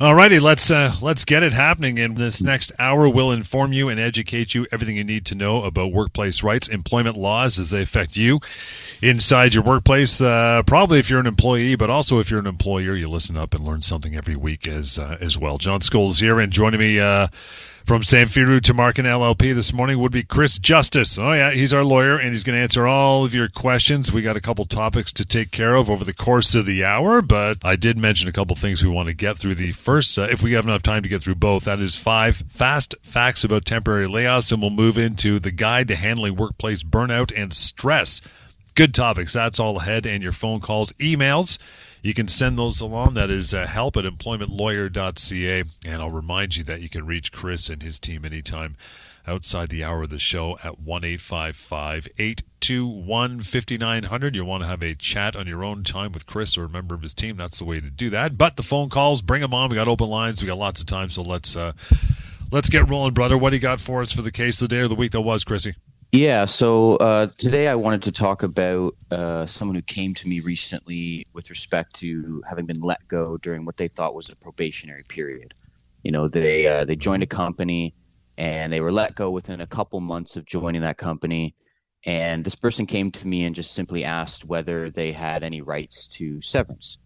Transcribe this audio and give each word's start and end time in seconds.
Alrighty, 0.00 0.40
let's 0.40 0.70
uh, 0.70 0.92
let's 1.02 1.24
get 1.24 1.42
it 1.42 1.52
happening. 1.52 1.98
In 1.98 2.14
this 2.14 2.40
next 2.40 2.70
hour, 2.78 3.08
we'll 3.08 3.32
inform 3.32 3.72
you 3.72 3.88
and 3.88 3.98
educate 3.98 4.54
you 4.54 4.64
everything 4.70 4.96
you 4.96 5.02
need 5.02 5.26
to 5.26 5.34
know 5.34 5.64
about 5.64 5.90
workplace 5.90 6.44
rights, 6.44 6.68
employment 6.68 7.16
laws 7.16 7.58
as 7.58 7.70
they 7.70 7.82
affect 7.82 8.16
you 8.16 8.38
inside 9.02 9.54
your 9.54 9.64
workplace. 9.64 10.20
Uh, 10.20 10.62
probably 10.68 11.00
if 11.00 11.10
you're 11.10 11.18
an 11.18 11.26
employee, 11.26 11.74
but 11.74 11.90
also 11.90 12.20
if 12.20 12.30
you're 12.30 12.38
an 12.38 12.46
employer, 12.46 12.94
you 12.94 13.08
listen 13.08 13.36
up 13.36 13.52
and 13.54 13.64
learn 13.64 13.82
something 13.82 14.14
every 14.14 14.36
week 14.36 14.68
as 14.68 15.00
uh, 15.00 15.16
as 15.20 15.36
well. 15.36 15.58
John 15.58 15.80
Scholes 15.80 16.20
here, 16.20 16.38
and 16.38 16.52
joining 16.52 16.78
me 16.78 17.00
from 17.88 18.02
Samfiru 18.02 18.60
Tumarkin 18.60 19.06
LLP 19.06 19.54
this 19.54 19.72
morning 19.72 19.98
would 19.98 20.12
be 20.12 20.22
Chris 20.22 20.58
Justice. 20.58 21.18
Oh, 21.18 21.32
yeah, 21.32 21.52
he's 21.52 21.72
our 21.72 21.82
lawyer, 21.82 22.18
and 22.18 22.34
he's 22.34 22.44
going 22.44 22.54
to 22.54 22.62
answer 22.62 22.86
all 22.86 23.24
of 23.24 23.32
your 23.32 23.48
questions. 23.48 24.12
We 24.12 24.20
got 24.20 24.36
a 24.36 24.42
couple 24.42 24.66
topics 24.66 25.10
to 25.14 25.24
take 25.24 25.52
care 25.52 25.74
of 25.74 25.88
over 25.88 26.04
the 26.04 26.12
course 26.12 26.54
of 26.54 26.66
the 26.66 26.84
hour, 26.84 27.22
but 27.22 27.64
I 27.64 27.76
did 27.76 27.96
mention 27.96 28.28
a 28.28 28.32
couple 28.32 28.54
things 28.56 28.84
we 28.84 28.90
want 28.90 29.06
to 29.08 29.14
get 29.14 29.38
through. 29.38 29.54
The 29.54 29.72
first, 29.72 30.18
uh, 30.18 30.24
if 30.24 30.42
we 30.42 30.52
have 30.52 30.66
enough 30.66 30.82
time 30.82 31.02
to 31.02 31.08
get 31.08 31.22
through 31.22 31.36
both, 31.36 31.64
that 31.64 31.80
is 31.80 31.96
five 31.96 32.36
fast 32.46 32.94
facts 33.00 33.42
about 33.42 33.64
temporary 33.64 34.06
layoffs, 34.06 34.52
and 34.52 34.60
we'll 34.60 34.68
move 34.68 34.98
into 34.98 35.38
the 35.38 35.50
guide 35.50 35.88
to 35.88 35.96
handling 35.96 36.36
workplace 36.36 36.82
burnout 36.82 37.32
and 37.34 37.54
stress. 37.54 38.20
Good 38.74 38.92
topics. 38.92 39.32
That's 39.32 39.58
all 39.58 39.78
ahead, 39.78 40.04
and 40.04 40.22
your 40.22 40.32
phone 40.32 40.60
calls, 40.60 40.92
emails 40.92 41.56
you 42.02 42.14
can 42.14 42.28
send 42.28 42.58
those 42.58 42.80
along. 42.80 43.14
That 43.14 43.30
is 43.30 43.52
uh, 43.52 43.66
help 43.66 43.96
at 43.96 44.04
employmentlawyer.ca. 44.04 45.64
And 45.86 46.02
I'll 46.02 46.10
remind 46.10 46.56
you 46.56 46.64
that 46.64 46.80
you 46.80 46.88
can 46.88 47.06
reach 47.06 47.32
Chris 47.32 47.68
and 47.68 47.82
his 47.82 47.98
team 47.98 48.24
anytime 48.24 48.76
outside 49.26 49.68
the 49.68 49.84
hour 49.84 50.04
of 50.04 50.10
the 50.10 50.18
show 50.18 50.56
at 50.64 50.80
1 50.80 51.04
855 51.04 52.08
821 52.18 53.42
5900. 53.42 54.34
You'll 54.34 54.46
want 54.46 54.62
to 54.62 54.68
have 54.68 54.82
a 54.82 54.94
chat 54.94 55.36
on 55.36 55.46
your 55.46 55.62
own 55.62 55.84
time 55.84 56.12
with 56.12 56.26
Chris 56.26 56.56
or 56.56 56.64
a 56.64 56.68
member 56.68 56.94
of 56.94 57.02
his 57.02 57.14
team. 57.14 57.36
That's 57.36 57.58
the 57.58 57.64
way 57.64 57.80
to 57.80 57.90
do 57.90 58.10
that. 58.10 58.38
But 58.38 58.56
the 58.56 58.62
phone 58.62 58.88
calls, 58.88 59.20
bring 59.20 59.42
them 59.42 59.54
on. 59.54 59.68
We 59.70 59.76
got 59.76 59.88
open 59.88 60.08
lines. 60.08 60.42
We 60.42 60.48
got 60.48 60.58
lots 60.58 60.80
of 60.80 60.86
time. 60.86 61.10
So 61.10 61.22
let's. 61.22 61.56
Uh, 61.56 61.72
let's 62.50 62.70
get 62.70 62.88
rolling, 62.88 63.14
brother. 63.14 63.36
What 63.36 63.50
do 63.50 63.56
you 63.56 63.62
got 63.62 63.80
for 63.80 64.00
us 64.00 64.12
for 64.12 64.22
the 64.22 64.32
case 64.32 64.60
of 64.62 64.68
the 64.68 64.74
day 64.74 64.80
or 64.80 64.88
the 64.88 64.94
week 64.94 65.12
that 65.12 65.20
was, 65.20 65.44
Chrissy? 65.44 65.74
Yeah, 66.12 66.46
so 66.46 66.96
uh, 66.96 67.28
today 67.36 67.68
I 67.68 67.74
wanted 67.74 68.02
to 68.04 68.12
talk 68.12 68.42
about 68.42 68.96
uh, 69.10 69.44
someone 69.44 69.74
who 69.74 69.82
came 69.82 70.14
to 70.14 70.26
me 70.26 70.40
recently 70.40 71.26
with 71.34 71.50
respect 71.50 71.94
to 71.96 72.42
having 72.48 72.64
been 72.64 72.80
let 72.80 73.06
go 73.08 73.36
during 73.36 73.66
what 73.66 73.76
they 73.76 73.88
thought 73.88 74.14
was 74.14 74.30
a 74.30 74.36
probationary 74.36 75.02
period. 75.02 75.52
You 76.02 76.12
know, 76.12 76.26
they 76.26 76.66
uh, 76.66 76.86
they 76.86 76.96
joined 76.96 77.22
a 77.22 77.26
company 77.26 77.94
and 78.38 78.72
they 78.72 78.80
were 78.80 78.90
let 78.90 79.16
go 79.16 79.30
within 79.30 79.60
a 79.60 79.66
couple 79.66 80.00
months 80.00 80.36
of 80.36 80.46
joining 80.46 80.80
that 80.80 80.96
company. 80.96 81.54
And 82.06 82.42
this 82.42 82.54
person 82.54 82.86
came 82.86 83.10
to 83.10 83.26
me 83.28 83.44
and 83.44 83.54
just 83.54 83.74
simply 83.74 84.02
asked 84.02 84.46
whether 84.46 84.90
they 84.90 85.12
had 85.12 85.42
any 85.42 85.60
rights 85.60 86.08
to 86.08 86.40
severance. 86.40 86.96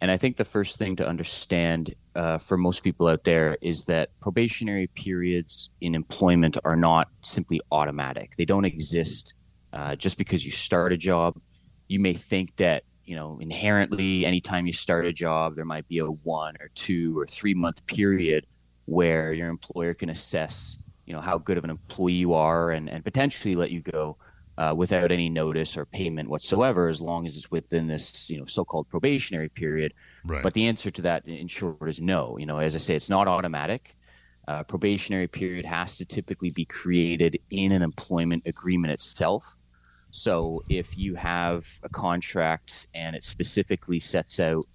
And 0.00 0.10
I 0.10 0.16
think 0.16 0.36
the 0.36 0.44
first 0.44 0.78
thing 0.78 0.96
to 0.96 1.08
understand 1.08 1.94
uh, 2.14 2.38
for 2.38 2.56
most 2.56 2.82
people 2.82 3.08
out 3.08 3.24
there 3.24 3.56
is 3.60 3.84
that 3.86 4.10
probationary 4.20 4.86
periods 4.88 5.70
in 5.80 5.94
employment 5.94 6.56
are 6.64 6.76
not 6.76 7.08
simply 7.22 7.60
automatic. 7.72 8.36
They 8.36 8.44
don't 8.44 8.64
exist 8.64 9.34
uh, 9.72 9.96
just 9.96 10.16
because 10.16 10.44
you 10.44 10.52
start 10.52 10.92
a 10.92 10.96
job. 10.96 11.40
You 11.88 12.00
may 12.00 12.14
think 12.14 12.54
that, 12.56 12.84
you 13.04 13.16
know, 13.16 13.38
inherently, 13.40 14.24
anytime 14.24 14.66
you 14.66 14.72
start 14.72 15.04
a 15.04 15.12
job, 15.12 15.56
there 15.56 15.64
might 15.64 15.88
be 15.88 15.98
a 15.98 16.06
one 16.06 16.54
or 16.60 16.68
two 16.74 17.18
or 17.18 17.26
three 17.26 17.54
month 17.54 17.84
period 17.86 18.46
where 18.84 19.32
your 19.32 19.48
employer 19.48 19.94
can 19.94 20.10
assess, 20.10 20.78
you 21.06 21.12
know, 21.12 21.20
how 21.20 21.38
good 21.38 21.58
of 21.58 21.64
an 21.64 21.70
employee 21.70 22.12
you 22.12 22.34
are 22.34 22.70
and, 22.70 22.88
and 22.88 23.04
potentially 23.04 23.54
let 23.54 23.70
you 23.70 23.80
go 23.80 24.16
uh, 24.58 24.74
without 24.76 25.12
any 25.12 25.28
notice 25.28 25.76
or 25.76 25.86
payment 25.86 26.28
whatsoever, 26.28 26.88
as 26.88 27.00
long 27.00 27.26
as 27.26 27.36
it's 27.36 27.50
within 27.50 27.86
this, 27.86 28.28
you 28.28 28.38
know, 28.38 28.44
so-called 28.44 28.88
probationary 28.88 29.48
period. 29.48 29.94
Right. 30.24 30.42
But 30.42 30.52
the 30.52 30.66
answer 30.66 30.90
to 30.90 31.02
that, 31.02 31.26
in 31.28 31.46
short, 31.46 31.88
is 31.88 32.00
no. 32.00 32.36
You 32.38 32.46
know, 32.46 32.58
as 32.58 32.74
I 32.74 32.78
say, 32.78 32.96
it's 32.96 33.08
not 33.08 33.28
automatic. 33.28 33.96
Uh, 34.48 34.64
probationary 34.64 35.28
period 35.28 35.64
has 35.64 35.96
to 35.98 36.04
typically 36.04 36.50
be 36.50 36.64
created 36.64 37.38
in 37.50 37.70
an 37.70 37.82
employment 37.82 38.42
agreement 38.46 38.92
itself. 38.92 39.56
So 40.10 40.62
if 40.68 40.98
you 40.98 41.14
have 41.14 41.68
a 41.84 41.88
contract 41.88 42.88
and 42.94 43.14
it 43.14 43.22
specifically 43.22 44.00
sets 44.00 44.40
out, 44.40 44.66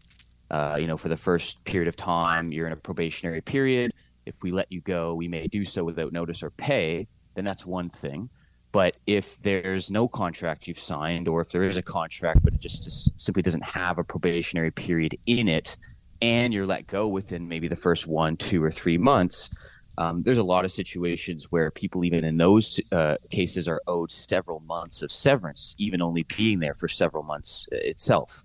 uh, 0.50 0.78
you 0.80 0.88
know, 0.88 0.96
for 0.96 1.10
the 1.10 1.18
first 1.18 1.62
period 1.66 1.90
of 1.90 1.98
time, 1.98 2.52
you're 2.54 2.68
in 2.68 2.74
a 2.74 2.78
probationary 2.78 3.42
period. 3.42 3.92
If 4.26 4.36
we 4.44 4.52
let 4.52 4.72
you 4.72 4.80
go, 4.80 5.14
we 5.16 5.28
may 5.28 5.48
do 5.48 5.66
so 5.66 5.84
without 5.84 6.14
notice 6.14 6.42
or 6.42 6.52
pay. 6.52 7.08
Then 7.36 7.44
that's 7.44 7.66
one 7.66 7.90
thing. 7.90 8.30
But 8.74 8.98
if 9.06 9.40
there's 9.40 9.92
no 9.92 10.08
contract 10.08 10.68
you've 10.68 10.80
signed, 10.80 11.28
or 11.28 11.42
if 11.42 11.50
there 11.50 11.64
is 11.64 11.78
a 11.78 11.82
contract 11.82 12.44
but 12.44 12.54
it 12.56 12.60
just, 12.60 13.18
simply 13.22 13.44
doesn't 13.44 13.64
have 13.64 14.00
a 14.00 14.04
probationary 14.04 14.72
period 14.72 15.16
in 15.28 15.48
it, 15.48 15.78
and 16.22 16.52
you're 16.52 16.66
let 16.66 16.88
go 16.88 17.08
within 17.08 17.48
maybe 17.48 17.68
the 17.68 17.76
first 17.76 18.08
one, 18.08 18.36
two, 18.36 18.64
or 18.64 18.72
three 18.72 18.98
months, 18.98 19.56
um, 20.00 20.24
there's 20.24 20.40
a 20.40 20.44
lot 20.44 20.66
of 20.66 20.72
situations 20.72 21.52
where 21.52 21.70
people, 21.70 22.04
even 22.04 22.24
in 22.26 22.36
those 22.36 22.80
uh, 22.92 23.18
cases, 23.30 23.68
are 23.68 23.80
owed 23.86 24.12
several 24.12 24.60
months 24.62 25.04
of 25.04 25.12
severance, 25.12 25.76
even 25.78 26.02
only 26.02 26.24
being 26.36 26.60
there 26.60 26.74
for 26.74 26.88
several 26.88 27.22
months 27.22 27.68
uh, 27.72 27.76
itself. 27.76 28.44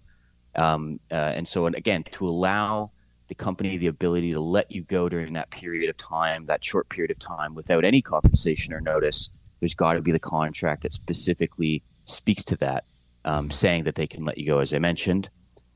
Um, 0.57 1.01
uh, 1.11 1.15
and 1.37 1.49
so, 1.49 1.65
and 1.65 1.75
again, 1.75 2.05
to 2.13 2.29
allow 2.29 2.91
the 3.29 3.35
company 3.35 3.79
the 3.79 3.87
ability 3.87 4.33
to 4.33 4.41
let 4.41 4.71
you 4.71 4.83
go 4.83 5.09
during 5.09 5.33
that 5.35 5.49
period 5.49 5.89
of 5.89 5.97
time, 5.97 6.45
that 6.47 6.63
short 6.63 6.91
period 6.91 7.11
of 7.11 7.19
time, 7.19 7.55
without 7.55 7.83
any 7.83 8.03
compensation 8.03 8.75
or 8.75 8.81
notice, 8.83 9.31
there's 9.61 9.75
got 9.75 9.95
to 9.95 10.01
be 10.01 10.13
the 10.13 10.19
contract 10.19 10.83
that 10.83 10.93
specifically 10.93 11.83
speaks 12.05 12.45
to 12.45 12.57
that, 12.57 12.85
um, 13.25 13.51
saying 13.51 13.85
that 13.85 13.95
they 13.95 14.07
can 14.07 14.25
let 14.25 14.39
you 14.39 14.47
go, 14.47 14.59
as 14.59 14.73
I 14.73 14.79
mentioned. 14.79 15.29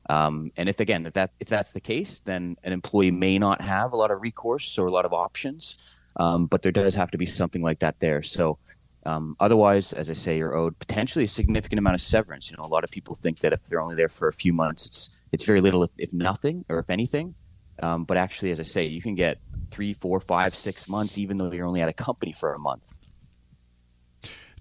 Um, 0.09 0.51
and 0.57 0.67
if 0.67 0.79
again, 0.79 1.05
if 1.05 1.13
that 1.13 1.31
if 1.39 1.47
that's 1.47 1.71
the 1.71 1.79
case, 1.79 2.21
then 2.21 2.57
an 2.63 2.73
employee 2.73 3.11
may 3.11 3.39
not 3.39 3.61
have 3.61 3.93
a 3.93 3.95
lot 3.95 4.11
of 4.11 4.21
recourse 4.21 4.77
or 4.77 4.87
a 4.87 4.91
lot 4.91 5.05
of 5.05 5.13
options, 5.13 5.77
um, 6.17 6.45
but 6.47 6.61
there 6.61 6.71
does 6.73 6.95
have 6.95 7.11
to 7.11 7.17
be 7.17 7.25
something 7.25 7.61
like 7.61 7.79
that 7.79 7.99
there. 7.99 8.21
So. 8.21 8.57
Um, 9.05 9.35
otherwise, 9.41 9.91
as 9.91 10.09
I 10.09 10.13
say, 10.13 10.37
you're 10.37 10.55
owed 10.55 10.79
potentially 10.79 11.25
a 11.25 11.27
significant 11.27 11.77
amount 11.77 11.95
of 11.95 11.99
severance. 12.01 12.49
You 12.49 12.55
know, 12.55 12.63
a 12.63 12.71
lot 12.71 12.85
of 12.85 12.89
people 12.89 13.15
think 13.15 13.39
that 13.39 13.51
if 13.51 13.63
they're 13.63 13.81
only 13.81 13.95
there 13.95 14.07
for 14.07 14.29
a 14.29 14.31
few 14.31 14.53
months, 14.53 14.85
it's 14.85 15.25
it's 15.33 15.43
very 15.43 15.59
little, 15.59 15.83
if, 15.83 15.91
if 15.97 16.13
nothing, 16.13 16.63
or 16.69 16.79
if 16.79 16.89
anything. 16.89 17.35
Um, 17.81 18.05
but 18.05 18.15
actually, 18.15 18.51
as 18.51 18.59
I 18.61 18.63
say, 18.63 18.85
you 18.85 19.01
can 19.01 19.15
get 19.15 19.39
three, 19.71 19.93
four, 19.93 20.19
five, 20.19 20.55
six 20.55 20.87
months, 20.87 21.17
even 21.17 21.37
though 21.37 21.51
you're 21.51 21.65
only 21.65 21.81
at 21.81 21.89
a 21.89 21.93
company 21.93 22.31
for 22.31 22.53
a 22.53 22.59
month. 22.59 22.93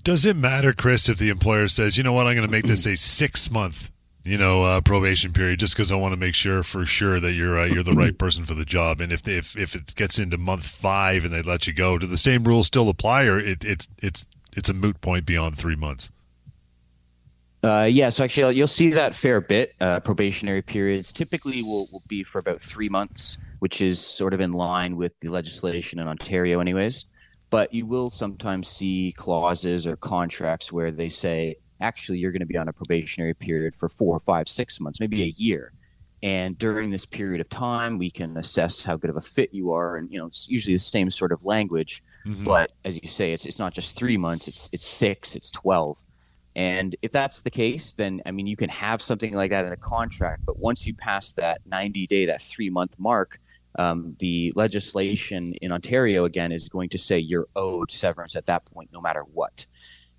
Does 0.05 0.27
it 0.27 0.35
matter, 0.35 0.73
Chris, 0.73 1.09
if 1.09 1.19
the 1.19 1.29
employer 1.29 1.69
says, 1.69 1.97
you 1.97 2.03
know 2.03 2.13
what, 2.13 2.27
I'm 2.27 2.35
going 2.35 2.47
to 2.47 2.51
make 2.51 2.67
this 2.67 2.87
a 2.87 2.97
six 2.97 3.53
month, 3.53 3.93
you 4.25 4.37
know, 4.37 4.65
uh, 4.65 4.81
probation 4.81 5.33
period, 5.33 5.61
just 5.61 5.77
because 5.77 5.93
I 5.93 5.95
want 5.95 6.13
to 6.13 6.19
make 6.19 6.35
sure 6.35 6.65
for 6.65 6.85
sure 6.85 7.21
that 7.21 7.35
you're 7.35 7.57
uh, 7.57 7.67
you're 7.67 7.85
the 7.85 7.93
right 7.93 8.17
person 8.19 8.45
for 8.45 8.55
the 8.55 8.65
job, 8.65 9.01
and 9.01 9.13
if 9.13 9.29
if 9.29 9.57
if 9.57 9.77
it 9.77 9.95
gets 9.95 10.19
into 10.19 10.39
month 10.39 10.67
five 10.67 11.25
and 11.25 11.33
they 11.33 11.43
let 11.43 11.69
you 11.69 11.73
go, 11.73 11.99
do 11.99 12.07
the 12.09 12.17
same 12.17 12.43
rules 12.43 12.67
still 12.67 12.89
apply, 12.89 13.27
or 13.27 13.39
it, 13.39 13.65
it's 13.65 13.89
it's 13.99 14.27
it's 14.57 14.69
a 14.69 14.75
moot 14.75 15.01
point 15.01 15.25
beyond 15.25 15.57
three 15.57 15.77
months? 15.77 16.11
Uh, 17.63 17.89
yeah, 17.89 18.09
so 18.09 18.25
actually, 18.25 18.57
you'll 18.57 18.67
see 18.67 18.91
that 18.91 19.15
fair 19.15 19.41
bit. 19.41 19.73
Uh, 19.81 20.01
probationary 20.01 20.63
periods 20.63 21.13
typically 21.13 21.63
will, 21.63 21.87
will 21.93 22.03
be 22.09 22.25
for 22.25 22.41
about 22.41 22.61
three 22.61 22.89
months, 22.89 23.39
which 23.61 23.81
is 23.81 24.01
sort 24.01 24.35
of 24.35 24.41
in 24.41 24.51
line 24.51 24.97
with 24.97 25.17
the 25.21 25.29
legislation 25.29 26.01
in 26.01 26.09
Ontario, 26.09 26.59
anyways 26.59 27.07
but 27.53 27.75
you 27.75 27.85
will 27.85 28.09
sometimes 28.09 28.67
see 28.67 29.13
clauses 29.15 29.87
or 29.87 29.95
contracts 29.95 30.73
where 30.73 30.91
they 30.91 31.11
say 31.11 31.55
actually 31.83 32.17
you're 32.17 32.33
going 32.33 32.41
to 32.41 32.47
be 32.47 32.57
on 32.57 32.69
a 32.69 32.73
probationary 32.73 33.35
period 33.35 33.75
for 33.75 33.91
four 33.91 34.19
five 34.19 34.49
six 34.49 34.81
months 34.81 34.99
maybe 34.99 35.23
a 35.23 35.35
year. 35.37 35.73
And 36.23 36.57
during 36.57 36.91
this 36.91 37.05
period 37.05 37.43
of 37.43 37.51
time 37.51 37.99
we 37.99 38.11
can 38.11 38.39
assess 38.39 38.83
how 38.83 38.97
good 38.97 39.11
of 39.11 39.17
a 39.17 39.21
fit 39.21 39.53
you 39.53 39.71
are. 39.73 39.99
And 39.99 40.11
you 40.11 40.19
know 40.19 40.27
it's 40.27 40.49
usually 40.49 40.75
the 40.75 40.79
same 40.79 41.11
sort 41.11 41.31
of 41.31 41.45
language 41.45 42.03
mm-hmm. 42.25 42.43
but 42.43 42.73
as 42.87 42.99
you 43.03 43.09
say 43.09 43.35
it's, 43.35 43.45
it's 43.45 43.59
not 43.59 43.75
just 43.75 43.99
three 43.99 44.17
months 44.17 44.49
it's 44.49 44.71
it's 44.73 44.87
six 44.87 45.37
it's 45.37 45.51
12 45.51 45.99
and 46.55 46.97
if 47.03 47.13
that's 47.13 47.43
the 47.43 47.51
case 47.51 47.95
then 47.95 48.21
i 48.27 48.31
mean 48.31 48.47
you 48.47 48.57
can 48.57 48.69
have 48.69 49.01
something 49.01 49.33
like 49.33 49.51
that 49.51 49.65
in 49.65 49.73
a 49.73 49.77
contract 49.77 50.43
but 50.45 50.59
once 50.59 50.87
you 50.87 50.95
pass 50.95 51.33
that 51.33 51.61
90 51.67 52.07
day 52.07 52.27
that 52.27 52.43
three 52.43 52.69
month 52.69 52.95
mark 52.99 53.39
um, 53.79 54.17
the 54.19 54.53
legislation 54.55 55.55
in 55.63 55.73
Ontario 55.73 56.25
again 56.25 56.53
is 56.53 56.69
going 56.69 56.91
to 56.91 56.99
say 56.99 57.19
you're 57.19 57.49
owed 57.57 57.91
severance 57.91 58.37
at 58.37 58.47
that 58.47 58.65
point, 58.67 58.91
no 58.93 59.01
matter 59.01 59.23
what. 59.33 59.67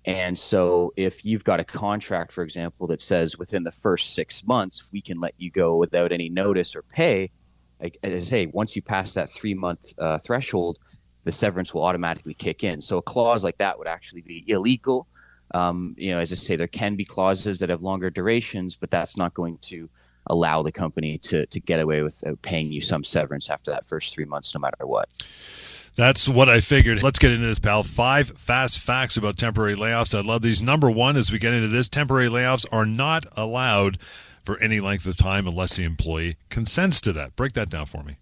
And 0.06 0.38
so, 0.38 0.92
if 0.96 1.24
you've 1.24 1.44
got 1.44 1.60
a 1.60 1.64
contract, 1.64 2.30
for 2.30 2.42
example, 2.42 2.86
that 2.88 3.00
says 3.00 3.38
within 3.38 3.64
the 3.64 3.72
first 3.72 4.14
six 4.14 4.44
months 4.44 4.84
we 4.92 5.00
can 5.00 5.18
let 5.18 5.34
you 5.38 5.50
go 5.50 5.76
without 5.76 6.12
any 6.12 6.28
notice 6.28 6.76
or 6.76 6.82
pay, 6.82 7.30
like, 7.80 7.96
as 8.02 8.12
I 8.12 8.18
say, 8.18 8.46
once 8.46 8.76
you 8.76 8.82
pass 8.82 9.14
that 9.14 9.30
three 9.30 9.54
month 9.54 9.94
uh, 9.98 10.18
threshold, 10.18 10.78
the 11.24 11.32
severance 11.32 11.72
will 11.72 11.84
automatically 11.84 12.34
kick 12.34 12.64
in. 12.64 12.82
So, 12.82 12.98
a 12.98 13.02
clause 13.02 13.44
like 13.44 13.56
that 13.58 13.78
would 13.78 13.88
actually 13.88 14.20
be 14.20 14.44
illegal. 14.46 15.06
Um, 15.54 15.94
you 15.96 16.10
know, 16.10 16.18
as 16.18 16.32
I 16.32 16.34
say, 16.34 16.56
there 16.56 16.66
can 16.66 16.96
be 16.96 17.04
clauses 17.04 17.58
that 17.60 17.70
have 17.70 17.82
longer 17.82 18.10
durations, 18.10 18.76
but 18.76 18.90
that's 18.90 19.16
not 19.16 19.32
going 19.32 19.56
to 19.62 19.88
allow 20.26 20.62
the 20.62 20.72
company 20.72 21.18
to 21.18 21.46
to 21.46 21.60
get 21.60 21.80
away 21.80 22.02
with 22.02 22.26
uh, 22.26 22.34
paying 22.42 22.70
you 22.72 22.80
some 22.80 23.04
severance 23.04 23.50
after 23.50 23.70
that 23.70 23.86
first 23.86 24.14
three 24.14 24.24
months, 24.24 24.54
no 24.54 24.60
matter 24.60 24.86
what. 24.86 25.08
That's 25.96 26.28
what 26.28 26.48
I 26.48 26.60
figured. 26.60 27.02
Let's 27.04 27.20
get 27.20 27.30
into 27.30 27.46
this, 27.46 27.60
pal. 27.60 27.84
Five 27.84 28.28
fast 28.30 28.80
facts 28.80 29.16
about 29.16 29.36
temporary 29.36 29.76
layoffs. 29.76 30.16
I 30.16 30.22
love 30.22 30.42
these. 30.42 30.60
Number 30.60 30.90
one, 30.90 31.16
as 31.16 31.30
we 31.30 31.38
get 31.38 31.54
into 31.54 31.68
this, 31.68 31.88
temporary 31.88 32.28
layoffs 32.28 32.66
are 32.72 32.84
not 32.84 33.26
allowed 33.36 33.98
for 34.44 34.58
any 34.58 34.80
length 34.80 35.06
of 35.06 35.16
time 35.16 35.46
unless 35.46 35.76
the 35.76 35.84
employee 35.84 36.36
consents 36.50 37.00
to 37.02 37.12
that. 37.12 37.36
Break 37.36 37.52
that 37.52 37.70
down 37.70 37.86
for 37.86 38.02
me. 38.02 38.16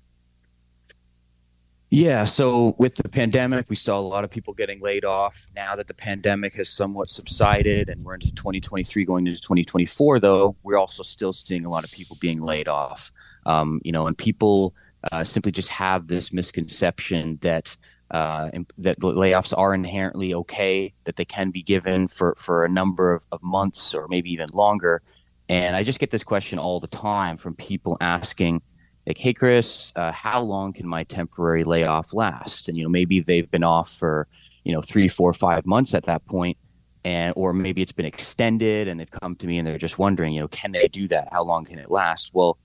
Yeah, 1.94 2.24
so 2.24 2.74
with 2.78 2.94
the 2.94 3.06
pandemic, 3.10 3.68
we 3.68 3.76
saw 3.76 3.98
a 3.98 4.00
lot 4.00 4.24
of 4.24 4.30
people 4.30 4.54
getting 4.54 4.80
laid 4.80 5.04
off. 5.04 5.50
Now 5.54 5.76
that 5.76 5.88
the 5.88 5.94
pandemic 5.94 6.54
has 6.54 6.70
somewhat 6.70 7.10
subsided 7.10 7.90
and 7.90 8.02
we're 8.02 8.14
into 8.14 8.32
2023 8.32 9.04
going 9.04 9.26
into 9.26 9.38
2024, 9.38 10.18
though, 10.18 10.56
we're 10.62 10.78
also 10.78 11.02
still 11.02 11.34
seeing 11.34 11.66
a 11.66 11.68
lot 11.68 11.84
of 11.84 11.92
people 11.92 12.16
being 12.18 12.40
laid 12.40 12.66
off. 12.66 13.12
Um, 13.44 13.78
you 13.84 13.92
know, 13.92 14.06
and 14.06 14.16
people 14.16 14.74
uh, 15.12 15.22
simply 15.22 15.52
just 15.52 15.68
have 15.68 16.06
this 16.06 16.32
misconception 16.32 17.38
that 17.42 17.76
uh, 18.10 18.48
that 18.78 18.98
layoffs 19.00 19.52
are 19.54 19.74
inherently 19.74 20.32
okay, 20.32 20.94
that 21.04 21.16
they 21.16 21.26
can 21.26 21.50
be 21.50 21.62
given 21.62 22.08
for, 22.08 22.34
for 22.38 22.64
a 22.64 22.70
number 22.70 23.12
of, 23.12 23.26
of 23.32 23.42
months 23.42 23.92
or 23.92 24.08
maybe 24.08 24.32
even 24.32 24.48
longer. 24.54 25.02
And 25.50 25.76
I 25.76 25.82
just 25.82 25.98
get 25.98 26.10
this 26.10 26.24
question 26.24 26.58
all 26.58 26.80
the 26.80 26.88
time 26.88 27.36
from 27.36 27.54
people 27.54 27.98
asking, 28.00 28.62
like, 29.06 29.18
"Hey, 29.18 29.32
Chris, 29.32 29.92
uh, 29.96 30.12
how 30.12 30.40
long 30.40 30.72
can 30.72 30.86
my 30.86 31.04
temporary 31.04 31.64
layoff 31.64 32.14
last?" 32.14 32.68
And 32.68 32.76
you 32.76 32.84
know, 32.84 32.90
maybe 32.90 33.20
they've 33.20 33.50
been 33.50 33.64
off 33.64 33.90
for 33.90 34.26
you 34.64 34.72
know 34.72 34.82
three, 34.82 35.08
four, 35.08 35.32
five 35.32 35.66
months 35.66 35.94
at 35.94 36.04
that 36.04 36.24
point, 36.26 36.56
and 37.04 37.32
or 37.36 37.52
maybe 37.52 37.82
it's 37.82 37.92
been 37.92 38.06
extended, 38.06 38.88
and 38.88 38.98
they've 38.98 39.10
come 39.10 39.34
to 39.36 39.46
me 39.46 39.58
and 39.58 39.66
they're 39.66 39.78
just 39.78 39.98
wondering, 39.98 40.34
you 40.34 40.40
know, 40.40 40.48
can 40.48 40.72
they 40.72 40.88
do 40.88 41.08
that? 41.08 41.28
How 41.32 41.42
long 41.42 41.64
can 41.64 41.78
it 41.78 41.90
last? 41.90 42.30
Well, 42.32 42.58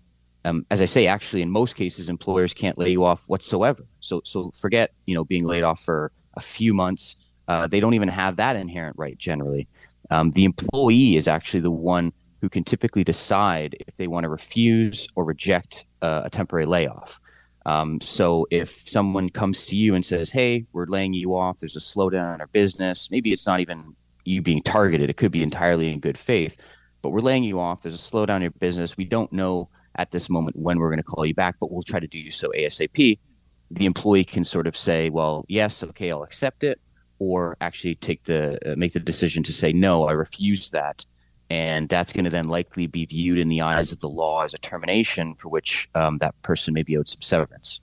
um, 0.46 0.66
as 0.72 0.82
I 0.82 0.86
say, 0.86 1.08
actually, 1.08 1.42
in 1.42 1.50
most 1.50 1.76
cases, 1.76 2.08
employers 2.10 2.54
can't 2.54 2.78
lay 2.78 2.92
you 2.92 3.04
off 3.04 3.24
whatsoever. 3.28 3.86
So, 4.00 4.22
so 4.24 4.52
forget 4.52 4.92
you 5.06 5.16
know 5.16 5.26
being 5.26 5.46
laid 5.46 5.64
off 5.64 5.82
for 5.82 6.12
a 6.36 6.40
few 6.40 6.74
months. 6.74 7.16
Uh, 7.48 7.68
they 7.68 7.80
don't 7.80 7.94
even 7.94 8.10
have 8.10 8.36
that 8.38 8.56
inherent 8.56 8.96
right 8.98 9.18
generally. 9.18 9.68
Um, 10.10 10.32
the 10.32 10.46
employee 10.46 11.16
is 11.18 11.28
actually 11.28 11.62
the 11.62 11.72
one 11.72 12.14
who 12.42 12.50
can 12.50 12.64
typically 12.64 13.04
decide 13.04 13.76
if 13.88 13.98
they 13.98 14.08
want 14.08 14.24
to 14.24 14.30
refuse 14.30 15.08
or 15.16 15.24
reject 15.24 15.86
uh, 16.02 16.22
a 16.26 16.30
temporary 16.30 16.66
layoff. 16.66 17.20
Um, 17.66 18.00
so 18.00 18.48
if 18.50 18.88
someone 18.88 19.30
comes 19.30 19.66
to 19.68 19.76
you 19.76 19.94
and 19.96 20.06
says, 20.06 20.30
"Hey, 20.30 20.66
we're 20.72 20.86
laying 20.86 21.14
you 21.14 21.36
off. 21.36 21.60
There's 21.60 21.76
a 21.76 21.80
slowdown 21.80 22.36
in 22.36 22.42
our 22.42 22.48
business. 22.48 23.12
Maybe 23.12 23.34
it's 23.34 23.46
not 23.46 23.60
even 23.60 23.96
you 24.24 24.42
being 24.42 24.64
targeted. 24.64 25.10
It 25.10 25.18
could 25.18 25.32
be 25.32 25.44
entirely 25.44 25.92
in 25.92 26.00
good 26.00 26.18
faith, 26.18 26.56
but 27.02 27.10
we're 27.10 27.20
laying 27.20 27.44
you 27.44 27.60
off. 27.60 27.82
There's 27.82 27.96
a 27.96 27.98
slowdown 28.12 28.38
in 28.38 28.42
your 28.44 28.52
business. 28.52 28.96
We 28.96 29.06
don't 29.06 29.32
know 29.34 29.70
at 29.96 30.12
this 30.12 30.30
moment 30.30 30.56
when 30.56 30.80
we're 30.80 30.90
going 30.90 30.98
to 31.00 31.04
call 31.04 31.26
you 31.26 31.34
back, 31.34 31.56
but 31.60 31.72
we'll 31.72 31.82
try 31.82 32.00
to 32.00 32.08
do 32.08 32.32
so 32.32 32.50
ASAP." 32.58 33.20
The 33.70 33.86
employee 33.86 34.24
can 34.24 34.46
sort 34.46 34.66
of 34.66 34.78
say, 34.78 35.10
"Well, 35.10 35.44
yes, 35.50 35.84
okay, 35.84 36.10
I'll 36.10 36.24
accept 36.24 36.64
it," 36.64 36.80
or 37.20 37.58
actually 37.60 37.96
take 37.96 38.24
the 38.24 38.58
uh, 38.66 38.76
make 38.78 38.94
the 38.94 39.02
decision 39.02 39.44
to 39.44 39.52
say, 39.52 39.74
"No, 39.74 40.08
I 40.08 40.14
refuse 40.14 40.70
that." 40.70 41.04
And 41.50 41.88
that's 41.88 42.14
going 42.14 42.26
to 42.26 42.30
then 42.30 42.48
likely 42.48 42.88
be 42.88 43.06
viewed 43.06 43.38
in 43.38 43.48
the 43.48 43.62
eyes 43.62 43.92
of 43.92 44.00
the 44.00 44.10
law 44.10 44.44
as 44.44 44.54
a 44.54 44.58
termination 44.58 45.36
for 45.36 45.50
which 45.50 45.90
um, 45.96 46.18
that 46.18 46.40
person 46.42 46.74
may 46.74 46.84
be 46.84 46.98
owed 46.98 47.08
some 47.08 47.22
severance. 47.22 47.80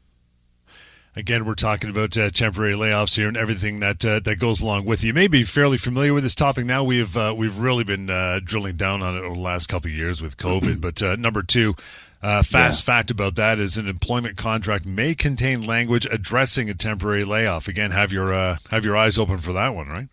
Again, 1.16 1.44
we're 1.44 1.54
talking 1.54 1.90
about 1.90 2.18
uh, 2.18 2.28
temporary 2.30 2.74
layoffs 2.74 3.16
here 3.16 3.28
and 3.28 3.36
everything 3.36 3.78
that 3.78 4.04
uh, 4.04 4.18
that 4.24 4.40
goes 4.40 4.60
along 4.60 4.84
with. 4.84 5.04
You 5.04 5.12
may 5.12 5.28
be 5.28 5.44
fairly 5.44 5.78
familiar 5.78 6.12
with 6.12 6.24
this 6.24 6.34
topic 6.34 6.66
now. 6.66 6.82
We've 6.82 7.16
uh, 7.16 7.32
we've 7.36 7.56
really 7.56 7.84
been 7.84 8.10
uh, 8.10 8.40
drilling 8.42 8.74
down 8.74 9.00
on 9.00 9.14
it 9.14 9.20
over 9.20 9.36
the 9.36 9.40
last 9.40 9.68
couple 9.68 9.92
of 9.92 9.96
years 9.96 10.20
with 10.20 10.36
COVID. 10.36 10.80
but 10.80 11.00
uh, 11.00 11.14
number 11.14 11.44
two, 11.44 11.76
uh, 12.20 12.42
fast 12.42 12.82
yeah. 12.82 12.94
fact 12.94 13.12
about 13.12 13.36
that 13.36 13.60
is 13.60 13.78
an 13.78 13.86
employment 13.86 14.36
contract 14.36 14.86
may 14.86 15.14
contain 15.14 15.62
language 15.62 16.04
addressing 16.10 16.68
a 16.68 16.74
temporary 16.74 17.24
layoff. 17.24 17.68
Again, 17.68 17.92
have 17.92 18.10
your 18.10 18.32
have 18.70 18.84
your 18.84 18.96
eyes 18.96 19.16
open 19.16 19.38
for 19.38 19.52
that 19.52 19.72
one, 19.72 19.86
right? 19.86 20.08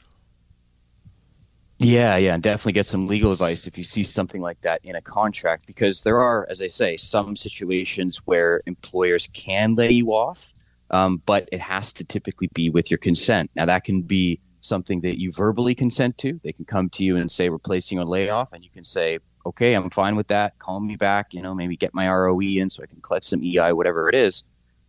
Yeah, 1.83 2.16
yeah, 2.18 2.36
and 2.36 2.44
definitely 2.44 2.74
get 2.74 2.86
some 2.86 3.07
legal 3.07 3.31
advice 3.31 3.66
if 3.66 3.75
you 3.75 3.83
see 3.83 4.04
something 4.04 4.39
like 4.39 4.62
that 4.62 4.81
in 4.86 4.95
a 4.95 5.01
contract 5.01 5.66
because 5.66 6.04
there 6.04 6.19
are, 6.22 6.45
as 6.48 6.62
I 6.62 6.68
say, 6.68 6.95
some 6.95 7.36
situations 7.36 8.18
where 8.25 8.62
employers 8.68 9.25
can 9.33 9.74
lay 9.74 9.89
you 9.89 10.13
off, 10.13 10.54
um, 10.92 11.24
but 11.25 11.50
it 11.51 11.60
has 11.60 11.92
to 11.94 12.04
typically 12.04 12.50
be 12.54 12.69
with 12.69 12.92
your 12.92 13.00
consent. 13.00 13.50
Now, 13.56 13.66
that 13.66 13.83
can 13.83 14.04
be 14.04 14.39
something 14.62 15.01
that 15.01 15.19
you 15.19 15.31
verbally 15.31 15.74
consent 15.74 16.19
to. 16.19 16.39
They 16.44 16.51
can 16.51 16.66
come 16.66 16.88
to 16.92 17.04
you 17.04 17.18
and 17.18 17.31
say, 17.31 17.50
we're 17.50 17.57
a 17.57 18.06
layoff, 18.06 18.54
and 18.54 18.63
you 18.63 18.69
can 18.69 18.84
say, 18.84 19.18
okay, 19.48 19.74
I'm 19.74 19.89
fine 19.89 20.16
with 20.16 20.27
that. 20.27 20.60
Call 20.60 20.81
me 20.81 20.98
back, 20.98 21.34
you 21.34 21.42
know, 21.42 21.56
maybe 21.56 21.75
get 21.77 21.95
my 21.95 22.07
ROE 22.07 22.42
in 22.42 22.69
so 22.69 22.84
I 22.84 22.86
can 22.86 23.01
collect 23.01 23.25
some 23.25 23.44
EI, 23.44 23.74
whatever 23.74 24.07
it 24.07 24.13
is. 24.13 24.44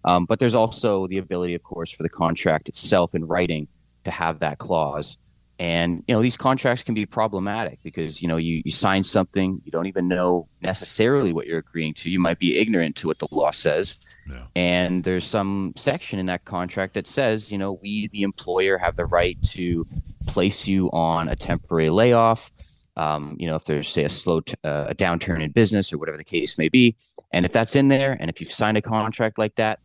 Um, 0.04 0.26
but 0.26 0.40
there's 0.40 0.54
also 0.54 1.06
the 1.06 1.16
ability, 1.16 1.54
of 1.54 1.62
course, 1.62 1.90
for 1.90 2.02
the 2.02 2.10
contract 2.10 2.68
itself 2.68 3.14
in 3.14 3.24
writing 3.24 3.66
to 4.04 4.10
have 4.10 4.40
that 4.40 4.58
clause. 4.58 5.16
And 5.62 6.02
you 6.08 6.14
know 6.16 6.22
these 6.22 6.36
contracts 6.36 6.82
can 6.82 6.92
be 6.92 7.06
problematic 7.06 7.78
because 7.84 8.20
you 8.20 8.26
know 8.26 8.36
you, 8.36 8.62
you 8.64 8.72
sign 8.72 9.04
something 9.04 9.62
you 9.64 9.70
don't 9.70 9.86
even 9.86 10.08
know 10.08 10.48
necessarily 10.60 11.32
what 11.32 11.46
you're 11.46 11.60
agreeing 11.60 11.94
to. 11.94 12.10
You 12.10 12.18
might 12.18 12.40
be 12.40 12.58
ignorant 12.58 12.96
to 12.96 13.06
what 13.06 13.20
the 13.20 13.28
law 13.30 13.52
says, 13.52 13.96
yeah. 14.28 14.42
and 14.56 15.04
there's 15.04 15.24
some 15.24 15.72
section 15.76 16.18
in 16.18 16.26
that 16.26 16.44
contract 16.44 16.94
that 16.94 17.06
says 17.06 17.52
you 17.52 17.58
know 17.58 17.74
we 17.80 18.08
the 18.08 18.22
employer 18.22 18.76
have 18.76 18.96
the 18.96 19.04
right 19.04 19.40
to 19.50 19.86
place 20.26 20.66
you 20.66 20.90
on 20.90 21.28
a 21.28 21.36
temporary 21.36 21.90
layoff. 21.90 22.50
Um, 22.96 23.36
you 23.38 23.46
know 23.46 23.54
if 23.54 23.64
there's 23.64 23.88
say 23.88 24.02
a 24.02 24.08
slow 24.08 24.40
t- 24.40 24.56
uh, 24.64 24.86
a 24.88 24.96
downturn 24.96 25.44
in 25.44 25.52
business 25.52 25.92
or 25.92 25.98
whatever 25.98 26.18
the 26.18 26.24
case 26.24 26.58
may 26.58 26.70
be, 26.70 26.96
and 27.32 27.46
if 27.46 27.52
that's 27.52 27.76
in 27.76 27.86
there, 27.86 28.16
and 28.18 28.28
if 28.28 28.40
you've 28.40 28.50
signed 28.50 28.78
a 28.78 28.82
contract 28.82 29.38
like 29.38 29.54
that, 29.54 29.78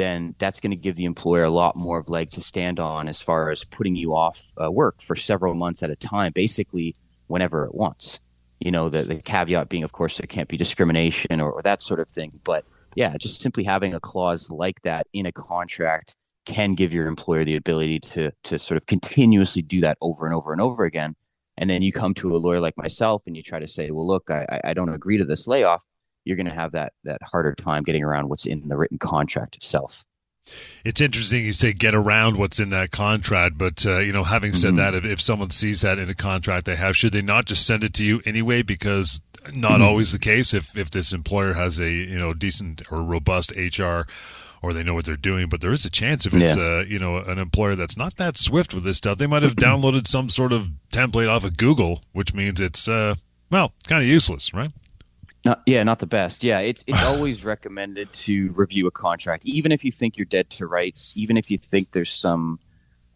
then 0.00 0.34
that's 0.38 0.60
going 0.60 0.70
to 0.70 0.76
give 0.76 0.96
the 0.96 1.04
employer 1.04 1.44
a 1.44 1.50
lot 1.50 1.76
more 1.76 1.98
of 1.98 2.08
leg 2.08 2.30
to 2.30 2.40
stand 2.40 2.80
on 2.80 3.06
as 3.06 3.20
far 3.20 3.50
as 3.50 3.64
putting 3.64 3.94
you 3.94 4.14
off 4.14 4.52
uh, 4.62 4.70
work 4.70 5.02
for 5.02 5.14
several 5.14 5.54
months 5.54 5.82
at 5.82 5.90
a 5.90 5.96
time, 5.96 6.32
basically 6.32 6.94
whenever 7.26 7.64
it 7.66 7.74
wants. 7.74 8.18
You 8.60 8.70
know, 8.70 8.88
the, 8.88 9.02
the 9.02 9.16
caveat 9.16 9.68
being, 9.68 9.84
of 9.84 9.92
course, 9.92 10.18
there 10.18 10.26
can't 10.26 10.48
be 10.48 10.56
discrimination 10.56 11.40
or, 11.40 11.52
or 11.52 11.62
that 11.62 11.80
sort 11.80 12.00
of 12.00 12.08
thing. 12.08 12.40
But 12.44 12.64
yeah, 12.94 13.14
just 13.18 13.40
simply 13.40 13.64
having 13.64 13.94
a 13.94 14.00
clause 14.00 14.50
like 14.50 14.82
that 14.82 15.06
in 15.12 15.26
a 15.26 15.32
contract 15.32 16.16
can 16.46 16.74
give 16.74 16.92
your 16.92 17.06
employer 17.06 17.44
the 17.44 17.56
ability 17.56 18.00
to 18.00 18.32
to 18.44 18.58
sort 18.58 18.76
of 18.76 18.86
continuously 18.86 19.62
do 19.62 19.80
that 19.80 19.98
over 20.00 20.26
and 20.26 20.34
over 20.34 20.52
and 20.52 20.60
over 20.60 20.84
again. 20.84 21.14
And 21.58 21.68
then 21.68 21.82
you 21.82 21.92
come 21.92 22.14
to 22.14 22.34
a 22.34 22.38
lawyer 22.38 22.60
like 22.60 22.76
myself 22.76 23.22
and 23.26 23.36
you 23.36 23.42
try 23.42 23.58
to 23.58 23.68
say, 23.68 23.90
well, 23.90 24.06
look, 24.06 24.30
I, 24.30 24.60
I 24.64 24.72
don't 24.72 24.88
agree 24.88 25.18
to 25.18 25.26
this 25.26 25.46
layoff 25.46 25.84
you're 26.24 26.36
going 26.36 26.46
to 26.46 26.54
have 26.54 26.72
that 26.72 26.92
that 27.04 27.22
harder 27.22 27.54
time 27.54 27.82
getting 27.82 28.04
around 28.04 28.28
what's 28.28 28.46
in 28.46 28.68
the 28.68 28.76
written 28.76 28.98
contract 28.98 29.56
itself. 29.56 30.04
It's 30.84 31.00
interesting 31.00 31.44
you 31.44 31.52
say 31.52 31.72
get 31.72 31.94
around 31.94 32.36
what's 32.36 32.58
in 32.58 32.70
that 32.70 32.90
contract, 32.90 33.58
but 33.58 33.84
uh, 33.86 33.98
you 33.98 34.12
know, 34.12 34.24
having 34.24 34.54
said 34.54 34.68
mm-hmm. 34.68 34.76
that, 34.78 34.94
if, 34.94 35.04
if, 35.04 35.20
someone 35.20 35.50
sees 35.50 35.82
that 35.82 35.98
in 35.98 36.08
a 36.08 36.14
contract 36.14 36.66
they 36.66 36.76
have, 36.76 36.96
should 36.96 37.12
they 37.12 37.22
not 37.22 37.44
just 37.44 37.66
send 37.66 37.84
it 37.84 37.94
to 37.94 38.04
you 38.04 38.20
anyway? 38.24 38.62
Because 38.62 39.20
not 39.54 39.72
mm-hmm. 39.72 39.82
always 39.82 40.12
the 40.12 40.18
case. 40.18 40.54
If 40.54 40.76
if 40.76 40.90
this 40.90 41.12
employer 41.12 41.54
has 41.54 41.78
a 41.78 41.90
you 41.90 42.18
know 42.18 42.34
decent 42.34 42.82
or 42.90 43.02
robust 43.02 43.52
HR 43.56 44.02
or 44.62 44.72
they 44.72 44.82
know 44.82 44.94
what 44.94 45.04
they're 45.04 45.16
doing, 45.16 45.48
but 45.48 45.60
there 45.60 45.72
is 45.72 45.84
a 45.84 45.90
chance 45.90 46.26
if 46.26 46.34
it's 46.34 46.56
yeah. 46.56 46.62
uh, 46.62 46.84
you 46.86 46.98
know 46.98 47.18
an 47.18 47.38
employer 47.38 47.76
that's 47.76 47.96
not 47.96 48.16
that 48.16 48.36
swift 48.36 48.74
with 48.74 48.84
this 48.84 48.98
stuff, 48.98 49.18
they 49.18 49.26
might 49.26 49.42
have 49.42 49.56
downloaded 49.56 50.06
some 50.06 50.28
sort 50.28 50.52
of 50.52 50.70
template 50.90 51.28
off 51.28 51.44
of 51.44 51.56
Google, 51.56 52.02
which 52.12 52.34
means 52.34 52.60
it's 52.60 52.88
uh, 52.88 53.14
well 53.50 53.72
kind 53.86 54.02
of 54.02 54.08
useless, 54.08 54.52
right? 54.54 54.70
Not, 55.44 55.62
yeah, 55.64 55.82
not 55.82 56.00
the 56.00 56.06
best. 56.06 56.44
Yeah, 56.44 56.60
it's 56.60 56.84
it's 56.86 57.04
always 57.06 57.44
recommended 57.44 58.12
to 58.12 58.52
review 58.52 58.86
a 58.86 58.90
contract, 58.90 59.46
even 59.46 59.72
if 59.72 59.84
you 59.84 59.92
think 59.92 60.18
you're 60.18 60.26
dead 60.26 60.50
to 60.50 60.66
rights, 60.66 61.12
even 61.16 61.36
if 61.36 61.50
you 61.50 61.58
think 61.58 61.92
there's 61.92 62.12
some 62.12 62.58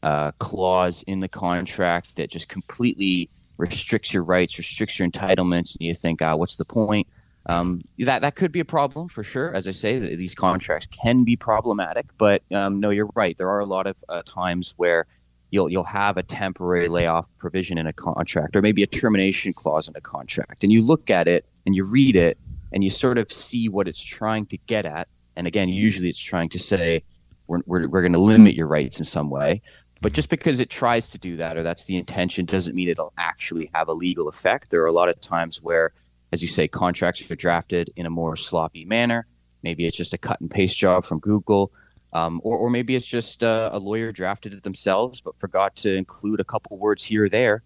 uh, 0.02 0.32
clause 0.32 1.02
in 1.06 1.20
the 1.20 1.28
contract 1.28 2.16
that 2.16 2.30
just 2.30 2.48
completely 2.48 3.30
restricts 3.58 4.12
your 4.12 4.22
rights, 4.22 4.58
restricts 4.58 4.98
your 4.98 5.08
entitlements, 5.08 5.74
and 5.74 5.80
you 5.80 5.94
think, 5.94 6.22
ah, 6.22 6.34
what's 6.34 6.56
the 6.56 6.64
point? 6.64 7.06
Um, 7.46 7.82
that 7.98 8.22
that 8.22 8.36
could 8.36 8.52
be 8.52 8.60
a 8.60 8.64
problem 8.64 9.08
for 9.08 9.22
sure. 9.22 9.54
As 9.54 9.68
I 9.68 9.72
say, 9.72 9.98
these 9.98 10.34
contracts 10.34 10.86
can 10.86 11.24
be 11.24 11.36
problematic, 11.36 12.06
but 12.16 12.42
um, 12.50 12.80
no, 12.80 12.88
you're 12.88 13.10
right. 13.14 13.36
There 13.36 13.50
are 13.50 13.60
a 13.60 13.66
lot 13.66 13.86
of 13.86 14.02
uh, 14.08 14.22
times 14.24 14.72
where 14.78 15.06
you'll 15.50 15.68
you'll 15.68 15.84
have 15.84 16.16
a 16.16 16.22
temporary 16.22 16.88
layoff 16.88 17.28
provision 17.36 17.76
in 17.76 17.86
a 17.86 17.92
contract, 17.92 18.56
or 18.56 18.62
maybe 18.62 18.82
a 18.82 18.86
termination 18.86 19.52
clause 19.52 19.88
in 19.88 19.94
a 19.94 20.00
contract, 20.00 20.64
and 20.64 20.72
you 20.72 20.80
look 20.80 21.10
at 21.10 21.28
it 21.28 21.44
and 21.66 21.74
you 21.74 21.84
read 21.84 22.16
it 22.16 22.38
and 22.72 22.82
you 22.82 22.90
sort 22.90 23.18
of 23.18 23.32
see 23.32 23.68
what 23.68 23.88
it's 23.88 24.02
trying 24.02 24.46
to 24.46 24.56
get 24.66 24.84
at. 24.84 25.08
And 25.36 25.46
again, 25.46 25.68
usually 25.68 26.08
it's 26.08 26.18
trying 26.18 26.48
to 26.50 26.58
say, 26.58 27.04
we're, 27.46 27.60
we're, 27.66 27.88
we're 27.88 28.00
going 28.02 28.12
to 28.12 28.18
limit 28.18 28.54
your 28.54 28.66
rights 28.66 28.98
in 28.98 29.04
some 29.04 29.30
way. 29.30 29.62
But 30.00 30.12
just 30.12 30.28
because 30.28 30.60
it 30.60 30.70
tries 30.70 31.08
to 31.10 31.18
do 31.18 31.36
that 31.38 31.56
or 31.56 31.62
that's 31.62 31.84
the 31.84 31.96
intention 31.96 32.44
doesn't 32.44 32.74
mean 32.74 32.88
it'll 32.88 33.12
actually 33.16 33.70
have 33.74 33.88
a 33.88 33.92
legal 33.92 34.28
effect. 34.28 34.70
There 34.70 34.82
are 34.82 34.88
a 34.88 34.92
lot 34.92 35.08
of 35.08 35.20
times 35.20 35.62
where, 35.62 35.92
as 36.32 36.42
you 36.42 36.48
say, 36.48 36.68
contracts 36.68 37.30
are 37.30 37.36
drafted 37.36 37.90
in 37.96 38.06
a 38.06 38.10
more 38.10 38.36
sloppy 38.36 38.84
manner. 38.84 39.26
Maybe 39.62 39.86
it's 39.86 39.96
just 39.96 40.12
a 40.12 40.18
cut 40.18 40.40
and 40.40 40.50
paste 40.50 40.76
job 40.76 41.04
from 41.04 41.20
Google. 41.20 41.72
Um, 42.12 42.40
or, 42.44 42.58
or 42.58 42.70
maybe 42.70 42.94
it's 42.94 43.06
just 43.06 43.42
uh, 43.42 43.70
a 43.72 43.78
lawyer 43.78 44.12
drafted 44.12 44.54
it 44.54 44.62
themselves 44.62 45.20
but 45.20 45.34
forgot 45.34 45.74
to 45.76 45.92
include 45.92 46.38
a 46.38 46.44
couple 46.44 46.78
words 46.78 47.02
here 47.02 47.24
or 47.24 47.28
there 47.28 47.64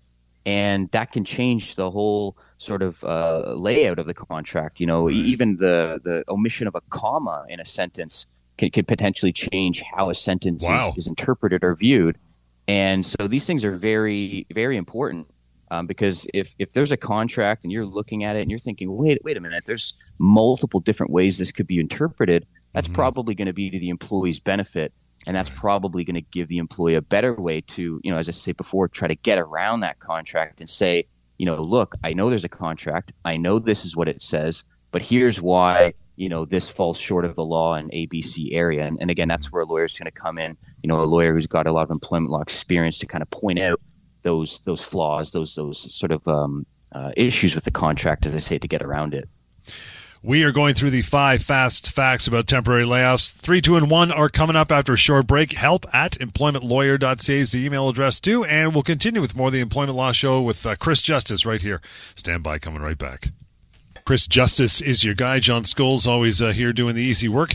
and 0.48 0.90
that 0.92 1.12
can 1.12 1.26
change 1.26 1.74
the 1.74 1.90
whole 1.90 2.34
sort 2.56 2.80
of 2.80 3.04
uh, 3.04 3.52
layout 3.54 3.98
of 3.98 4.06
the 4.06 4.14
contract. 4.14 4.80
You 4.80 4.86
know, 4.86 5.10
even 5.10 5.58
the 5.58 6.00
the 6.02 6.24
omission 6.26 6.66
of 6.66 6.74
a 6.74 6.80
comma 6.88 7.44
in 7.50 7.60
a 7.60 7.66
sentence 7.66 8.24
can, 8.56 8.70
can 8.70 8.86
potentially 8.86 9.30
change 9.30 9.82
how 9.82 10.08
a 10.08 10.14
sentence 10.14 10.64
wow. 10.64 10.88
is, 10.88 11.04
is, 11.04 11.06
interpreted 11.06 11.62
or 11.62 11.76
viewed. 11.76 12.16
And 12.66 13.04
so 13.04 13.28
these 13.28 13.46
things 13.46 13.62
are 13.62 13.76
very 13.76 14.46
very 14.54 14.78
important 14.78 15.28
um, 15.70 15.86
because 15.86 16.26
if 16.32 16.54
if 16.58 16.72
there's 16.72 16.92
a 16.92 16.96
contract 16.96 17.64
and 17.64 17.70
you're 17.70 17.84
looking 17.84 18.24
at 18.24 18.34
it 18.34 18.40
and 18.40 18.50
you're 18.50 18.58
thinking, 18.58 18.96
wait 18.96 19.18
wait 19.24 19.36
a 19.36 19.40
minute, 19.40 19.64
there's 19.66 19.92
multiple 20.18 20.80
different 20.80 21.12
ways 21.12 21.36
this 21.36 21.52
could 21.52 21.66
be 21.66 21.78
interpreted. 21.78 22.46
That's 22.72 22.86
mm-hmm. 22.86 22.94
probably 22.94 23.34
going 23.34 23.48
to 23.48 23.52
be 23.52 23.68
to 23.68 23.78
the 23.78 23.90
employee's 23.90 24.40
benefit 24.40 24.94
and 25.28 25.36
that's 25.36 25.50
probably 25.50 26.04
going 26.04 26.14
to 26.14 26.22
give 26.22 26.48
the 26.48 26.56
employee 26.56 26.94
a 26.94 27.02
better 27.02 27.34
way 27.34 27.60
to 27.60 28.00
you 28.02 28.10
know 28.10 28.16
as 28.16 28.28
i 28.28 28.32
say 28.32 28.50
before 28.52 28.88
try 28.88 29.06
to 29.06 29.14
get 29.14 29.38
around 29.38 29.80
that 29.80 30.00
contract 30.00 30.60
and 30.60 30.68
say 30.68 31.06
you 31.36 31.46
know 31.46 31.62
look 31.62 31.94
i 32.02 32.12
know 32.12 32.28
there's 32.30 32.44
a 32.44 32.48
contract. 32.48 33.12
I 33.24 33.36
know 33.36 33.60
this 33.60 33.84
is 33.84 33.94
what 33.94 34.08
it 34.08 34.20
says 34.22 34.64
but 34.90 35.02
here's 35.02 35.40
why 35.40 35.92
you 36.16 36.28
know 36.28 36.44
this 36.46 36.70
falls 36.70 36.98
short 36.98 37.24
of 37.24 37.36
the 37.36 37.44
law 37.44 37.74
in 37.74 37.90
abc 37.90 38.48
area. 38.52 38.84
And, 38.84 38.98
and 39.00 39.10
again 39.10 39.28
that's 39.28 39.52
where 39.52 39.62
a 39.62 39.66
lawyer 39.66 39.84
is 39.84 39.96
going 39.96 40.06
to 40.06 40.10
come 40.10 40.38
in 40.38 40.56
you 40.82 40.88
know 40.88 41.00
a 41.00 41.04
lawyer 41.04 41.34
who's 41.34 41.46
got 41.46 41.66
a 41.66 41.72
lot 41.72 41.82
of 41.82 41.90
employment 41.90 42.32
law 42.32 42.40
experience 42.40 42.98
to 43.00 43.06
kind 43.06 43.22
of 43.22 43.30
point 43.30 43.60
out 43.60 43.80
those 44.22 44.60
those 44.60 44.82
flaws 44.82 45.32
those 45.32 45.54
those 45.54 45.94
sort 45.94 46.10
of 46.10 46.26
um, 46.26 46.66
uh, 46.92 47.12
issues 47.16 47.54
with 47.54 47.64
the 47.64 47.70
contract 47.70 48.24
as 48.24 48.34
i 48.34 48.38
say 48.38 48.58
to 48.58 48.66
get 48.66 48.82
around 48.82 49.12
it 49.12 49.28
we 50.22 50.42
are 50.42 50.52
going 50.52 50.74
through 50.74 50.90
the 50.90 51.02
five 51.02 51.42
fast 51.42 51.92
facts 51.92 52.26
about 52.26 52.46
temporary 52.46 52.84
layoffs. 52.84 53.36
Three, 53.36 53.60
two, 53.60 53.76
and 53.76 53.90
one 53.90 54.10
are 54.10 54.28
coming 54.28 54.56
up 54.56 54.72
after 54.72 54.94
a 54.94 54.96
short 54.96 55.26
break. 55.26 55.52
Help 55.52 55.86
at 55.94 56.12
employmentlawyer.ca 56.12 57.38
is 57.38 57.52
the 57.52 57.64
email 57.64 57.88
address 57.88 58.18
too. 58.18 58.44
And 58.44 58.74
we'll 58.74 58.82
continue 58.82 59.20
with 59.20 59.36
more 59.36 59.48
of 59.48 59.52
the 59.52 59.60
Employment 59.60 59.96
Law 59.96 60.12
Show 60.12 60.42
with 60.42 60.64
uh, 60.66 60.76
Chris 60.76 61.02
Justice 61.02 61.46
right 61.46 61.62
here. 61.62 61.80
Stand 62.14 62.42
by, 62.42 62.58
coming 62.58 62.82
right 62.82 62.98
back. 62.98 63.28
Chris 64.04 64.26
Justice 64.26 64.80
is 64.80 65.04
your 65.04 65.14
guy. 65.14 65.38
John 65.38 65.62
Scholes 65.62 66.06
always 66.06 66.40
uh, 66.42 66.48
here 66.52 66.72
doing 66.72 66.94
the 66.94 67.02
easy 67.02 67.28
work. 67.28 67.54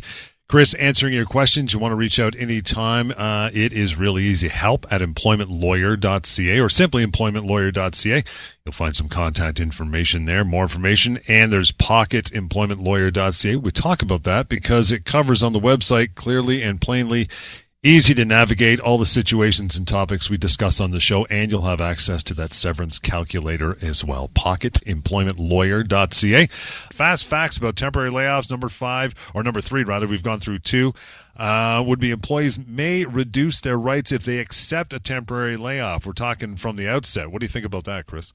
Chris, 0.50 0.74
answering 0.76 1.14
your 1.14 1.26
questions, 1.26 1.74
you 1.74 1.80
want 1.80 1.94
to 1.94 1.96
reach 1.96 2.20
out 2.20 2.36
anytime. 2.36 3.12
Uh, 3.18 3.50
it 3.54 3.74
is 3.74 3.96
really 3.96 4.24
easy. 4.24 4.50
Help 4.50 4.86
at 4.92 5.02
employmentlawyer.ca 5.02 6.60
or 6.60 6.70
simply 6.70 7.04
employmentlawyer.ca. 7.06 8.24
You'll 8.66 8.74
find 8.74 8.96
some 8.96 9.10
contact 9.10 9.60
information 9.60 10.26
there, 10.26 10.44
more 10.44 10.64
information, 10.64 11.18
and 11.28 11.52
there's 11.52 11.72
pocketemploymentlawyer.ca. 11.72 13.56
We 13.56 13.72
talk 13.72 14.02
about 14.02 14.24
that 14.24 14.48
because 14.48 14.92
it 14.92 15.06
covers 15.06 15.42
on 15.42 15.54
the 15.54 15.60
website 15.60 16.14
clearly 16.14 16.62
and 16.62 16.80
plainly 16.80 17.30
Easy 17.86 18.14
to 18.14 18.24
navigate 18.24 18.80
all 18.80 18.98
the 18.98 19.06
situations 19.06 19.78
and 19.78 19.86
topics 19.86 20.30
we 20.30 20.38
discuss 20.38 20.80
on 20.80 20.92
the 20.92 21.02
show, 21.02 21.26
and 21.26 21.52
you'll 21.52 21.64
have 21.64 21.82
access 21.82 22.24
to 22.24 22.34
that 22.34 22.54
severance 22.54 22.98
calculator 22.98 23.76
as 23.82 24.06
well. 24.06 24.30
PocketEmploymentLawyer.ca. 24.30 26.46
Fast 26.46 27.26
facts 27.26 27.58
about 27.58 27.76
temporary 27.76 28.10
layoffs. 28.10 28.50
Number 28.50 28.70
five, 28.70 29.14
or 29.36 29.44
number 29.44 29.60
three, 29.60 29.84
rather, 29.84 30.08
we've 30.08 30.24
gone 30.24 30.40
through 30.40 30.60
two. 30.60 30.94
Uh, 31.36 31.84
would 31.86 32.00
be 32.00 32.12
employees 32.12 32.58
may 32.58 33.04
reduce 33.04 33.60
their 33.60 33.78
rights 33.78 34.14
if 34.14 34.24
they 34.24 34.40
accept 34.40 34.94
a 34.94 35.00
temporary 35.00 35.58
layoff. 35.58 36.06
We're 36.06 36.14
talking 36.14 36.56
from 36.56 36.78
the 36.78 36.88
outset. 36.88 37.32
What 37.32 37.42
do 37.42 37.44
you 37.44 37.50
think 37.50 37.66
about 37.66 37.84
that, 37.84 38.06
Chris? 38.06 38.32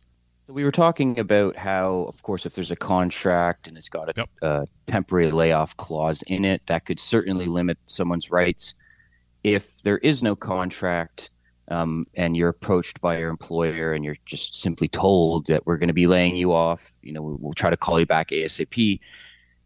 We 0.47 0.63
were 0.63 0.71
talking 0.71 1.19
about 1.19 1.57
how, 1.57 2.05
of 2.07 2.23
course, 2.23 2.45
if 2.45 2.55
there's 2.55 2.71
a 2.71 2.77
contract 2.77 3.67
and 3.67 3.79
it's 3.79 3.89
got 3.89 4.11
a, 4.11 4.13
yep. 4.15 4.29
a 4.43 4.67
temporary 4.87 5.31
layoff 5.31 5.75
clause 5.79 6.21
in 6.27 6.45
it, 6.45 6.67
that 6.67 6.85
could 6.85 7.01
certainly 7.01 7.47
limit 7.47 7.79
someone's 7.87 8.31
rights 8.31 8.75
if 9.45 9.83
there 9.83 9.99
is 9.99 10.23
no 10.23 10.37
contract 10.37 11.31
um, 11.69 12.07
and 12.15 12.37
you're 12.37 12.49
approached 12.49 13.01
by 13.01 13.19
your 13.19 13.31
employer 13.31 13.93
and 13.93 14.05
you're 14.05 14.17
just 14.25 14.61
simply 14.61 14.89
told 14.89 15.47
that 15.47 15.67
we're 15.67 15.77
going 15.77 15.89
to 15.89 15.95
be 15.95 16.07
laying 16.07 16.37
you 16.37 16.53
off, 16.53 16.93
you 17.03 17.13
know, 17.13 17.23
we'll, 17.23 17.53
try 17.53 17.71
to 17.71 17.77
call 17.77 18.01
you 18.01 18.07
back 18.07 18.29
ASAP, 18.29 19.01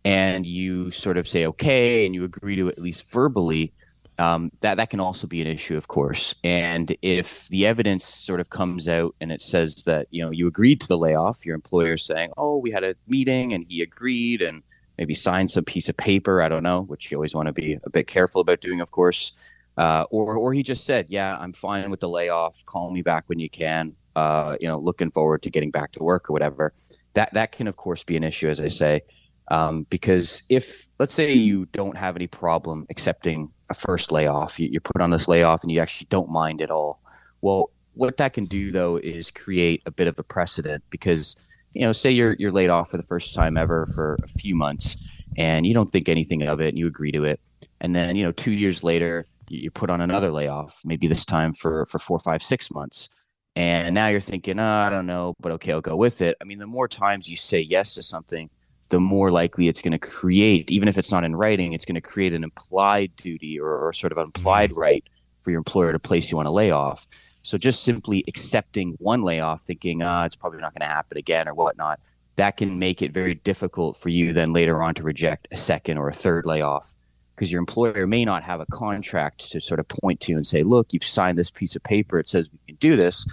and 0.05 0.45
you 0.45 0.91
sort 0.91 1.17
of 1.17 1.29
say 1.29 1.47
okay 1.47 2.05
and 2.05 2.15
you 2.15 2.25
agree 2.25 2.57
to 2.57 2.69
at 2.69 2.79
least 2.79 3.09
verbally, 3.09 3.73
um, 4.19 4.51
that 4.61 4.77
that 4.77 4.91
can 4.91 5.01
also 5.01 5.27
be 5.27 5.41
an 5.41 5.47
issue, 5.47 5.77
of 5.77 5.89
course. 5.89 6.35
And 6.45 6.97
if 7.03 7.49
the 7.49 7.67
evidence 7.67 8.05
sort 8.05 8.41
of 8.41 8.51
comes 8.51 8.89
out 8.89 9.15
and 9.21 9.33
it 9.33 9.41
says 9.41 9.85
that 9.85 10.07
you 10.11 10.25
know 10.25 10.31
you 10.31 10.47
agreed 10.47 10.81
to 10.83 10.89
the 10.89 10.99
layoff, 10.99 11.47
your 11.47 11.55
employer 11.55 11.97
saying, 11.97 12.31
"Oh, 12.37 12.59
we 12.59 12.71
had 12.71 12.85
a 12.85 12.95
meeting 13.07 13.53
and 13.53 13.65
he 13.67 13.81
agreed," 13.81 14.43
and 14.43 14.63
maybe 14.99 15.15
signed 15.15 15.51
some 15.51 15.65
piece 15.65 15.89
of 15.89 15.97
paper. 15.97 16.43
I 16.43 16.49
don't 16.49 16.63
know, 16.63 16.83
which 16.83 17.11
you 17.11 17.17
always 17.17 17.35
want 17.35 17.47
to 17.47 17.53
be 17.53 17.79
a 17.85 17.91
bit 17.91 18.07
careful 18.07 18.41
about 18.41 18.61
doing, 18.61 18.81
of 18.81 18.91
course. 18.91 19.33
Uh, 19.77 20.05
or 20.11 20.37
or 20.37 20.53
he 20.53 20.63
just 20.63 20.85
said, 20.85 21.07
"Yeah, 21.09 21.37
I'm 21.39 21.53
fine 21.53 21.91
with 21.91 22.01
the 22.01 22.09
layoff. 22.09 22.65
Call 22.67 22.91
me 22.91 23.03
back 23.03 23.25
when 23.27 23.39
you 23.39 23.49
can. 23.49 23.95
Uh, 24.15 24.57
you 24.61 24.69
know, 24.69 24.79
looking 24.79 25.11
forward 25.11 25.43
to 25.43 25.51
getting 25.51 25.71
back 25.71 25.93
to 25.93 26.03
work 26.03 26.29
or 26.29 26.33
whatever." 26.33 26.75
That 27.15 27.33
that 27.35 27.53
can 27.53 27.67
of 27.67 27.77
course 27.77 28.05
be 28.05 28.17
an 28.17 28.25
issue, 28.25 28.49
as 28.49 28.61
I 28.61 28.69
say, 28.69 29.03
um, 29.49 29.87
because 29.91 30.43
if 30.49 30.87
let's 30.99 31.15
say 31.15 31.33
you 31.33 31.67
don't 31.73 31.97
have 31.97 32.17
any 32.17 32.27
problem 32.27 32.87
accepting 32.91 33.51
a 33.71 33.75
first 33.75 34.13
layoff, 34.13 34.61
you, 34.61 34.69
you 34.69 34.81
put 34.81 35.01
on 35.01 35.11
this 35.11 35.29
layoff 35.29 35.63
and 35.63 35.71
you 35.71 35.81
actually 35.81 36.07
don't 36.11 36.31
mind 36.31 36.61
at 36.63 36.71
all. 36.71 37.01
Well, 37.41 37.71
what 37.95 38.17
that 38.19 38.35
can 38.35 38.45
do 38.45 38.71
though 38.73 38.97
is 38.97 39.31
create 39.31 39.83
a 39.87 39.91
bit 39.91 40.07
of 40.07 40.19
a 40.19 40.23
precedent 40.23 40.85
because 40.91 41.37
you 41.75 41.83
know, 41.83 41.93
say 41.93 42.11
you're 42.11 42.37
you're 42.39 42.53
laid 42.53 42.69
off 42.69 42.91
for 42.91 42.99
the 42.99 43.03
first 43.03 43.35
time 43.35 43.57
ever 43.57 43.87
for 43.95 44.19
a 44.23 44.29
few 44.29 44.55
months 44.55 44.97
and 45.39 45.67
you 45.67 45.73
don't 45.73 45.91
think 45.91 46.09
anything 46.09 46.43
of 46.43 46.61
it 46.61 46.69
and 46.69 46.79
you 46.79 46.87
agree 46.87 47.13
to 47.13 47.25
it, 47.25 47.41
and 47.81 47.97
then 47.97 48.17
you 48.17 48.25
know 48.25 48.33
two 48.33 48.53
years 48.53 48.85
later 48.85 49.27
you 49.57 49.71
put 49.71 49.91
on 49.91 50.01
another 50.01 50.31
layoff, 50.31 50.81
maybe 50.85 51.07
this 51.07 51.25
time 51.25 51.53
for 51.53 51.87
for 51.87 51.99
four, 51.99 52.19
five, 52.19 52.43
six 52.43 52.71
months. 52.71 53.09
And 53.55 53.95
now 53.95 54.09
you're 54.09 54.21
thinking, 54.21 54.59
oh, 54.59 54.65
I 54.65 54.89
don't 54.89 55.07
know, 55.07 55.35
but 55.39 55.53
okay, 55.53 55.73
I'll 55.73 55.83
go 55.83 55.97
with 55.97 56.23
it. 56.23 56.37
I 56.41 56.45
mean, 56.45 56.59
the 56.59 56.67
more 56.67 56.89
times 56.89 57.29
you 57.29 57.37
say 57.37 57.61
yes 57.61 57.95
to 57.95 58.03
something, 58.03 58.49
the 58.89 58.99
more 58.99 59.31
likely 59.31 59.69
it's 59.69 59.83
going 59.83 59.93
to 59.93 59.99
create, 59.99 60.71
even 60.71 60.89
if 60.89 60.97
it's 60.97 61.11
not 61.11 61.23
in 61.23 61.37
writing, 61.37 61.75
it's 61.75 61.85
going 61.85 61.97
to 61.97 62.01
create 62.01 62.33
an 62.33 62.45
implied 62.45 63.15
duty 63.17 63.61
or, 63.61 63.89
or 63.89 63.93
sort 63.93 64.13
of 64.13 64.19
an 64.19 64.25
implied 64.25 64.71
mm-hmm. 64.71 64.81
right 64.81 65.05
for 65.43 65.51
your 65.51 65.59
employer 65.59 65.93
to 65.93 65.99
place 65.99 66.31
you 66.31 66.39
on 66.39 66.47
a 66.47 66.51
layoff. 66.51 67.07
So 67.43 67.59
just 67.59 67.83
simply 67.83 68.25
accepting 68.27 68.95
one 68.99 69.23
layoff, 69.23 69.63
thinking, 69.63 70.01
ah, 70.03 70.25
it's 70.25 70.37
probably 70.37 70.61
not 70.61 70.73
going 70.73 70.89
to 70.89 70.95
happen 70.95 71.19
again 71.19 71.49
or 71.49 71.55
whatnot, 71.55 72.01
that 72.37 72.57
can 72.57 72.79
make 72.79 73.03
it 73.03 73.13
very 73.13 73.35
difficult 73.35 73.97
for 73.97 74.09
you 74.09 74.33
then 74.33 74.53
later 74.53 74.83
on 74.83 74.95
to 74.95 75.03
reject 75.03 75.49
a 75.51 75.57
second 75.57 75.99
or 75.99 76.09
a 76.09 76.15
third 76.15 76.47
layoff 76.47 76.97
because 77.43 77.51
your 77.51 77.59
employer 77.59 78.07
may 78.07 78.25
not 78.25 78.45
have 78.45 78.61
a 78.61 78.67
contract 78.67 79.51
to 79.51 79.61
sort 79.61 79.81
of 79.81 79.89
point 79.89 80.21
to 80.21 80.33
and 80.35 80.47
say, 80.47 80.63
look, 80.63 80.93
you've 80.93 81.03
signed 81.03 81.37
this 81.37 81.51
piece 81.51 81.75
of 81.75 81.83
paper. 81.83 82.21
It 82.21 82.29
says 82.29 82.49
we 82.53 82.59
can 82.69 82.77
do 82.77 82.95
this. 82.95 83.27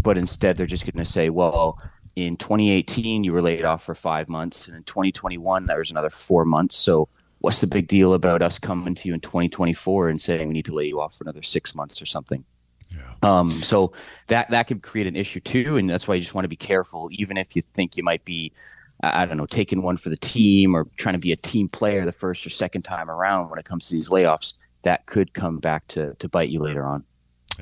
But 0.00 0.18
instead, 0.18 0.56
they're 0.56 0.66
just 0.66 0.84
going 0.84 1.04
to 1.04 1.08
say, 1.08 1.30
well, 1.30 1.80
in 2.16 2.36
2018, 2.36 3.22
you 3.22 3.32
were 3.32 3.40
laid 3.40 3.64
off 3.64 3.84
for 3.84 3.94
five 3.94 4.28
months. 4.28 4.66
And 4.66 4.76
in 4.76 4.82
2021, 4.82 5.66
there 5.66 5.78
was 5.78 5.92
another 5.92 6.10
four 6.10 6.44
months. 6.44 6.74
So 6.74 7.08
what's 7.38 7.60
the 7.60 7.68
big 7.68 7.86
deal 7.86 8.14
about 8.14 8.42
us 8.42 8.58
coming 8.58 8.96
to 8.96 9.06
you 9.06 9.14
in 9.14 9.20
2024 9.20 10.08
and 10.08 10.20
saying 10.20 10.48
we 10.48 10.54
need 10.54 10.64
to 10.64 10.74
lay 10.74 10.86
you 10.86 11.00
off 11.00 11.16
for 11.16 11.22
another 11.22 11.42
six 11.42 11.72
months 11.72 12.02
or 12.02 12.06
something? 12.06 12.44
Yeah. 12.92 13.02
Um, 13.22 13.48
so 13.48 13.92
that 14.26 14.50
that 14.50 14.66
could 14.66 14.82
create 14.82 15.06
an 15.06 15.14
issue 15.14 15.38
too, 15.38 15.76
and 15.76 15.88
that's 15.88 16.08
why 16.08 16.16
you 16.16 16.20
just 16.20 16.34
want 16.34 16.44
to 16.44 16.48
be 16.48 16.56
careful, 16.56 17.08
even 17.12 17.36
if 17.36 17.54
you 17.54 17.62
think 17.74 17.96
you 17.96 18.02
might 18.02 18.24
be 18.24 18.52
I 19.02 19.26
don't 19.26 19.36
know, 19.36 19.46
taking 19.46 19.82
one 19.82 19.96
for 19.96 20.10
the 20.10 20.16
team 20.16 20.76
or 20.76 20.86
trying 20.96 21.14
to 21.14 21.18
be 21.18 21.32
a 21.32 21.36
team 21.36 21.68
player 21.68 22.04
the 22.04 22.12
first 22.12 22.46
or 22.46 22.50
second 22.50 22.82
time 22.82 23.10
around 23.10 23.50
when 23.50 23.58
it 23.58 23.64
comes 23.64 23.88
to 23.88 23.94
these 23.94 24.08
layoffs, 24.08 24.54
that 24.82 25.06
could 25.06 25.34
come 25.34 25.58
back 25.58 25.88
to, 25.88 26.14
to 26.14 26.28
bite 26.28 26.50
you 26.50 26.60
later 26.60 26.84
on. 26.86 27.04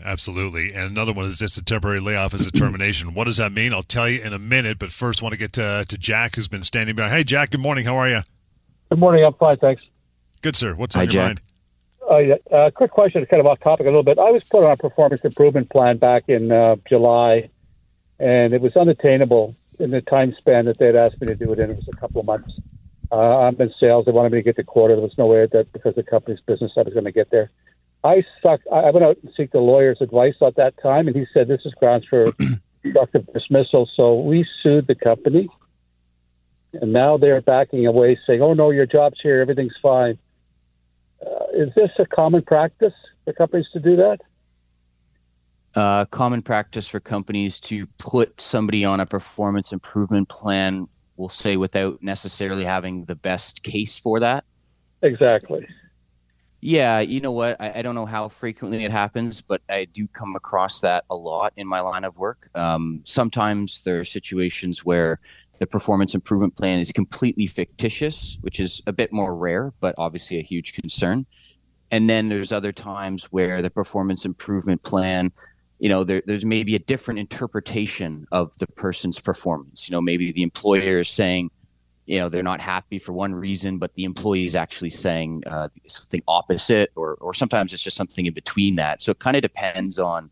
Absolutely. 0.05 0.73
And 0.73 0.91
another 0.91 1.13
one 1.13 1.27
is 1.27 1.39
this 1.39 1.57
a 1.57 1.65
temporary 1.65 2.01
layoff 2.01 2.35
as 2.35 2.47
a 2.47 2.51
termination. 2.51 3.15
what 3.15 3.25
does 3.25 3.39
that 3.39 3.53
mean? 3.53 3.73
I'll 3.73 3.83
tell 3.83 4.09
you 4.09 4.21
in 4.21 4.33
a 4.33 4.39
minute, 4.39 4.79
but 4.79 4.93
first 4.93 5.23
I 5.23 5.25
want 5.25 5.33
to 5.33 5.39
get 5.39 5.53
to, 5.55 5.85
to 5.89 5.99
Jack, 5.99 6.37
who's 6.37 6.49
been 6.49 6.63
standing 6.63 6.95
by. 6.95 7.09
Hey, 7.09 7.25
Jack, 7.25 7.51
good 7.51 7.61
morning. 7.61 7.85
How 7.85 7.97
are 7.97 8.09
you? 8.09 8.21
Good 8.91 8.99
morning. 8.99 9.25
I'm 9.25 9.35
fine, 9.35 9.57
thanks. 9.57 9.83
Good, 10.43 10.57
sir. 10.57 10.75
What's 10.75 10.95
Hi, 10.95 11.03
on 11.03 11.07
your 11.07 11.13
Jack. 11.13 11.27
mind? 11.27 11.41
Uh, 12.11 12.19
yeah, 12.19 12.35
uh, 12.51 12.71
quick 12.71 12.91
question, 12.91 13.25
kind 13.27 13.41
of 13.41 13.47
off 13.47 13.61
topic 13.61 13.87
a 13.87 13.89
little 13.89 14.03
bit. 14.03 14.19
I 14.19 14.31
was 14.31 14.43
put 14.43 14.65
on 14.65 14.73
a 14.73 14.77
performance 14.77 15.25
improvement 15.25 15.71
plan 15.71 15.99
back 15.99 16.25
in 16.29 16.51
uh, 16.51 16.77
July, 16.89 17.51
and 18.19 18.53
it 18.53 18.61
was 18.61 18.75
unattainable 18.77 19.55
in 19.81 19.91
the 19.91 20.01
time 20.03 20.35
span 20.39 20.67
that 20.67 20.79
they'd 20.79 20.97
asked 20.97 21.21
me 21.21 21.27
to 21.29 21.35
do 21.35 21.53
it 21.53 21.59
in. 21.59 21.71
It 21.71 21.77
was 21.77 21.89
a 21.93 21.97
couple 21.97 22.21
of 22.21 22.27
months. 22.27 22.53
Uh, 23.13 23.41
I'm 23.41 23.61
in 23.61 23.73
sales. 23.81 24.05
They 24.05 24.13
wanted 24.13 24.33
me 24.33 24.39
to 24.39 24.43
get 24.43 24.57
the 24.57 24.63
quarter. 24.63 24.95
There 24.95 25.03
was 25.03 25.19
no 25.19 25.27
way 25.27 25.47
that 25.51 25.73
because 25.73 25.95
the 25.95 26.03
company's 26.03 26.41
business 26.47 26.73
I 26.77 26.83
was 26.83 26.93
going 26.93 27.07
to 27.07 27.13
get 27.13 27.31
there. 27.31 27.51
I 28.05 28.25
sucked. 28.43 28.67
I 28.73 28.91
went 28.91 29.05
out 29.05 29.19
and 29.23 29.33
seek 29.37 29.53
the 29.53 29.59
lawyer's 29.59 29.99
advice 30.01 30.35
at 30.47 30.57
that 30.57 30.75
time, 30.83 31.07
and 31.07 31.17
he 31.17 31.27
said 31.35 31.49
this 31.49 31.61
is 31.65 31.75
grounds 31.75 32.07
for 32.09 32.27
constructive 32.83 33.27
dismissal. 33.35 33.89
So 33.97 34.21
we 34.21 34.47
sued 34.63 34.87
the 34.87 34.95
company, 34.95 35.49
and 36.73 36.93
now 36.93 37.19
they're 37.19 37.41
backing 37.41 37.87
away, 37.87 38.19
saying, 38.27 38.41
"Oh 38.43 38.55
no, 38.55 38.71
your 38.71 38.87
job's 38.87 39.19
here. 39.23 39.41
Everything's 39.41 39.77
fine." 39.83 40.19
Uh, 41.21 41.45
is 41.53 41.75
this 41.75 41.91
a 41.99 42.07
common 42.07 42.43
practice 42.43 42.95
for 43.25 43.33
companies 43.35 43.67
to 43.73 43.81
do 43.81 43.97
that? 43.97 44.21
Uh, 45.75 46.05
common 46.07 46.43
practice 46.43 46.89
for 46.89 47.01
companies 47.01 47.61
to 47.61 47.87
put 47.99 48.41
somebody 48.41 48.85
on 48.85 49.01
a 49.01 49.07
performance 49.07 49.73
improvement 49.73 50.29
plan, 50.29 50.89
we'll 51.17 51.29
say, 51.29 51.57
without 51.57 52.03
necessarily 52.03 52.65
having 52.65 53.05
the 53.05 53.15
best 53.15 53.63
case 53.63 53.99
for 53.99 54.21
that? 54.21 54.45
Exactly. 55.03 55.67
Yeah, 56.61 57.01
you 57.01 57.21
know 57.21 57.33
what? 57.33 57.59
I, 57.59 57.79
I, 57.79 57.83
don't 57.83 57.95
know 57.95 58.05
how 58.05 58.29
frequently 58.29 58.85
it 58.85 58.91
happens, 58.91 59.41
but 59.41 59.63
I 59.71 59.87
do 59.87 60.07
come 60.09 60.37
across 60.37 60.81
that 60.81 61.05
a 61.09 61.17
lot 61.17 61.55
in 61.57 61.67
my 61.67 61.81
line 61.81 62.05
of 62.05 62.19
work. 62.19 62.49
Um, 62.55 63.01
sometimes 63.05 63.83
there 63.83 63.99
are 63.99 64.05
situations 64.05 64.85
where 64.85 65.21
the 65.59 65.67
performance 65.67 66.15
improvement 66.15 66.57
plan 66.57 66.79
is 66.79 66.93
completely 66.93 67.47
fictitious, 67.47 68.37
which 68.43 68.61
is 68.61 68.83
a 68.87 68.93
bit 68.93 69.11
more 69.11 69.35
rare, 69.35 69.73
but 69.81 69.95
obviously 69.97 70.39
a 70.39 70.43
huge 70.43 70.75
concern. 70.75 71.25
And 71.91 72.09
then 72.09 72.29
there's 72.29 72.53
other 72.53 72.73
times 72.73 73.25
where 73.25 73.63
the 73.63 73.71
performance 73.71 74.27
improvement 74.27 74.83
plan 74.83 75.33
you 75.81 75.89
know 75.89 76.05
there, 76.05 76.23
there's 76.27 76.45
maybe 76.45 76.77
a 76.77 76.79
different 76.79 77.19
interpretation 77.19 78.27
of 78.31 78.57
the 78.59 78.67
person's 78.67 79.19
performance. 79.19 79.89
You 79.89 79.95
know 79.95 80.01
maybe 80.01 80.31
the 80.31 80.43
employer 80.43 81.01
is 81.01 81.09
saying 81.09 81.51
you 82.07 82.19
know 82.19 82.29
they're 82.29 82.43
not 82.43 82.61
happy 82.61 82.99
for 82.99 83.13
one 83.13 83.35
reason, 83.35 83.79
but 83.79 83.95
the 83.95 84.05
employee 84.05 84.45
is 84.45 84.55
actually 84.55 84.91
saying 84.91 85.43
uh, 85.47 85.69
something 85.89 86.21
opposite, 86.29 86.91
or 86.97 87.15
or 87.15 87.33
sometimes 87.33 87.73
it's 87.73 87.83
just 87.83 87.97
something 87.97 88.27
in 88.27 88.35
between 88.35 88.77
that. 88.77 89.01
So 89.01 89.11
it 89.11 89.19
kind 89.19 89.37
of 89.37 89.43
depends 89.43 89.99
on 89.99 90.31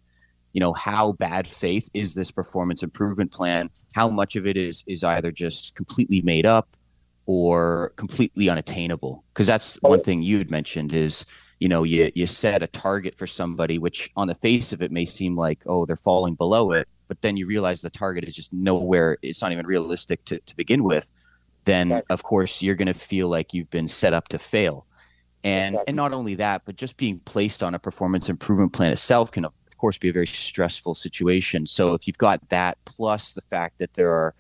you 0.53 0.61
know 0.61 0.75
how 0.75 1.13
bad 1.13 1.49
faith 1.49 1.89
is 1.95 2.15
this 2.15 2.31
performance 2.31 2.83
improvement 2.83 3.33
plan? 3.33 3.71
How 3.95 4.09
much 4.09 4.37
of 4.37 4.47
it 4.47 4.59
is 4.59 4.85
is 4.87 5.03
either 5.03 5.33
just 5.33 5.75
completely 5.75 6.21
made 6.21 6.45
up 6.45 6.77
or 7.25 7.95
completely 7.97 8.51
unattainable? 8.51 9.25
Because 9.33 9.47
that's 9.47 9.77
one 9.77 10.03
thing 10.03 10.23
you 10.23 10.37
had 10.37 10.51
mentioned 10.51 10.93
is 10.93 11.25
you 11.59 11.69
know 11.69 11.83
you 11.83 12.11
you 12.15 12.27
set 12.27 12.63
a 12.63 12.67
target 12.67 13.15
for 13.15 13.27
somebody 13.27 13.79
which 13.79 14.11
on 14.17 14.29
the 14.29 14.35
face 14.35 14.73
of 14.73 14.83
it 14.83 14.93
may 14.93 15.05
seem 15.05 15.37
like 15.37 15.63
oh 15.67 15.85
they're 15.87 15.97
falling 15.97 16.35
below 16.35 16.73
it 16.73 16.89
but 17.09 17.21
then 17.23 17.37
you 17.37 17.47
realize 17.47 17.81
the 17.81 17.91
target 17.91 18.25
is 18.25 18.35
just 18.35 18.53
nowhere 18.53 19.19
it's 19.23 19.43
not 19.43 19.53
even 19.53 19.67
realistic 19.67 20.25
to, 20.25 20.39
to 20.41 20.57
begin 20.57 20.85
with 20.85 21.13
then 21.65 21.91
right. 21.91 22.05
of 22.11 22.23
course 22.23 22.63
you're 22.63 22.75
going 22.75 22.87
to 22.87 22.95
feel 22.95 23.29
like 23.29 23.53
you've 23.53 23.71
been 23.71 23.89
set 23.89 24.13
up 24.13 24.29
to 24.29 24.39
fail 24.39 24.87
and 25.45 25.75
exactly. 25.75 25.89
and 25.89 25.97
not 25.97 26.13
only 26.13 26.35
that 26.35 26.63
but 26.65 26.77
just 26.77 26.97
being 26.97 27.19
placed 27.21 27.63
on 27.63 27.75
a 27.75 27.79
performance 27.79 28.29
improvement 28.29 28.73
plan 28.73 28.93
itself 28.93 29.33
can 29.33 29.45
of 29.45 29.53
course 29.79 29.99
be 29.99 30.09
a 30.09 30.13
very 30.13 30.27
stressful 30.27 30.95
situation 30.95 31.67
so 31.67 31.95
if 31.95 32.07
you've 32.07 32.19
got 32.19 32.47
that 32.49 32.79
plus 32.85 33.33
the 33.33 33.43
fact 33.43 33.79
that 33.79 33.93
there 33.95 34.13
are 34.13 34.35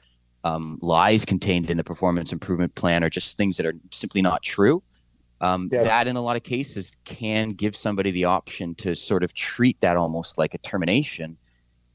um, 0.44 0.78
lies 0.80 1.24
contained 1.24 1.68
in 1.68 1.76
the 1.76 1.84
performance 1.84 2.32
improvement 2.32 2.74
plan 2.76 3.02
or 3.02 3.10
just 3.10 3.36
things 3.36 3.56
that 3.56 3.66
are 3.66 3.74
simply 3.90 4.22
not 4.22 4.42
true 4.42 4.82
um, 5.40 5.68
yes. 5.70 5.84
that 5.84 6.06
in 6.08 6.16
a 6.16 6.20
lot 6.20 6.36
of 6.36 6.42
cases 6.42 6.96
can 7.04 7.50
give 7.50 7.76
somebody 7.76 8.10
the 8.10 8.24
option 8.24 8.74
to 8.76 8.94
sort 8.94 9.22
of 9.22 9.32
treat 9.34 9.80
that 9.80 9.96
almost 9.96 10.38
like 10.38 10.54
a 10.54 10.58
termination 10.58 11.36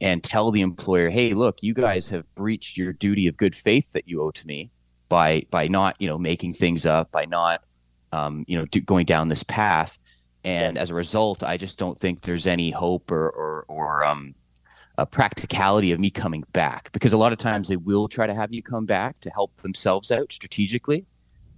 and 0.02 0.24
tell 0.24 0.52
the 0.52 0.62
employer 0.62 1.10
hey 1.10 1.34
look 1.34 1.58
you 1.62 1.74
guys 1.74 2.10
have 2.10 2.26
breached 2.36 2.78
your 2.78 2.94
duty 2.94 3.28
of 3.28 3.38
good 3.38 3.56
faith 3.56 3.92
that 3.92 4.08
you 4.08 4.22
owe 4.22 4.32
to 4.32 4.46
me 4.48 4.72
by 5.10 5.44
by 5.52 5.68
not 5.68 5.96
you 6.00 6.08
know 6.08 6.18
making 6.18 6.54
things 6.54 6.86
up 6.86 7.12
by 7.12 7.26
not 7.26 7.64
um, 8.12 8.46
you 8.48 8.58
know 8.58 8.66
do, 8.66 8.80
going 8.80 9.06
down 9.06 9.28
this 9.28 9.44
path. 9.44 9.98
And 10.46 10.78
as 10.78 10.90
a 10.90 10.94
result 10.94 11.42
i 11.42 11.56
just 11.56 11.78
don't 11.78 11.98
think 11.98 12.22
there's 12.22 12.48
any 12.48 12.70
hope 12.70 13.12
or 13.12 13.30
or, 13.30 13.66
or 13.70 14.04
um, 14.04 14.36
a 14.98 15.06
practicality 15.06 15.92
of 15.92 16.00
me 16.00 16.10
coming 16.10 16.44
back 16.54 16.92
because 16.92 17.14
a 17.14 17.18
lot 17.18 17.32
of 17.32 17.40
times 17.40 17.68
they 17.68 17.78
will 17.78 18.08
try 18.08 18.28
to 18.28 18.34
have 18.34 18.54
you 18.54 18.62
come 18.62 18.86
back 18.86 19.20
to 19.22 19.30
help 19.30 19.56
themselves 19.58 20.12
out 20.12 20.32
strategically 20.32 21.06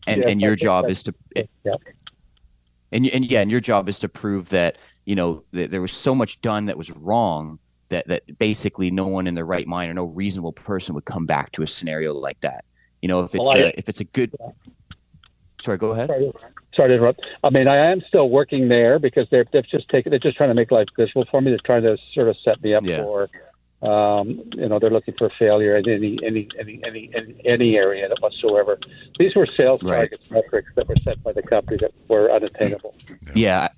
and 0.07 0.21
yeah, 0.21 0.29
and 0.29 0.41
your 0.41 0.55
job 0.55 0.89
is 0.89 1.03
to 1.03 1.13
yeah. 1.35 1.43
Eh, 1.65 1.75
and 2.91 3.07
and 3.07 3.25
yeah 3.25 3.41
and 3.41 3.51
your 3.51 3.59
job 3.59 3.89
is 3.89 3.99
to 3.99 4.09
prove 4.09 4.49
that 4.49 4.77
you 5.05 5.15
know 5.15 5.43
that 5.51 5.71
there 5.71 5.81
was 5.81 5.91
so 5.91 6.15
much 6.15 6.41
done 6.41 6.65
that 6.65 6.77
was 6.77 6.91
wrong 6.91 7.59
that 7.89 8.07
that 8.07 8.37
basically 8.39 8.89
no 8.91 9.07
one 9.07 9.27
in 9.27 9.35
their 9.35 9.45
right 9.45 9.67
mind 9.67 9.89
or 9.91 9.93
no 9.93 10.05
reasonable 10.05 10.53
person 10.53 10.95
would 10.95 11.05
come 11.05 11.25
back 11.25 11.51
to 11.51 11.61
a 11.61 11.67
scenario 11.67 12.13
like 12.13 12.39
that. 12.41 12.65
You 13.01 13.07
know 13.07 13.21
if 13.21 13.35
it's 13.35 13.47
well, 13.47 13.57
a, 13.57 13.73
if 13.77 13.89
it's 13.89 13.99
a 13.99 14.05
good 14.05 14.33
sorry 15.61 15.77
go 15.77 15.91
ahead. 15.91 16.09
Sorry, 16.09 16.31
sorry 16.75 16.89
to 16.89 16.95
interrupt. 16.95 17.21
I 17.43 17.49
mean 17.49 17.67
i 17.67 17.91
am 17.91 18.01
still 18.07 18.29
working 18.29 18.67
there 18.69 18.99
because 18.99 19.27
they're 19.29 19.45
they've 19.51 19.67
just 19.67 19.89
taken 19.89 20.09
they're 20.09 20.19
just 20.19 20.37
trying 20.37 20.49
to 20.49 20.55
make 20.55 20.71
life 20.71 20.87
miserable 20.97 21.25
for 21.29 21.41
me. 21.41 21.51
They're 21.51 21.59
trying 21.65 21.83
to 21.83 21.97
sort 22.13 22.29
of 22.29 22.37
set 22.43 22.61
me 22.63 22.73
up 22.73 22.83
yeah. 22.85 23.03
for 23.03 23.29
um, 23.85 24.41
you 24.53 24.67
know, 24.67 24.79
they're 24.79 24.89
looking 24.89 25.13
for 25.17 25.29
failure 25.37 25.77
in 25.77 25.87
any 25.89 26.17
any 26.23 26.47
any 26.59 26.81
any 26.83 27.11
any, 27.13 27.41
any 27.45 27.75
area 27.75 28.09
whatsoever. 28.19 28.79
These 29.19 29.35
were 29.35 29.47
sales 29.57 29.83
right. 29.83 30.09
targets 30.09 30.31
metrics 30.31 30.71
that 30.75 30.87
were 30.87 30.95
set 31.03 31.21
by 31.23 31.33
the 31.33 31.43
company 31.43 31.77
that 31.81 31.91
were 32.07 32.31
unattainable. 32.31 32.95
Yeah. 33.33 33.69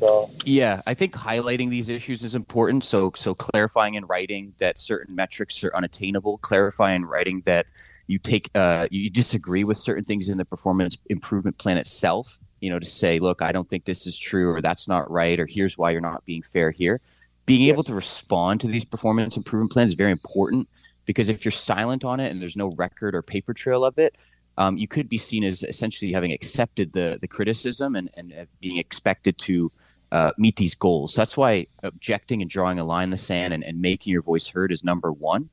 So 0.00 0.30
yeah, 0.44 0.82
I 0.86 0.94
think 0.94 1.12
highlighting 1.14 1.70
these 1.70 1.88
issues 1.88 2.24
is 2.24 2.34
important. 2.34 2.84
So 2.84 3.12
so 3.16 3.34
clarifying 3.34 3.94
in 3.94 4.04
writing 4.06 4.54
that 4.58 4.78
certain 4.78 5.14
metrics 5.14 5.62
are 5.64 5.74
unattainable, 5.74 6.38
clarifying 6.38 7.02
in 7.02 7.04
writing 7.06 7.42
that 7.46 7.66
you 8.06 8.18
take 8.18 8.50
uh, 8.54 8.86
you 8.90 9.10
disagree 9.10 9.64
with 9.64 9.76
certain 9.76 10.04
things 10.04 10.28
in 10.28 10.38
the 10.38 10.44
performance 10.44 10.98
improvement 11.08 11.58
plan 11.58 11.78
itself. 11.78 12.38
You 12.60 12.70
know, 12.70 12.78
to 12.78 12.86
say, 12.86 13.20
look, 13.20 13.40
I 13.40 13.52
don't 13.52 13.68
think 13.68 13.84
this 13.84 14.06
is 14.06 14.18
true, 14.18 14.50
or 14.50 14.60
that's 14.60 14.88
not 14.88 15.08
right, 15.10 15.38
or 15.38 15.46
here's 15.46 15.78
why 15.78 15.92
you're 15.92 16.00
not 16.00 16.24
being 16.24 16.42
fair 16.42 16.72
here 16.72 17.00
being 17.48 17.70
able 17.70 17.82
to 17.82 17.94
respond 17.94 18.60
to 18.60 18.66
these 18.66 18.84
performance 18.84 19.34
improvement 19.34 19.72
plans 19.72 19.92
is 19.92 19.96
very 19.96 20.12
important 20.12 20.68
because 21.06 21.30
if 21.30 21.46
you're 21.46 21.50
silent 21.50 22.04
on 22.04 22.20
it 22.20 22.30
and 22.30 22.42
there's 22.42 22.56
no 22.56 22.68
record 22.76 23.14
or 23.14 23.22
paper 23.22 23.54
trail 23.54 23.86
of 23.86 23.98
it, 23.98 24.18
um, 24.58 24.76
you 24.76 24.86
could 24.86 25.08
be 25.08 25.16
seen 25.16 25.42
as 25.44 25.62
essentially 25.62 26.12
having 26.12 26.30
accepted 26.30 26.92
the 26.92 27.16
the 27.22 27.26
criticism 27.26 27.96
and, 27.96 28.10
and 28.18 28.34
uh, 28.34 28.44
being 28.60 28.76
expected 28.76 29.38
to 29.38 29.72
uh, 30.12 30.32
meet 30.36 30.56
these 30.56 30.74
goals. 30.74 31.14
So 31.14 31.22
that's 31.22 31.38
why 31.38 31.66
objecting 31.82 32.42
and 32.42 32.50
drawing 32.50 32.78
a 32.78 32.84
line 32.84 33.04
in 33.04 33.10
the 33.10 33.16
sand 33.16 33.54
and, 33.54 33.64
and 33.64 33.80
making 33.80 34.12
your 34.12 34.22
voice 34.22 34.46
heard 34.46 34.70
is 34.70 34.84
number 34.84 35.10
one. 35.10 35.48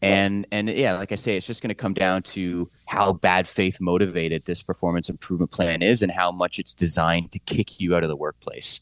And 0.00 0.46
and 0.52 0.70
yeah, 0.70 0.96
like 0.96 1.12
I 1.12 1.16
say, 1.16 1.36
it's 1.36 1.46
just 1.46 1.60
going 1.60 1.68
to 1.68 1.74
come 1.74 1.92
down 1.92 2.22
to 2.34 2.70
how 2.86 3.12
bad 3.12 3.46
faith 3.46 3.78
motivated 3.78 4.46
this 4.46 4.62
performance 4.62 5.10
improvement 5.10 5.50
plan 5.50 5.82
is 5.82 6.02
and 6.02 6.10
how 6.10 6.32
much 6.32 6.58
it's 6.58 6.74
designed 6.74 7.32
to 7.32 7.38
kick 7.40 7.78
you 7.78 7.94
out 7.94 8.04
of 8.04 8.08
the 8.08 8.16
workplace. 8.16 8.80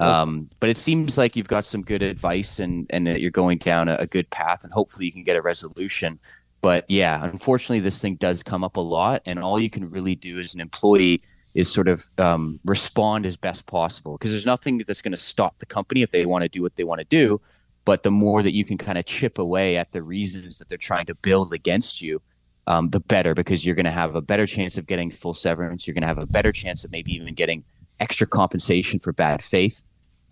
Um, 0.00 0.48
but 0.60 0.70
it 0.70 0.76
seems 0.76 1.18
like 1.18 1.36
you've 1.36 1.48
got 1.48 1.64
some 1.64 1.82
good 1.82 2.02
advice 2.02 2.58
and, 2.58 2.86
and 2.90 3.06
that 3.06 3.20
you're 3.20 3.30
going 3.30 3.58
down 3.58 3.88
a, 3.88 3.96
a, 3.96 4.06
good 4.06 4.30
path, 4.30 4.64
and 4.64 4.72
hopefully 4.72 5.06
you 5.06 5.12
can 5.12 5.24
get 5.24 5.36
a 5.36 5.42
resolution. 5.42 6.18
But 6.62 6.84
yeah, 6.88 7.24
unfortunately, 7.24 7.80
this 7.80 8.00
thing 8.00 8.16
does 8.16 8.42
come 8.42 8.64
up 8.64 8.76
a 8.76 8.80
lot, 8.80 9.22
and 9.26 9.38
all 9.38 9.60
you 9.60 9.70
can 9.70 9.88
really 9.88 10.14
do 10.14 10.38
as 10.38 10.54
an 10.54 10.60
employee 10.60 11.22
is 11.54 11.72
sort 11.72 11.88
of 11.88 12.08
um, 12.18 12.60
respond 12.64 13.26
as 13.26 13.36
best 13.36 13.66
possible 13.66 14.16
because 14.16 14.30
there's 14.30 14.46
nothing 14.46 14.78
that's 14.78 15.02
going 15.02 15.12
to 15.12 15.18
stop 15.18 15.58
the 15.58 15.66
company 15.66 16.02
if 16.02 16.10
they 16.10 16.24
want 16.24 16.42
to 16.42 16.48
do 16.48 16.62
what 16.62 16.76
they 16.76 16.84
want 16.84 17.00
to 17.00 17.04
do. 17.06 17.40
But 17.84 18.02
the 18.02 18.10
more 18.10 18.42
that 18.42 18.54
you 18.54 18.64
can 18.64 18.78
kind 18.78 18.98
of 18.98 19.06
chip 19.06 19.38
away 19.38 19.76
at 19.76 19.92
the 19.92 20.02
reasons 20.02 20.58
that 20.58 20.68
they're 20.68 20.78
trying 20.78 21.06
to 21.06 21.14
build 21.14 21.52
against 21.52 22.00
you, 22.00 22.22
um, 22.66 22.90
the 22.90 23.00
better 23.00 23.34
because 23.34 23.66
you're 23.66 23.74
going 23.74 23.84
to 23.84 23.90
have 23.90 24.14
a 24.14 24.22
better 24.22 24.46
chance 24.46 24.76
of 24.76 24.86
getting 24.86 25.10
full 25.10 25.34
severance. 25.34 25.86
You're 25.86 25.94
going 25.94 26.02
to 26.02 26.08
have 26.08 26.18
a 26.18 26.26
better 26.26 26.52
chance 26.52 26.84
of 26.84 26.92
maybe 26.92 27.12
even 27.14 27.34
getting 27.34 27.64
extra 27.98 28.26
compensation 28.26 28.98
for 28.98 29.12
bad 29.12 29.42
faith. 29.42 29.82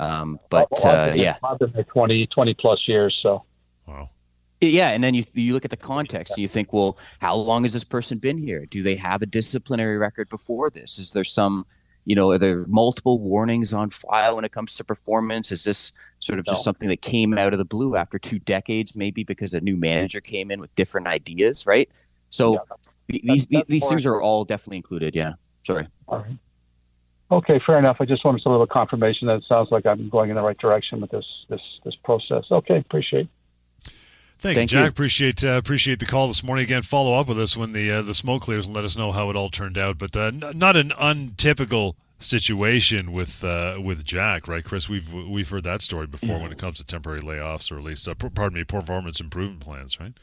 Um, 0.01 0.39
but 0.51 0.69
well, 0.71 1.11
uh, 1.11 1.15
yeah, 1.15 1.37
I've 1.43 1.59
been 1.59 1.73
there 1.73 1.85
20, 1.85 2.27
20 2.29 2.55
plus 2.55 2.85
years. 2.87 3.19
So 3.23 3.45
wow. 3.87 4.11
Yeah, 4.61 4.89
and 4.89 5.05
then 5.05 5.15
you 5.15 5.25
you 5.35 5.53
look 5.53 5.65
at 5.65 5.71
the 5.71 5.77
context. 5.77 6.33
And 6.33 6.39
you 6.39 6.49
think, 6.49 6.73
well, 6.73 6.99
how 7.21 7.37
long 7.37 7.63
has 7.63 7.73
this 7.73 7.85
person 7.85 8.19
been 8.19 8.39
here? 8.39 8.67
Do 8.67 8.83
they 8.83 8.97
have 8.97 9.23
a 9.23 9.27
disciplinary 9.27 9.99
record 9.99 10.29
before 10.29 10.69
this? 10.71 10.99
Is 10.99 11.13
there 11.13 11.25
some, 11.25 11.65
you 12.05 12.17
know, 12.17 12.31
are 12.33 12.39
there 12.39 12.65
multiple 12.67 13.21
warnings 13.21 13.73
on 13.73 13.91
file 13.91 14.35
when 14.35 14.45
it 14.45 14.51
comes 14.51 14.75
to 14.75 14.85
performance? 14.85 15.53
Is 15.53 15.63
this 15.63 15.93
sort 16.19 16.41
of 16.41 16.47
no. 16.47 16.53
just 16.53 16.65
something 16.65 16.89
that 16.89 17.03
came 17.03 17.39
out 17.39 17.53
of 17.53 17.59
the 17.59 17.65
blue 17.65 17.95
after 17.95 18.19
two 18.19 18.41
decades, 18.41 18.97
maybe 18.97 19.23
because 19.23 19.55
a 19.55 19.61
new 19.61 19.77
manager 19.77 20.21
came 20.21 20.51
in 20.51 20.61
with 20.61 20.75
different 20.75 21.07
ideas, 21.07 21.65
right? 21.65 21.89
So 22.31 22.55
yeah, 22.55 22.59
these 23.09 23.23
that's, 23.23 23.47
these, 23.47 23.65
these 23.69 23.89
things 23.89 24.07
are 24.07 24.21
all 24.21 24.45
definitely 24.45 24.79
included. 24.79 25.15
Yeah. 25.15 25.35
Sorry. 25.65 25.87
All 26.09 26.19
right. 26.19 26.37
Okay, 27.31 27.61
fair 27.65 27.79
enough. 27.79 27.99
I 28.01 28.07
just 28.07 28.25
wanted 28.25 28.45
a 28.47 28.49
little 28.49 28.67
confirmation 28.67 29.29
that 29.29 29.37
it 29.37 29.45
sounds 29.49 29.71
like 29.71 29.85
I'm 29.85 30.09
going 30.09 30.31
in 30.31 30.37
the 30.37 30.43
right 30.43 30.57
direction 30.57 31.01
with 31.01 31.11
this 31.11 31.27
this 31.49 31.61
this 31.85 31.95
process. 32.03 32.45
Okay, 32.51 32.79
appreciate. 32.79 33.29
Thank, 34.41 34.57
Thank 34.57 34.73
you, 34.73 34.79
Jack. 34.79 34.85
You. 34.85 34.89
Appreciate 34.91 35.45
uh, 35.45 35.59
appreciate 35.59 35.99
the 35.99 36.07
call 36.07 36.29
this 36.29 36.43
morning. 36.43 36.65
Again, 36.65 36.83
follow 36.83 37.19
up 37.19 37.29
with 37.29 37.39
us 37.39 37.57
when 37.57 37.73
the 37.73 37.91
uh, 37.91 38.03
the 38.03 38.15
smoke 38.15 38.43
clears 38.43 38.67
and 38.67 38.75
let 38.75 38.85
us 38.85 38.97
know 38.97 39.13
how 39.13 39.29
it 39.31 39.37
all 39.37 39.51
turned 39.51 39.77
out. 39.77 39.99
But 39.99 40.17
uh, 40.17 40.31
n- 40.33 40.43
not 40.55 40.77
an 40.77 40.93
untypical 40.99 41.97
situation 42.19 43.13
with 43.13 43.45
uh, 43.45 43.79
with 43.83 44.05
Jack, 44.05 44.49
right, 44.49 44.65
Chris? 44.65 44.89
We've 44.89 45.13
we've 45.13 45.49
heard 45.49 45.65
that 45.65 45.83
story 45.83 46.07
before 46.07 46.37
yeah. 46.37 46.43
when 46.43 46.53
it 46.53 46.59
comes 46.59 46.79
to 46.79 46.85
temporary 46.85 47.21
layoffs 47.21 47.71
or 47.71 47.79
at 47.79 47.85
least, 47.85 48.09
uh, 48.09 48.15
pardon 48.15 48.59
me, 48.59 48.65
performance 48.65 49.21
improvement 49.21 49.61
plans, 49.61 50.01
right? 50.01 50.15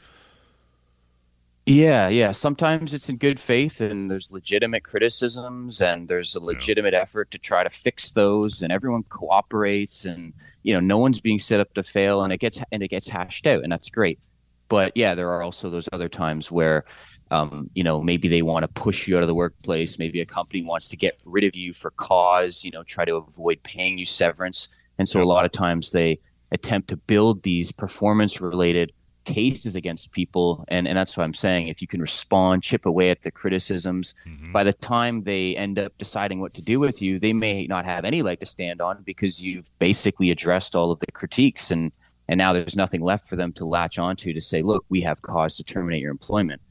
Yeah, 1.68 2.08
yeah. 2.08 2.30
Sometimes 2.30 2.94
it's 2.94 3.08
in 3.08 3.16
good 3.16 3.40
faith 3.40 3.80
and 3.80 4.08
there's 4.08 4.30
legitimate 4.30 4.84
criticisms 4.84 5.80
and 5.80 6.06
there's 6.06 6.36
a 6.36 6.44
legitimate 6.44 6.92
yeah. 6.92 7.00
effort 7.00 7.32
to 7.32 7.38
try 7.38 7.64
to 7.64 7.70
fix 7.70 8.12
those 8.12 8.62
and 8.62 8.70
everyone 8.70 9.02
cooperates 9.08 10.04
and 10.04 10.32
you 10.62 10.72
know 10.72 10.78
no 10.78 10.96
one's 10.98 11.20
being 11.20 11.40
set 11.40 11.58
up 11.58 11.74
to 11.74 11.82
fail 11.82 12.22
and 12.22 12.32
it 12.32 12.38
gets 12.38 12.60
and 12.70 12.84
it 12.84 12.88
gets 12.88 13.08
hashed 13.08 13.48
out 13.48 13.64
and 13.64 13.72
that's 13.72 13.90
great. 13.90 14.20
But 14.68 14.92
yeah, 14.94 15.16
there 15.16 15.28
are 15.30 15.42
also 15.42 15.68
those 15.68 15.88
other 15.92 16.08
times 16.08 16.52
where 16.52 16.84
um, 17.32 17.68
you 17.74 17.82
know 17.82 18.00
maybe 18.00 18.28
they 18.28 18.42
want 18.42 18.62
to 18.62 18.68
push 18.68 19.08
you 19.08 19.16
out 19.16 19.24
of 19.24 19.28
the 19.28 19.34
workplace, 19.34 19.98
maybe 19.98 20.20
a 20.20 20.26
company 20.26 20.62
wants 20.62 20.88
to 20.90 20.96
get 20.96 21.20
rid 21.24 21.42
of 21.42 21.56
you 21.56 21.72
for 21.72 21.90
cause, 21.90 22.62
you 22.62 22.70
know, 22.70 22.84
try 22.84 23.04
to 23.04 23.16
avoid 23.16 23.60
paying 23.64 23.98
you 23.98 24.06
severance. 24.06 24.68
And 24.98 25.08
so 25.08 25.20
a 25.20 25.24
lot 25.24 25.44
of 25.44 25.50
times 25.50 25.90
they 25.90 26.20
attempt 26.52 26.86
to 26.90 26.96
build 26.96 27.42
these 27.42 27.72
performance 27.72 28.40
related 28.40 28.92
cases 29.26 29.76
against 29.76 30.12
people 30.12 30.64
and, 30.68 30.88
and 30.88 30.96
that's 30.96 31.16
what 31.16 31.24
i'm 31.24 31.34
saying. 31.34 31.68
If 31.68 31.82
you 31.82 31.88
can 31.88 32.00
respond 32.00 32.62
chip 32.62 32.86
away 32.86 33.10
at 33.10 33.22
the 33.22 33.30
criticisms 33.30 34.14
mm-hmm. 34.26 34.52
by 34.52 34.64
the 34.64 34.72
time 34.72 35.24
they 35.24 35.56
end 35.56 35.78
up 35.78 35.92
deciding 35.98 36.40
what 36.40 36.54
to 36.54 36.62
do 36.62 36.80
with 36.80 37.02
you 37.02 37.18
they 37.18 37.32
may 37.32 37.66
not 37.66 37.84
have 37.84 38.04
any 38.04 38.22
leg 38.22 38.40
to 38.40 38.46
stand 38.46 38.80
on 38.80 39.02
because 39.02 39.42
you've 39.42 39.70
basically 39.78 40.30
addressed 40.30 40.74
all 40.74 40.90
of 40.90 41.00
the 41.00 41.12
critiques 41.12 41.70
and 41.70 41.92
and 42.28 42.38
now 42.38 42.52
there's 42.52 42.76
nothing 42.76 43.02
left 43.02 43.28
for 43.28 43.36
them 43.36 43.52
to 43.52 43.64
latch 43.64 43.98
onto 43.98 44.32
to 44.32 44.40
say 44.40 44.62
look 44.62 44.84
we 44.88 45.00
have 45.00 45.22
cause 45.22 45.56
to 45.56 45.64
terminate 45.64 46.00
your 46.00 46.10
employment. 46.10 46.62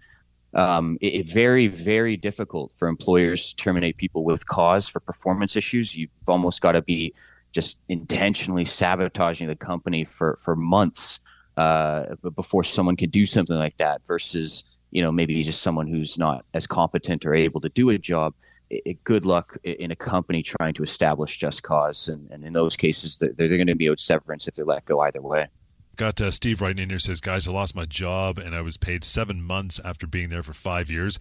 Um, 0.53 0.97
it, 1.01 1.13
it 1.13 1.29
very 1.29 1.67
very 1.67 2.15
difficult 2.15 2.71
for 2.77 2.87
employers 2.87 3.49
to 3.49 3.55
terminate 3.57 3.97
people 3.97 4.23
with 4.23 4.47
cause 4.47 4.87
for 4.87 5.01
performance 5.01 5.55
issues. 5.55 5.95
You've 5.95 6.09
almost 6.27 6.61
got 6.61 6.73
to 6.73 6.81
be 6.81 7.13
just 7.51 7.79
intentionally 7.89 8.65
sabotaging 8.65 9.47
the 9.47 9.55
company 9.55 10.05
for 10.05 10.37
for 10.41 10.55
months 10.55 11.19
uh, 11.57 12.15
before 12.35 12.63
someone 12.63 12.95
can 12.95 13.09
do 13.09 13.25
something 13.25 13.55
like 13.55 13.77
that 13.77 14.05
versus 14.05 14.79
you 14.91 15.01
know 15.01 15.11
maybe 15.11 15.41
just 15.43 15.61
someone 15.61 15.87
who's 15.87 16.17
not 16.17 16.45
as 16.53 16.67
competent 16.67 17.25
or 17.25 17.33
able 17.33 17.61
to 17.61 17.69
do 17.69 17.89
a 17.89 17.97
job 17.97 18.33
it, 18.69 19.03
good 19.03 19.25
luck 19.25 19.57
in 19.63 19.91
a 19.91 19.95
company 19.95 20.41
trying 20.41 20.73
to 20.73 20.83
establish 20.83 21.37
just 21.37 21.63
cause 21.63 22.07
and, 22.07 22.29
and 22.31 22.43
in 22.43 22.53
those 22.53 22.75
cases 22.75 23.17
they're, 23.17 23.31
they're 23.33 23.47
going 23.47 23.67
to 23.67 23.75
be 23.75 23.89
owed 23.89 23.99
severance 23.99 24.47
if 24.47 24.55
they're 24.55 24.65
let 24.65 24.85
go 24.85 24.99
either 25.01 25.21
way 25.21 25.47
Got 25.95 26.19
uh, 26.19 26.29
Steve 26.29 26.59
writing 26.59 26.83
in 26.83 26.89
here 26.89 26.99
says, 26.99 27.21
guys, 27.21 27.47
I 27.47 27.53
lost 27.53 27.73
my 27.73 27.85
job 27.85 28.37
and 28.37 28.53
I 28.53 28.59
was 28.59 28.75
paid 28.75 29.05
seven 29.05 29.41
months 29.41 29.79
after 29.85 30.05
being 30.05 30.27
there 30.27 30.43
for 30.43 30.51
five 30.51 30.91
years. 30.91 31.17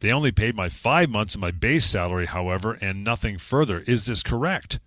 They 0.00 0.12
only 0.12 0.32
paid 0.32 0.54
my 0.54 0.68
five 0.68 1.08
months 1.08 1.34
of 1.34 1.40
my 1.40 1.50
base 1.50 1.86
salary, 1.86 2.26
however, 2.26 2.76
and 2.82 3.02
nothing 3.02 3.38
further. 3.38 3.80
Is 3.86 4.04
this 4.04 4.22
correct? 4.22 4.80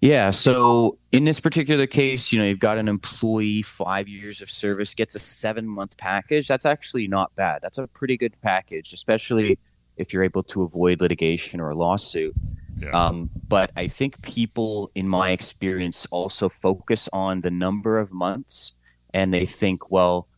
Yeah. 0.00 0.30
So 0.30 0.98
in 1.12 1.24
this 1.24 1.40
particular 1.40 1.86
case, 1.86 2.32
you 2.32 2.38
know, 2.38 2.44
you've 2.44 2.58
got 2.58 2.78
an 2.78 2.88
employee, 2.88 3.62
five 3.62 4.08
years 4.08 4.42
of 4.42 4.50
service, 4.50 4.94
gets 4.94 5.14
a 5.14 5.18
seven 5.18 5.66
month 5.66 5.96
package. 5.96 6.48
That's 6.48 6.66
actually 6.66 7.08
not 7.08 7.34
bad. 7.34 7.60
That's 7.62 7.78
a 7.78 7.86
pretty 7.86 8.16
good 8.16 8.36
package, 8.42 8.92
especially 8.92 9.58
if 9.96 10.12
you're 10.12 10.22
able 10.24 10.42
to 10.44 10.62
avoid 10.62 11.00
litigation 11.00 11.60
or 11.60 11.70
a 11.70 11.74
lawsuit. 11.74 12.34
Yeah. 12.78 12.90
Um, 12.90 13.30
but 13.48 13.70
I 13.76 13.88
think 13.88 14.20
people, 14.20 14.90
in 14.94 15.08
my 15.08 15.30
experience, 15.30 16.06
also 16.10 16.50
focus 16.50 17.08
on 17.12 17.40
the 17.40 17.50
number 17.50 17.98
of 17.98 18.12
months 18.12 18.74
and 19.14 19.32
they 19.32 19.46
think, 19.46 19.90
well, 19.90 20.28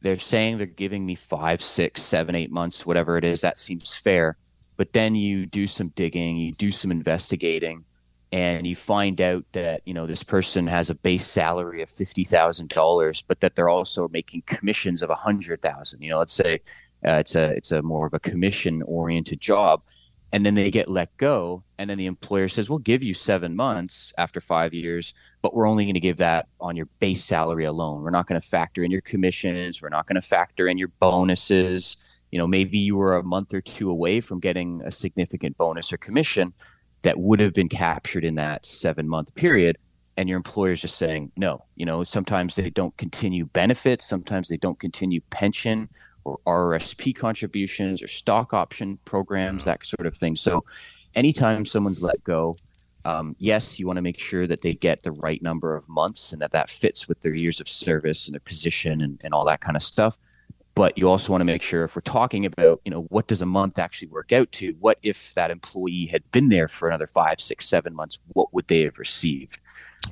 they're 0.00 0.18
saying 0.18 0.58
they're 0.58 0.66
giving 0.66 1.04
me 1.04 1.16
five, 1.16 1.60
six, 1.60 2.02
seven, 2.02 2.36
eight 2.36 2.52
months, 2.52 2.86
whatever 2.86 3.18
it 3.18 3.24
is. 3.24 3.40
That 3.40 3.58
seems 3.58 3.94
fair. 3.94 4.36
But 4.76 4.92
then 4.92 5.16
you 5.16 5.44
do 5.44 5.66
some 5.66 5.88
digging, 5.88 6.36
you 6.36 6.52
do 6.52 6.70
some 6.70 6.92
investigating, 6.92 7.84
and 8.32 8.66
you 8.66 8.76
find 8.76 9.20
out 9.20 9.44
that 9.52 9.82
you 9.86 9.94
know 9.94 10.06
this 10.06 10.22
person 10.22 10.66
has 10.66 10.90
a 10.90 10.94
base 10.94 11.26
salary 11.26 11.82
of 11.82 11.88
fifty 11.88 12.24
thousand 12.24 12.68
dollars, 12.68 13.22
but 13.22 13.40
that 13.40 13.56
they're 13.56 13.68
also 13.68 14.08
making 14.08 14.42
commissions 14.46 15.02
of 15.02 15.10
a 15.10 15.14
hundred 15.14 15.62
thousand. 15.62 16.02
You 16.02 16.10
know, 16.10 16.18
let's 16.18 16.32
say 16.32 16.60
uh, 17.06 17.14
it's 17.14 17.34
a 17.34 17.50
it's 17.56 17.72
a 17.72 17.82
more 17.82 18.06
of 18.06 18.14
a 18.14 18.20
commission 18.20 18.82
oriented 18.82 19.40
job, 19.40 19.82
and 20.32 20.44
then 20.44 20.54
they 20.54 20.70
get 20.70 20.88
let 20.88 21.16
go 21.16 21.62
and 21.78 21.88
then 21.88 21.96
the 21.96 22.06
employer 22.06 22.48
says 22.48 22.68
we'll 22.68 22.78
give 22.78 23.02
you 23.02 23.14
seven 23.14 23.56
months 23.56 24.12
after 24.18 24.40
five 24.40 24.74
years 24.74 25.14
but 25.42 25.54
we're 25.54 25.68
only 25.68 25.84
going 25.84 25.94
to 25.94 26.00
give 26.00 26.18
that 26.18 26.48
on 26.60 26.76
your 26.76 26.86
base 26.98 27.24
salary 27.24 27.64
alone. 27.64 28.02
We're 28.02 28.10
not 28.10 28.26
going 28.26 28.40
to 28.40 28.46
factor 28.46 28.82
in 28.82 28.90
your 28.90 29.00
commissions. 29.00 29.80
We're 29.80 29.88
not 29.88 30.06
going 30.06 30.20
to 30.20 30.26
factor 30.26 30.66
in 30.68 30.76
your 30.76 30.88
bonuses. 31.00 31.96
You 32.30 32.38
know 32.38 32.46
maybe 32.46 32.78
you 32.78 32.96
were 32.96 33.16
a 33.16 33.22
month 33.22 33.54
or 33.54 33.60
two 33.60 33.90
away 33.90 34.20
from 34.20 34.40
getting 34.40 34.82
a 34.84 34.90
significant 34.90 35.56
bonus 35.56 35.92
or 35.92 35.96
commission 35.96 36.52
that 37.02 37.18
would 37.18 37.40
have 37.40 37.54
been 37.54 37.68
captured 37.68 38.24
in 38.24 38.34
that 38.36 38.64
seven 38.64 39.08
month 39.08 39.34
period 39.34 39.78
and 40.16 40.28
your 40.28 40.36
employer 40.36 40.72
is 40.72 40.80
just 40.80 40.96
saying 40.96 41.30
no 41.36 41.64
you 41.76 41.86
know 41.86 42.02
sometimes 42.02 42.56
they 42.56 42.70
don't 42.70 42.96
continue 42.96 43.44
benefits 43.46 44.04
sometimes 44.04 44.48
they 44.48 44.56
don't 44.56 44.78
continue 44.78 45.20
pension 45.30 45.88
or 46.28 46.38
RRSP 46.46 47.16
contributions 47.16 48.02
or 48.02 48.06
stock 48.06 48.52
option 48.52 48.98
programs, 49.04 49.64
that 49.64 49.84
sort 49.84 50.06
of 50.06 50.16
thing. 50.16 50.36
So, 50.36 50.64
anytime 51.14 51.64
someone's 51.64 52.02
let 52.02 52.22
go, 52.24 52.56
um, 53.04 53.34
yes, 53.38 53.78
you 53.78 53.86
want 53.86 53.96
to 53.96 54.02
make 54.02 54.18
sure 54.18 54.46
that 54.46 54.60
they 54.60 54.74
get 54.74 55.02
the 55.02 55.12
right 55.12 55.42
number 55.42 55.74
of 55.74 55.88
months 55.88 56.32
and 56.32 56.42
that 56.42 56.50
that 56.52 56.68
fits 56.68 57.08
with 57.08 57.20
their 57.20 57.34
years 57.34 57.60
of 57.60 57.68
service 57.68 58.26
and 58.26 58.34
their 58.34 58.40
position 58.40 59.00
and, 59.00 59.20
and 59.24 59.32
all 59.32 59.44
that 59.46 59.60
kind 59.60 59.76
of 59.76 59.82
stuff. 59.82 60.18
But 60.78 60.96
you 60.96 61.08
also 61.08 61.32
want 61.32 61.40
to 61.40 61.44
make 61.44 61.60
sure 61.60 61.82
if 61.82 61.96
we're 61.96 62.02
talking 62.02 62.46
about, 62.46 62.80
you 62.84 62.92
know, 62.92 63.02
what 63.08 63.26
does 63.26 63.42
a 63.42 63.46
month 63.46 63.80
actually 63.80 64.06
work 64.06 64.30
out 64.30 64.52
to? 64.52 64.76
What 64.78 64.98
if 65.02 65.34
that 65.34 65.50
employee 65.50 66.06
had 66.06 66.22
been 66.30 66.50
there 66.50 66.68
for 66.68 66.86
another 66.86 67.08
five, 67.08 67.40
six, 67.40 67.68
seven 67.68 67.92
months? 67.96 68.20
What 68.28 68.54
would 68.54 68.68
they 68.68 68.82
have 68.82 68.96
received? 68.96 69.58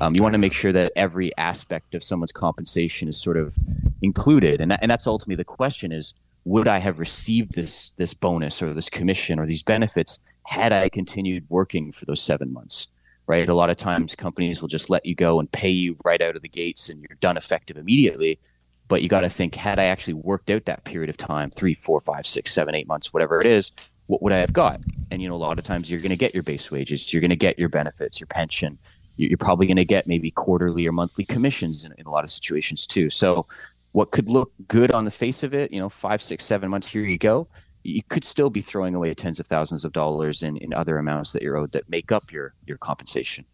Um, 0.00 0.16
you 0.16 0.24
want 0.24 0.32
to 0.32 0.38
make 0.38 0.52
sure 0.52 0.72
that 0.72 0.90
every 0.96 1.30
aspect 1.38 1.94
of 1.94 2.02
someone's 2.02 2.32
compensation 2.32 3.06
is 3.06 3.16
sort 3.16 3.36
of 3.36 3.56
included, 4.02 4.60
and 4.60 4.72
that, 4.72 4.80
and 4.82 4.90
that's 4.90 5.06
ultimately 5.06 5.36
the 5.36 5.44
question: 5.44 5.92
is 5.92 6.14
would 6.44 6.66
I 6.66 6.78
have 6.78 6.98
received 6.98 7.54
this 7.54 7.90
this 7.90 8.12
bonus 8.12 8.60
or 8.60 8.74
this 8.74 8.90
commission 8.90 9.38
or 9.38 9.46
these 9.46 9.62
benefits 9.62 10.18
had 10.46 10.72
I 10.72 10.88
continued 10.88 11.44
working 11.48 11.92
for 11.92 12.06
those 12.06 12.20
seven 12.20 12.52
months? 12.52 12.88
Right. 13.28 13.48
A 13.48 13.54
lot 13.54 13.70
of 13.70 13.76
times 13.76 14.16
companies 14.16 14.60
will 14.60 14.68
just 14.68 14.90
let 14.90 15.06
you 15.06 15.14
go 15.14 15.38
and 15.38 15.50
pay 15.52 15.70
you 15.70 15.96
right 16.04 16.20
out 16.20 16.34
of 16.34 16.42
the 16.42 16.48
gates, 16.48 16.88
and 16.88 17.06
you're 17.08 17.18
done 17.20 17.36
effective 17.36 17.76
immediately. 17.76 18.40
But 18.88 19.02
you 19.02 19.08
got 19.08 19.20
to 19.20 19.28
think: 19.28 19.54
had 19.54 19.78
I 19.78 19.84
actually 19.84 20.14
worked 20.14 20.50
out 20.50 20.64
that 20.66 20.84
period 20.84 21.10
of 21.10 21.16
time, 21.16 21.50
three, 21.50 21.74
four, 21.74 22.00
five, 22.00 22.26
six, 22.26 22.52
seven, 22.52 22.74
eight 22.74 22.86
months, 22.86 23.12
whatever 23.12 23.40
it 23.40 23.46
is, 23.46 23.72
what 24.06 24.22
would 24.22 24.32
I 24.32 24.38
have 24.38 24.52
got? 24.52 24.80
And 25.10 25.20
you 25.20 25.28
know, 25.28 25.34
a 25.34 25.36
lot 25.36 25.58
of 25.58 25.64
times 25.64 25.90
you're 25.90 26.00
going 26.00 26.10
to 26.10 26.16
get 26.16 26.34
your 26.34 26.42
base 26.42 26.70
wages, 26.70 27.12
you're 27.12 27.20
going 27.20 27.30
to 27.30 27.36
get 27.36 27.58
your 27.58 27.68
benefits, 27.68 28.20
your 28.20 28.26
pension, 28.28 28.78
you're 29.16 29.38
probably 29.38 29.66
going 29.66 29.76
to 29.76 29.84
get 29.84 30.06
maybe 30.06 30.30
quarterly 30.30 30.86
or 30.86 30.92
monthly 30.92 31.24
commissions 31.24 31.84
in, 31.84 31.92
in, 31.98 32.06
a 32.06 32.10
lot 32.10 32.24
of 32.24 32.30
situations 32.30 32.86
too. 32.86 33.10
So, 33.10 33.46
what 33.92 34.10
could 34.10 34.28
look 34.28 34.52
good 34.68 34.90
on 34.90 35.06
the 35.06 35.10
face 35.10 35.42
of 35.42 35.54
it, 35.54 35.72
you 35.72 35.80
know, 35.80 35.88
five, 35.88 36.20
six, 36.20 36.44
seven 36.44 36.68
months, 36.68 36.86
here 36.86 37.02
you 37.02 37.16
go. 37.16 37.48
You 37.82 38.02
could 38.08 38.24
still 38.24 38.50
be 38.50 38.60
throwing 38.60 38.94
away 38.94 39.14
tens 39.14 39.40
of 39.40 39.46
thousands 39.46 39.84
of 39.84 39.92
dollars 39.92 40.42
in, 40.42 40.58
in 40.58 40.74
other 40.74 40.98
amounts 40.98 41.32
that 41.32 41.40
you're 41.40 41.56
owed 41.56 41.72
that 41.72 41.88
make 41.88 42.12
up 42.12 42.32
your 42.32 42.54
your 42.66 42.78
compensation. 42.78 43.44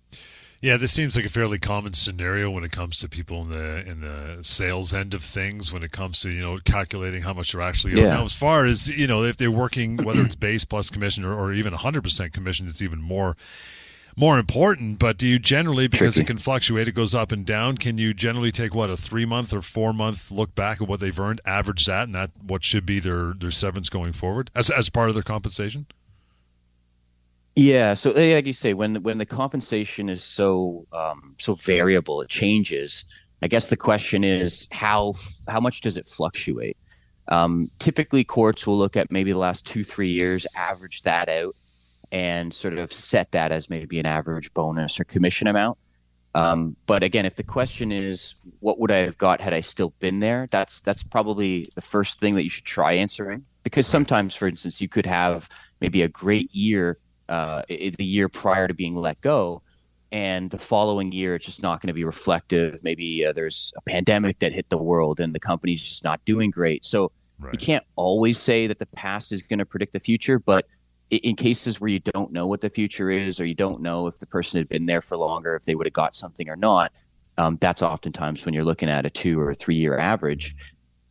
Yeah, 0.63 0.77
this 0.77 0.93
seems 0.93 1.17
like 1.17 1.25
a 1.25 1.29
fairly 1.29 1.59
common 1.59 1.93
scenario 1.93 2.49
when 2.49 2.63
it 2.63 2.71
comes 2.71 2.97
to 2.99 3.09
people 3.09 3.43
in 3.43 3.49
the 3.49 3.85
in 3.85 4.01
the 4.01 4.39
sales 4.43 4.95
end 4.95 5.13
of 5.13 5.23
things. 5.25 5.73
When 5.73 5.83
it 5.83 5.91
comes 5.91 6.21
to 6.21 6.31
you 6.31 6.41
know 6.41 6.59
calculating 6.65 7.23
how 7.23 7.33
much 7.33 7.51
they're 7.51 7.61
actually 7.61 8.01
yeah. 8.01 8.15
now, 8.15 8.25
as 8.25 8.33
far 8.33 8.65
as 8.65 8.89
you 8.89 9.09
know, 9.09 9.25
if 9.25 9.37
they're 9.37 9.51
working 9.51 9.97
whether 9.97 10.25
it's 10.25 10.37
base 10.37 10.65
plus 10.65 10.89
commission 10.89 11.25
or, 11.25 11.35
or 11.35 11.53
even 11.53 11.73
100 11.73 12.03
percent 12.05 12.33
commission, 12.33 12.69
it's 12.69 12.81
even 12.81 13.03
more 13.03 13.37
more 14.17 14.39
important. 14.39 15.01
But 15.01 15.19
do 15.19 15.27
you 15.27 15.41
generally, 15.41 15.89
because 15.89 16.15
Tricky. 16.15 16.21
it 16.21 16.27
can 16.29 16.39
fluctuate, 16.39 16.87
it 16.87 16.93
goes 16.93 17.13
up 17.13 17.33
and 17.33 17.45
down, 17.45 17.77
can 17.77 17.99
you 17.99 18.15
generally 18.15 18.53
take 18.53 18.73
what 18.73 18.89
a 18.89 18.97
three 18.97 19.25
month 19.25 19.53
or 19.53 19.63
four 19.63 19.93
month 19.93 20.31
look 20.31 20.55
back 20.55 20.81
at 20.81 20.87
what 20.87 21.01
they've 21.01 21.19
earned, 21.19 21.41
average 21.45 21.87
that, 21.87 22.05
and 22.05 22.15
that 22.15 22.31
what 22.41 22.63
should 22.63 22.87
be 22.87 23.01
their 23.01 23.33
their 23.33 23.51
severance 23.51 23.89
going 23.89 24.13
forward 24.13 24.49
as 24.55 24.71
as 24.71 24.91
part 24.91 25.09
of 25.09 25.17
their 25.17 25.25
compensation? 25.25 25.87
Yeah, 27.55 27.95
so 27.95 28.11
like 28.13 28.47
you 28.47 28.55
say, 28.55 28.73
when 28.73 29.03
when 29.03 29.19
the 29.19 29.27
compensation 29.27 30.09
is 30.09 30.25
so 30.25 30.87
um, 30.93 31.35
so 31.39 31.55
variable, 31.55 32.23
it 32.23 32.31
changes. 32.31 33.05
I 33.43 33.49
guess 33.49 33.69
the 33.69 33.77
question 33.77 34.25
is 34.25 34.67
how 34.73 35.15
how 35.49 35.61
much 35.61 35.83
does 35.83 35.97
it 35.99 36.07
fluctuate? 36.07 36.79
Um, 37.29 37.71
typically, 37.79 38.25
courts 38.25 38.67
will 38.67 38.79
look 38.79 38.97
at 38.97 39.11
maybe 39.11 39.33
the 39.33 39.39
last 39.39 39.67
two 39.67 39.85
three 39.85 40.11
years, 40.13 40.47
average 40.57 41.03
that 41.03 41.29
out, 41.29 41.55
and 42.11 42.55
sort 42.55 42.79
of 42.79 42.91
set 42.91 43.33
that 43.33 43.53
as 43.53 43.69
maybe 43.69 44.01
an 44.01 44.07
average 44.07 44.53
bonus 44.55 44.99
or 44.99 45.05
commission 45.05 45.47
amount. 45.47 45.77
Um, 46.35 46.77
but 46.87 47.03
again, 47.03 47.27
if 47.27 47.37
the 47.37 47.43
question 47.43 47.93
is 47.93 48.35
what 48.61 48.79
would 48.79 48.91
I 48.91 48.99
have 48.99 49.19
got 49.19 49.43
had 49.43 49.53
I 49.53 49.61
still 49.61 49.93
been 49.99 50.21
there, 50.21 50.47
that's 50.51 50.81
that's 50.81 51.03
probably 51.03 51.69
the 51.75 51.83
first 51.83 52.19
thing 52.19 52.35
that 52.37 52.45
you 52.45 52.49
should 52.49 52.65
try 52.65 52.95
answering. 52.95 53.45
Because 53.63 53.87
sometimes, 53.87 54.35
for 54.35 54.49
instance, 54.49 54.81
you 54.81 54.89
could 54.89 55.07
have 55.07 55.51
maybe 55.81 56.03
a 56.03 56.09
great 56.09 56.53
year 56.55 56.99
uh, 57.33 57.63
the 57.69 58.05
year 58.05 58.29
prior 58.29 58.69
to 58.69 58.75
being 58.75 58.95
let 58.95 59.21
go, 59.21 59.63
and 60.11 60.51
the 60.51 60.59
following 60.59 61.11
year 61.13 61.35
it's 61.35 61.47
just 61.47 61.63
not 61.63 61.81
going 61.81 61.89
to 61.89 61.95
be 61.95 62.05
reflective. 62.05 62.83
Maybe 62.85 63.25
uh, 63.25 63.33
there's 63.33 63.73
a 63.77 63.83
pandemic 63.83 64.39
that 64.41 64.53
hit 64.53 64.69
the 64.69 64.79
world, 64.79 65.21
and 65.21 65.35
the 65.35 65.41
company's 65.41 65.83
just 65.83 66.05
not 66.05 66.25
doing 66.25 66.51
great. 66.51 66.85
So 66.85 67.11
right. 67.39 67.53
you 67.53 67.59
can't 67.59 67.85
always 67.97 68.39
say 68.39 68.67
that 68.67 68.79
the 68.79 68.87
past 68.87 69.33
is 69.33 69.41
going 69.41 69.59
to 69.59 69.67
predict 69.67 69.95
the 69.95 70.01
future, 70.01 70.39
but 70.39 70.67
in 71.11 71.37
cases 71.37 71.81
where 71.81 71.89
you 71.89 72.01
don't 72.01 72.33
know 72.33 72.47
what 72.47 72.61
the 72.61 72.71
future 72.71 73.11
is 73.11 73.39
or 73.39 73.45
you 73.45 73.55
don't 73.55 73.83
know 73.83 74.07
if 74.07 74.19
the 74.19 74.27
person 74.27 74.59
had 74.59 74.69
been 74.69 74.87
there 74.87 75.03
for 75.03 75.17
longer 75.17 75.55
if 75.55 75.63
they 75.65 75.75
would 75.75 75.87
have 75.87 75.93
got 75.93 76.15
something 76.15 76.49
or 76.49 76.57
not 76.57 76.91
um, 77.37 77.59
that's 77.61 77.83
oftentimes 77.83 78.45
when 78.47 78.55
you're 78.55 78.65
looking 78.65 78.89
at 78.89 79.05
a 79.05 79.11
two 79.11 79.39
or 79.39 79.53
three 79.53 79.75
year 79.75 79.99
average 79.99 80.55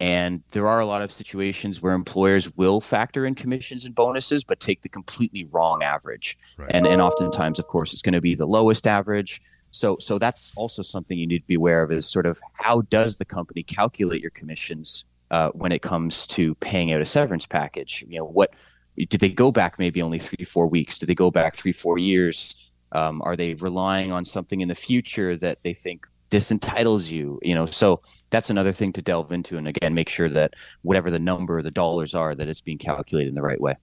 and 0.02 0.42
there 0.50 0.68
are 0.68 0.80
a 0.80 0.86
lot 0.86 1.04
of 1.04 1.12
situations 1.12 1.80
where 1.82 1.94
employers 1.94 2.54
will 2.58 2.82
factor 2.82 3.26
in 3.26 3.36
commissions 3.36 3.86
and 3.86 3.94
bonuses 3.94 4.44
but 4.44 4.60
take 4.60 4.82
the 4.82 4.90
completely 4.90 5.46
wrong 5.52 5.84
average. 5.84 6.38
Right. 6.58 6.72
and 6.74 6.88
and 6.88 7.02
oftentimes 7.02 7.60
of 7.60 7.68
course 7.68 7.94
it's 7.94 8.02
going 8.02 8.14
to 8.14 8.22
be 8.22 8.36
the 8.36 8.48
lowest 8.48 8.88
average. 8.88 9.42
So 9.70 9.98
so 10.00 10.18
that's 10.18 10.52
also 10.58 10.82
something 10.82 11.18
you 11.18 11.28
need 11.28 11.40
to 11.40 11.48
be 11.48 11.56
aware 11.56 11.84
of 11.84 11.92
is 11.92 12.08
sort 12.08 12.26
of 12.26 12.40
how 12.60 12.82
does 12.82 13.18
the 13.18 13.26
company 13.26 13.64
calculate 13.64 14.22
your 14.22 14.32
commissions 14.32 15.06
uh, 15.30 15.50
when 15.52 15.72
it 15.72 15.82
comes 15.82 16.28
to 16.28 16.56
paying 16.56 16.92
out 16.92 17.02
a 17.02 17.06
severance 17.06 17.46
package? 17.46 18.04
You 18.08 18.20
know 18.20 18.26
what 18.26 18.54
did 18.98 19.22
they 19.22 19.30
go 19.30 19.52
back 19.52 19.78
maybe 19.78 20.02
only 20.02 20.20
three 20.20 20.46
four 20.46 20.68
weeks? 20.68 20.98
Did 20.98 21.06
they 21.06 21.16
go 21.16 21.30
back 21.30 21.56
three 21.56 21.72
four 21.72 22.00
years? 22.00 22.72
Um, 22.94 23.22
are 23.24 23.38
they 23.38 23.54
relying 23.54 24.12
on 24.12 24.26
something 24.26 24.60
in 24.60 24.68
the 24.68 24.76
future 24.76 25.38
that 25.38 25.60
they 25.64 25.74
think 25.74 26.08
this 26.32 26.52
entitles 26.52 27.10
you 27.10 27.40
you 27.44 27.54
know 27.54 27.66
so 27.66 28.02
that's 28.32 28.50
another 28.50 28.72
thing 28.72 28.92
to 28.92 29.02
delve 29.02 29.32
into 29.32 29.58
and 29.58 29.68
again 29.68 29.94
make 29.94 30.10
sure 30.10 30.30
that 30.30 30.54
whatever 30.82 31.12
the 31.12 31.20
number 31.20 31.62
the 31.62 31.72
dollars 31.72 32.16
are 32.16 32.34
that 32.34 32.48
it's 32.48 32.62
being 32.62 32.78
calculated 32.78 33.30
in 33.30 33.36
the 33.36 33.42
right 33.42 33.62
way 33.62 33.76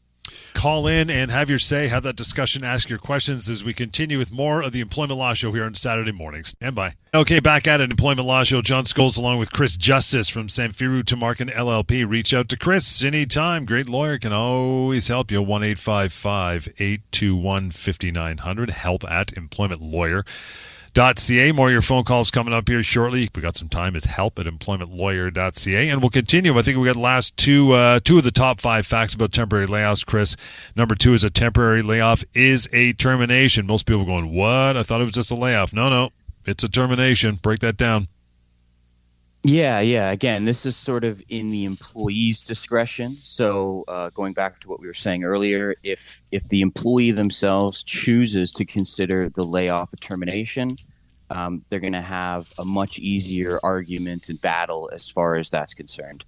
Call 0.55 0.87
in 0.87 1.11
and 1.11 1.31
have 1.31 1.49
your 1.49 1.59
say, 1.59 1.89
have 1.89 2.03
that 2.03 2.17
discussion, 2.17 2.65
ask 2.65 2.89
your 2.89 2.99
questions 2.99 3.49
as 3.49 3.65
we 3.65 3.73
continue 3.73 4.19
with 4.19 4.33
more 4.33 4.63
of 4.63 4.73
the 4.73 4.81
Employment 4.81 5.19
Law 5.19 5.35
Show 5.35 5.53
here 5.53 5.65
on 5.65 5.75
Saturday 5.75 6.13
mornings. 6.13 6.49
Stand 6.49 6.75
by. 6.75 6.95
Okay, 7.15 7.41
back 7.41 7.67
at 7.67 7.81
it, 7.81 7.91
Employment 7.91 8.27
Law 8.27 8.45
Show. 8.45 8.61
John 8.61 8.85
Scholes 8.85 9.17
along 9.17 9.39
with 9.39 9.53
Chris 9.53 9.77
Justice 9.77 10.29
from 10.29 10.49
Samfiru 10.49 11.03
Tumarkin 11.03 11.53
LLP. 11.53 12.09
Reach 12.09 12.35
out 12.35 12.49
to 12.49 12.57
Chris 12.57 13.05
anytime. 13.05 13.65
Great 13.65 13.89
lawyer 13.89 14.19
can 14.19 14.33
always 14.33 15.09
help 15.09 15.31
you. 15.31 15.41
1 15.41 15.63
821 15.63 17.71
5900. 17.71 18.71
Help 18.71 19.11
at 19.11 19.33
Employment 19.35 19.81
Lawyer 19.81 20.25
employmentlawyer.ca. 20.95 21.53
More 21.53 21.69
of 21.69 21.73
your 21.73 21.83
phone 21.83 22.05
calls 22.05 22.31
coming 22.31 22.55
up 22.55 22.69
here 22.69 22.83
shortly. 22.83 23.29
We 23.35 23.43
got 23.43 23.57
some 23.57 23.69
time. 23.69 23.97
It's 23.97 24.07
help 24.07 24.39
at 24.39 24.47
employmentlawyer.ca. 24.47 25.89
And 25.89 26.01
we'll 26.01 26.11
continue. 26.11 26.59
I 26.59 26.63
think 26.63 26.79
we 26.79 26.87
got 26.87 26.95
the 26.95 27.01
last 27.01 27.37
two 27.37 27.73
uh, 27.73 28.01
two 28.01 28.19
of 28.19 28.25
the 28.25 28.31
top 28.31 28.61
five 28.61 28.87
facts 28.87 29.15
about 29.15 29.33
temporary 29.33 29.67
layoffs, 29.67 30.05
Chris. 30.05 30.37
Number 30.77 30.95
two 30.95 31.15
is 31.15 31.25
a 31.25 31.31
temporary 31.31 31.83
layoff 31.83 32.25
is 32.35 32.69
a 32.73 32.93
termination. 32.95 33.67
Most 33.67 33.87
people 33.87 34.05
going, 34.05 34.35
What? 34.35 34.77
I 34.77 34.83
thought 34.83 35.01
it 35.01 35.05
was 35.05 35.13
just 35.13 35.31
a 35.31 35.37
layoff. 35.37 35.73
No, 35.73 35.89
no. 35.89 36.11
It's 36.47 36.65
a 36.65 36.69
termination. 36.69 37.37
Break 37.37 37.61
that 37.61 37.77
down. 37.77 38.09
Yeah, 39.45 39.81
yeah. 39.81 40.11
Again, 40.11 40.45
this 40.45 40.67
is 40.67 40.77
sort 40.77 41.05
of 41.05 41.23
in 41.29 41.51
the 41.51 41.65
employee's 41.65 42.43
discretion. 42.43 43.17
So, 43.23 43.85
uh, 43.87 44.11
going 44.11 44.33
back 44.33 44.61
to 44.61 44.69
what 44.69 44.81
we 44.81 44.87
were 44.89 44.95
saying 44.95 45.23
earlier, 45.25 45.75
if 45.85 46.25
if 46.33 46.47
the 46.49 46.61
employee 46.61 47.13
themselves 47.13 47.83
chooses 47.85 48.53
to 48.53 48.65
consider 48.65 49.31
the 49.31 49.45
layoff 49.45 49.93
a 49.93 49.97
termination, 49.97 50.71
um, 51.31 51.63
they're 51.71 51.81
going 51.81 51.93
to 51.93 52.01
have 52.01 52.53
a 52.59 52.65
much 52.65 52.99
easier 52.99 53.61
argument 53.63 54.29
and 54.29 54.41
battle 54.41 54.91
as 54.93 55.09
far 55.09 55.37
as 55.37 55.51
that's 55.51 55.73
concerned. 55.73 56.25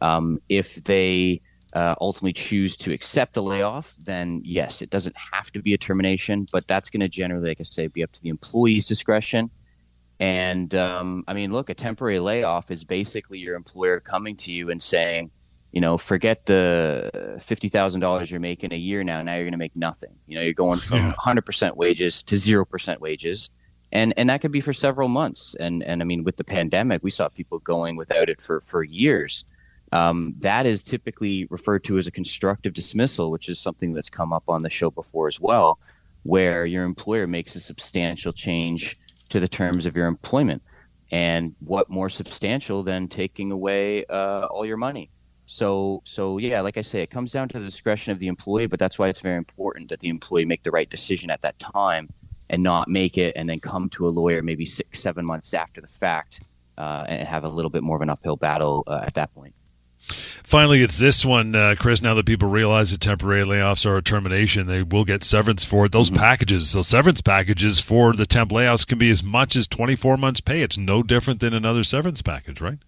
Um, 0.00 0.40
if 0.48 0.76
they 0.76 1.40
uh, 1.74 1.96
ultimately 2.00 2.32
choose 2.32 2.76
to 2.78 2.92
accept 2.92 3.36
a 3.36 3.42
layoff, 3.42 3.94
then 3.98 4.40
yes, 4.44 4.82
it 4.82 4.90
doesn't 4.90 5.16
have 5.32 5.50
to 5.52 5.62
be 5.62 5.74
a 5.74 5.78
termination, 5.78 6.46
but 6.52 6.68
that's 6.68 6.90
going 6.90 7.00
to 7.00 7.08
generally, 7.08 7.48
like 7.48 7.60
I 7.60 7.64
say, 7.64 7.88
be 7.88 8.02
up 8.02 8.12
to 8.12 8.22
the 8.22 8.28
employee's 8.28 8.86
discretion. 8.86 9.50
And 10.22 10.72
um, 10.76 11.24
I 11.26 11.34
mean, 11.34 11.52
look, 11.52 11.68
a 11.68 11.74
temporary 11.74 12.20
layoff 12.20 12.70
is 12.70 12.84
basically 12.84 13.40
your 13.40 13.56
employer 13.56 13.98
coming 13.98 14.36
to 14.36 14.52
you 14.52 14.70
and 14.70 14.80
saying, 14.80 15.32
you 15.72 15.80
know, 15.80 15.98
forget 15.98 16.46
the 16.46 17.40
fifty 17.40 17.68
thousand 17.68 18.02
dollars 18.02 18.30
you're 18.30 18.38
making 18.38 18.72
a 18.72 18.76
year 18.76 19.02
now. 19.02 19.20
Now 19.22 19.34
you're 19.34 19.42
going 19.42 19.50
to 19.50 19.58
make 19.58 19.74
nothing. 19.74 20.14
You 20.28 20.36
know, 20.36 20.42
you're 20.42 20.52
going 20.52 20.78
from 20.78 21.12
hundred 21.18 21.44
percent 21.44 21.76
wages 21.76 22.22
to 22.22 22.36
zero 22.36 22.64
percent 22.64 23.00
wages, 23.00 23.50
and 23.90 24.14
and 24.16 24.30
that 24.30 24.40
could 24.42 24.52
be 24.52 24.60
for 24.60 24.72
several 24.72 25.08
months. 25.08 25.56
And 25.58 25.82
and 25.82 26.00
I 26.00 26.04
mean, 26.04 26.22
with 26.22 26.36
the 26.36 26.44
pandemic, 26.44 27.02
we 27.02 27.10
saw 27.10 27.28
people 27.28 27.58
going 27.58 27.96
without 27.96 28.28
it 28.28 28.40
for 28.40 28.60
for 28.60 28.84
years. 28.84 29.44
Um, 29.90 30.36
that 30.38 30.66
is 30.66 30.84
typically 30.84 31.48
referred 31.50 31.82
to 31.84 31.98
as 31.98 32.06
a 32.06 32.12
constructive 32.12 32.74
dismissal, 32.74 33.32
which 33.32 33.48
is 33.48 33.58
something 33.58 33.92
that's 33.92 34.08
come 34.08 34.32
up 34.32 34.44
on 34.46 34.62
the 34.62 34.70
show 34.70 34.92
before 34.92 35.26
as 35.26 35.40
well, 35.40 35.80
where 36.22 36.64
your 36.64 36.84
employer 36.84 37.26
makes 37.26 37.56
a 37.56 37.60
substantial 37.60 38.32
change 38.32 38.96
to 39.32 39.40
the 39.40 39.48
terms 39.48 39.86
of 39.86 39.96
your 39.96 40.06
employment. 40.06 40.62
And 41.10 41.54
what 41.60 41.90
more 41.90 42.08
substantial 42.08 42.82
than 42.82 43.08
taking 43.08 43.50
away 43.50 44.04
uh, 44.06 44.46
all 44.46 44.64
your 44.64 44.76
money? 44.76 45.10
So, 45.46 46.02
so 46.04 46.38
yeah, 46.38 46.60
like 46.60 46.78
I 46.78 46.82
say, 46.82 47.02
it 47.02 47.10
comes 47.10 47.32
down 47.32 47.48
to 47.48 47.58
the 47.58 47.64
discretion 47.64 48.12
of 48.12 48.18
the 48.18 48.28
employee, 48.28 48.66
but 48.66 48.78
that's 48.78 48.98
why 48.98 49.08
it's 49.08 49.20
very 49.20 49.36
important 49.36 49.88
that 49.90 50.00
the 50.00 50.08
employee 50.08 50.44
make 50.44 50.62
the 50.62 50.70
right 50.70 50.88
decision 50.88 51.30
at 51.30 51.42
that 51.42 51.58
time 51.58 52.08
and 52.48 52.62
not 52.62 52.88
make 52.88 53.18
it 53.18 53.32
and 53.36 53.48
then 53.48 53.60
come 53.60 53.88
to 53.90 54.06
a 54.06 54.10
lawyer 54.10 54.42
maybe 54.42 54.64
six, 54.64 55.00
seven 55.00 55.24
months 55.24 55.52
after 55.54 55.80
the 55.80 55.88
fact 55.88 56.42
uh, 56.78 57.04
and 57.08 57.26
have 57.26 57.44
a 57.44 57.48
little 57.48 57.70
bit 57.70 57.82
more 57.82 57.96
of 57.96 58.02
an 58.02 58.10
uphill 58.10 58.36
battle 58.36 58.84
uh, 58.86 59.02
at 59.04 59.14
that 59.14 59.32
point. 59.34 59.54
Finally, 60.02 60.82
it's 60.82 60.98
this 60.98 61.24
one, 61.24 61.54
uh, 61.54 61.74
Chris. 61.78 62.02
Now 62.02 62.14
that 62.14 62.26
people 62.26 62.48
realize 62.48 62.90
that 62.90 63.00
temporary 63.00 63.44
layoffs 63.44 63.86
are 63.86 63.96
a 63.96 64.02
termination, 64.02 64.66
they 64.66 64.82
will 64.82 65.04
get 65.04 65.24
severance 65.24 65.64
for 65.64 65.86
it. 65.86 65.92
Those 65.92 66.10
mm-hmm. 66.10 66.20
packages, 66.20 66.70
so 66.70 66.82
severance 66.82 67.20
packages 67.20 67.80
for 67.80 68.12
the 68.12 68.26
temp 68.26 68.50
layoffs 68.50 68.86
can 68.86 68.98
be 68.98 69.10
as 69.10 69.22
much 69.22 69.56
as 69.56 69.66
24 69.68 70.16
months' 70.16 70.40
pay. 70.40 70.62
It's 70.62 70.76
no 70.76 71.02
different 71.02 71.40
than 71.40 71.54
another 71.54 71.84
severance 71.84 72.20
package, 72.22 72.60
right? 72.60 72.78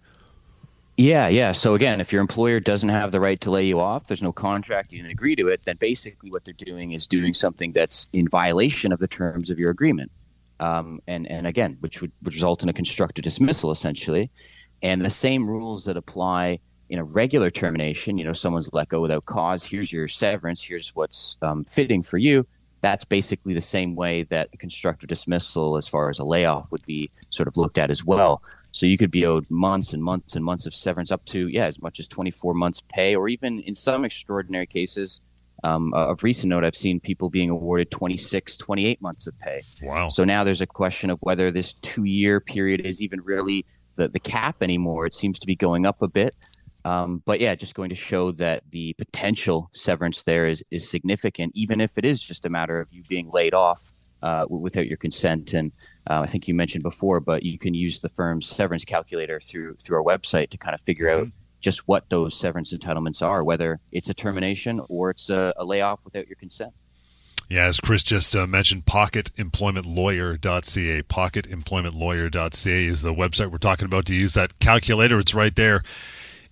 Yeah, 0.97 1.27
yeah. 1.27 1.51
So 1.51 1.75
again, 1.75 1.99
if 1.99 2.13
your 2.13 2.21
employer 2.21 2.59
doesn't 2.59 2.89
have 2.89 3.11
the 3.11 3.19
right 3.19 3.39
to 3.41 3.51
lay 3.51 3.65
you 3.65 3.79
off, 3.79 4.07
there's 4.07 4.21
no 4.21 4.31
contract, 4.31 4.93
you 4.93 4.99
didn't 4.99 5.11
agree 5.11 5.35
to 5.35 5.47
it, 5.49 5.63
then 5.65 5.75
basically 5.77 6.31
what 6.31 6.45
they're 6.45 6.53
doing 6.53 6.91
is 6.91 7.05
doing 7.05 7.33
something 7.33 7.73
that's 7.73 8.07
in 8.13 8.29
violation 8.29 8.93
of 8.93 8.99
the 8.99 9.07
terms 9.07 9.49
of 9.49 9.59
your 9.59 9.71
agreement. 9.71 10.11
Um, 10.61 11.01
and 11.05 11.29
and 11.29 11.47
again, 11.47 11.77
which 11.81 12.01
would, 12.01 12.13
would 12.23 12.33
result 12.33 12.63
in 12.63 12.69
a 12.69 12.73
constructive 12.73 13.23
dismissal 13.23 13.71
essentially. 13.71 14.31
And 14.81 15.03
the 15.03 15.09
same 15.09 15.49
rules 15.49 15.83
that 15.85 15.97
apply 15.97 16.59
in 16.95 16.99
a 16.99 17.03
regular 17.03 17.51
termination, 17.51 18.17
you 18.17 18.23
know, 18.23 18.31
someone's 18.31 18.71
let 18.71 18.87
go 18.87 19.01
without 19.01 19.25
cause. 19.25 19.65
Here's 19.65 19.91
your 19.91 20.07
severance. 20.07 20.63
Here's 20.63 20.95
what's 20.95 21.35
um, 21.41 21.65
fitting 21.65 22.01
for 22.01 22.17
you. 22.17 22.47
That's 22.79 23.03
basically 23.03 23.53
the 23.53 23.61
same 23.61 23.95
way 23.95 24.23
that 24.23 24.47
a 24.53 24.57
constructive 24.57 25.09
dismissal, 25.09 25.75
as 25.75 25.89
far 25.89 26.09
as 26.09 26.19
a 26.19 26.23
layoff, 26.23 26.71
would 26.71 26.85
be 26.85 27.11
sort 27.31 27.49
of 27.49 27.57
looked 27.57 27.77
at 27.77 27.91
as 27.91 28.05
well. 28.05 28.41
So 28.71 28.85
you 28.85 28.97
could 28.97 29.11
be 29.11 29.25
owed 29.25 29.45
months 29.49 29.91
and 29.91 30.01
months 30.01 30.37
and 30.37 30.45
months 30.45 30.65
of 30.65 30.73
severance, 30.73 31.11
up 31.11 31.25
to 31.25 31.49
yeah, 31.49 31.65
as 31.65 31.81
much 31.81 31.99
as 31.99 32.07
24 32.07 32.53
months 32.53 32.81
pay, 32.87 33.13
or 33.13 33.27
even 33.27 33.59
in 33.59 33.75
some 33.75 34.05
extraordinary 34.05 34.67
cases. 34.67 35.19
Um, 35.65 35.93
of 35.93 36.23
recent 36.23 36.49
note, 36.49 36.63
I've 36.63 36.75
seen 36.75 37.01
people 37.01 37.29
being 37.29 37.49
awarded 37.49 37.91
26, 37.91 38.55
28 38.55 39.01
months 39.01 39.27
of 39.27 39.37
pay. 39.39 39.63
Wow. 39.81 40.09
So 40.09 40.23
now 40.23 40.45
there's 40.45 40.61
a 40.61 40.67
question 40.67 41.09
of 41.09 41.19
whether 41.19 41.51
this 41.51 41.73
two 41.73 42.05
year 42.05 42.39
period 42.39 42.81
is 42.85 43.01
even 43.01 43.19
really 43.21 43.65
the, 43.95 44.07
the 44.07 44.19
cap 44.19 44.61
anymore. 44.61 45.05
It 45.05 45.13
seems 45.13 45.39
to 45.39 45.47
be 45.47 45.55
going 45.55 45.85
up 45.85 46.01
a 46.01 46.07
bit. 46.07 46.35
Um, 46.85 47.21
but 47.25 47.39
yeah, 47.39 47.55
just 47.55 47.73
going 47.73 47.89
to 47.89 47.95
show 47.95 48.31
that 48.33 48.61
the 48.69 48.93
potential 48.93 49.71
severance 49.73 50.21
there 50.23 50.45
is 50.45 50.63
is 50.69 50.87
significant, 50.87 51.53
even 51.55 51.81
if 51.81 51.97
it 51.97 52.05
is 52.05 52.21
just 52.21 52.45
a 52.45 52.49
matter 52.49 52.79
of 52.79 52.87
you 52.91 53.01
being 53.09 53.27
laid 53.31 53.55
off 53.55 53.95
uh, 54.21 54.45
without 54.47 54.85
your 54.85 54.97
consent. 54.97 55.53
And 55.53 55.71
uh, 56.07 56.19
I 56.21 56.27
think 56.27 56.47
you 56.47 56.53
mentioned 56.53 56.83
before, 56.83 57.19
but 57.19 57.41
you 57.41 57.57
can 57.57 57.73
use 57.73 58.01
the 58.01 58.09
firm's 58.09 58.45
severance 58.45 58.85
calculator 58.85 59.39
through 59.39 59.77
through 59.77 59.97
our 59.97 60.03
website 60.03 60.51
to 60.51 60.57
kind 60.57 60.75
of 60.75 60.81
figure 60.81 61.09
out 61.09 61.21
mm-hmm. 61.21 61.35
just 61.59 61.87
what 61.87 62.07
those 62.09 62.39
severance 62.39 62.71
entitlements 62.71 63.23
are, 63.23 63.43
whether 63.43 63.79
it's 63.91 64.09
a 64.09 64.13
termination 64.13 64.79
or 64.87 65.09
it's 65.09 65.31
a, 65.31 65.51
a 65.57 65.65
layoff 65.65 66.01
without 66.05 66.27
your 66.27 66.35
consent. 66.35 66.71
Yeah, 67.49 67.65
as 67.65 67.79
Chris 67.79 68.03
just 68.03 68.35
uh, 68.35 68.45
mentioned, 68.47 68.85
pocketemploymentlawyer.ca. 68.85 71.03
Pocketemploymentlawyer.ca 71.03 72.85
is 72.85 73.03
the 73.03 73.13
website 73.13 73.51
we're 73.51 73.59
talking 73.59 73.85
about 73.85 74.07
to 74.07 74.15
use 74.15 74.33
that 74.33 74.57
calculator. 74.59 75.19
It's 75.19 75.35
right 75.35 75.55
there 75.55 75.83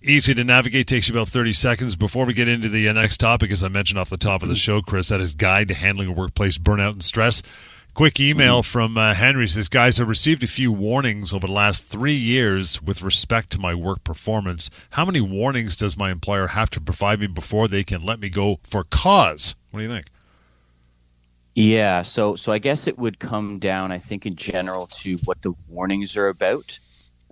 easy 0.04 0.34
to 0.34 0.44
navigate. 0.44 0.86
Takes 0.86 1.08
you 1.08 1.14
about 1.14 1.28
30 1.28 1.52
seconds. 1.52 1.96
Before 1.96 2.24
we 2.24 2.34
get 2.34 2.48
into 2.48 2.68
the 2.68 2.88
uh, 2.88 2.92
next 2.92 3.18
topic, 3.18 3.50
as 3.50 3.62
I 3.62 3.68
mentioned 3.68 3.98
off 3.98 4.10
the 4.10 4.16
top 4.16 4.42
of 4.42 4.48
the 4.48 4.56
show, 4.56 4.82
Chris, 4.82 5.08
that 5.08 5.20
is 5.20 5.34
Guide 5.34 5.68
to 5.68 5.74
Handling 5.74 6.14
Workplace 6.14 6.58
Burnout 6.58 6.92
and 6.92 7.04
Stress. 7.04 7.42
Quick 7.94 8.18
email 8.18 8.60
mm-hmm. 8.60 8.70
from 8.70 8.98
uh, 8.98 9.14
Henry 9.14 9.46
says, 9.46 9.68
Guys, 9.68 10.00
I 10.00 10.04
received 10.04 10.42
a 10.42 10.48
few 10.48 10.72
warnings 10.72 11.32
over 11.32 11.46
the 11.46 11.52
last 11.52 11.84
three 11.84 12.14
years 12.14 12.82
with 12.82 13.02
respect 13.02 13.50
to 13.50 13.60
my 13.60 13.74
work 13.74 14.04
performance. 14.04 14.68
How 14.90 15.04
many 15.04 15.20
warnings 15.20 15.76
does 15.76 15.96
my 15.96 16.10
employer 16.10 16.48
have 16.48 16.70
to 16.70 16.80
provide 16.80 17.20
me 17.20 17.26
before 17.26 17.68
they 17.68 17.84
can 17.84 18.02
let 18.02 18.20
me 18.20 18.28
go 18.28 18.58
for 18.64 18.84
cause? 18.84 19.54
What 19.70 19.80
do 19.80 19.86
you 19.86 19.90
think? 19.90 20.06
Yeah, 21.54 22.02
so 22.02 22.34
so 22.34 22.52
I 22.52 22.58
guess 22.58 22.88
it 22.88 22.98
would 22.98 23.20
come 23.20 23.60
down, 23.60 23.92
I 23.92 23.98
think, 23.98 24.26
in 24.26 24.34
general 24.34 24.86
to 24.88 25.16
what 25.24 25.42
the 25.42 25.52
warnings 25.68 26.16
are 26.16 26.28
about. 26.28 26.80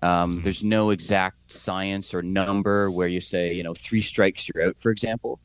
Um, 0.03 0.33
mm-hmm. 0.33 0.43
There's 0.43 0.65
no 0.65 0.91
exact 0.91 1.51
science 1.51 2.13
or 2.13 2.23
number 2.23 2.91
where 2.91 3.09
you 3.09 3.21
say, 3.21 3.55
you 3.55 3.63
know, 3.63 3.75
three 3.75 4.01
strikes, 4.01 4.49
you're 4.49 4.67
out, 4.67 4.79
for 4.79 4.91
example. 4.91 5.41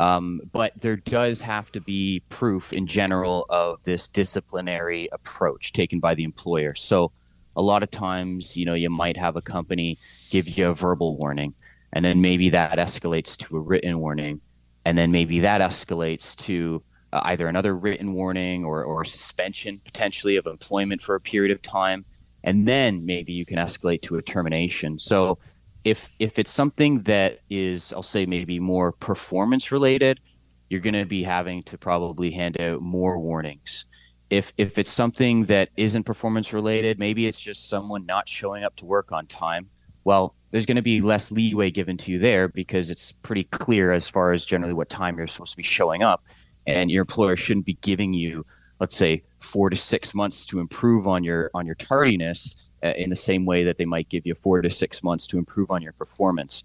Um, 0.00 0.40
but 0.52 0.72
there 0.80 0.96
does 0.96 1.40
have 1.40 1.72
to 1.72 1.80
be 1.80 2.22
proof 2.28 2.72
in 2.72 2.86
general 2.86 3.46
of 3.48 3.82
this 3.82 4.06
disciplinary 4.06 5.08
approach 5.10 5.72
taken 5.72 5.98
by 5.98 6.14
the 6.14 6.22
employer. 6.22 6.74
So 6.76 7.10
a 7.56 7.62
lot 7.62 7.82
of 7.82 7.90
times, 7.90 8.56
you 8.56 8.64
know, 8.64 8.74
you 8.74 8.90
might 8.90 9.16
have 9.16 9.34
a 9.34 9.42
company 9.42 9.98
give 10.30 10.56
you 10.56 10.68
a 10.68 10.74
verbal 10.74 11.16
warning, 11.16 11.54
and 11.92 12.04
then 12.04 12.20
maybe 12.20 12.50
that 12.50 12.78
escalates 12.78 13.36
to 13.38 13.56
a 13.56 13.60
written 13.60 13.98
warning, 13.98 14.40
and 14.84 14.96
then 14.96 15.10
maybe 15.10 15.40
that 15.40 15.60
escalates 15.60 16.36
to 16.36 16.84
uh, 17.12 17.22
either 17.24 17.48
another 17.48 17.74
written 17.74 18.12
warning 18.12 18.64
or, 18.64 18.84
or 18.84 19.04
suspension 19.04 19.80
potentially 19.84 20.36
of 20.36 20.46
employment 20.46 21.00
for 21.00 21.16
a 21.16 21.20
period 21.20 21.50
of 21.50 21.60
time 21.60 22.04
and 22.44 22.66
then 22.66 23.04
maybe 23.04 23.32
you 23.32 23.44
can 23.44 23.58
escalate 23.58 24.02
to 24.02 24.16
a 24.16 24.22
termination. 24.22 24.98
So 24.98 25.38
if 25.84 26.10
if 26.18 26.38
it's 26.38 26.50
something 26.50 27.02
that 27.02 27.38
is 27.50 27.92
I'll 27.92 28.02
say 28.02 28.26
maybe 28.26 28.58
more 28.58 28.92
performance 28.92 29.72
related, 29.72 30.20
you're 30.68 30.80
going 30.80 30.94
to 30.94 31.06
be 31.06 31.22
having 31.22 31.62
to 31.64 31.78
probably 31.78 32.30
hand 32.30 32.60
out 32.60 32.82
more 32.82 33.18
warnings. 33.18 33.86
If 34.30 34.52
if 34.58 34.78
it's 34.78 34.92
something 34.92 35.44
that 35.44 35.70
isn't 35.76 36.04
performance 36.04 36.52
related, 36.52 36.98
maybe 36.98 37.26
it's 37.26 37.40
just 37.40 37.68
someone 37.68 38.04
not 38.06 38.28
showing 38.28 38.64
up 38.64 38.76
to 38.76 38.84
work 38.84 39.12
on 39.12 39.26
time. 39.26 39.68
Well, 40.04 40.34
there's 40.50 40.66
going 40.66 40.76
to 40.76 40.82
be 40.82 41.00
less 41.00 41.30
leeway 41.30 41.70
given 41.70 41.96
to 41.98 42.12
you 42.12 42.18
there 42.18 42.48
because 42.48 42.90
it's 42.90 43.12
pretty 43.12 43.44
clear 43.44 43.92
as 43.92 44.08
far 44.08 44.32
as 44.32 44.44
generally 44.44 44.72
what 44.72 44.88
time 44.88 45.18
you're 45.18 45.26
supposed 45.26 45.52
to 45.52 45.56
be 45.56 45.62
showing 45.62 46.02
up 46.02 46.24
and 46.66 46.90
your 46.90 47.02
employer 47.02 47.36
shouldn't 47.36 47.66
be 47.66 47.78
giving 47.80 48.14
you 48.14 48.44
let's 48.80 48.96
say 48.96 49.22
four 49.40 49.70
to 49.70 49.76
six 49.76 50.14
months 50.14 50.44
to 50.46 50.60
improve 50.60 51.06
on 51.06 51.24
your 51.24 51.50
on 51.54 51.66
your 51.66 51.74
tardiness 51.74 52.72
uh, 52.82 52.88
in 52.96 53.10
the 53.10 53.16
same 53.16 53.44
way 53.44 53.64
that 53.64 53.76
they 53.76 53.84
might 53.84 54.08
give 54.08 54.26
you 54.26 54.34
four 54.34 54.60
to 54.62 54.70
six 54.70 55.02
months 55.02 55.26
to 55.26 55.38
improve 55.38 55.70
on 55.70 55.82
your 55.82 55.92
performance. 55.92 56.64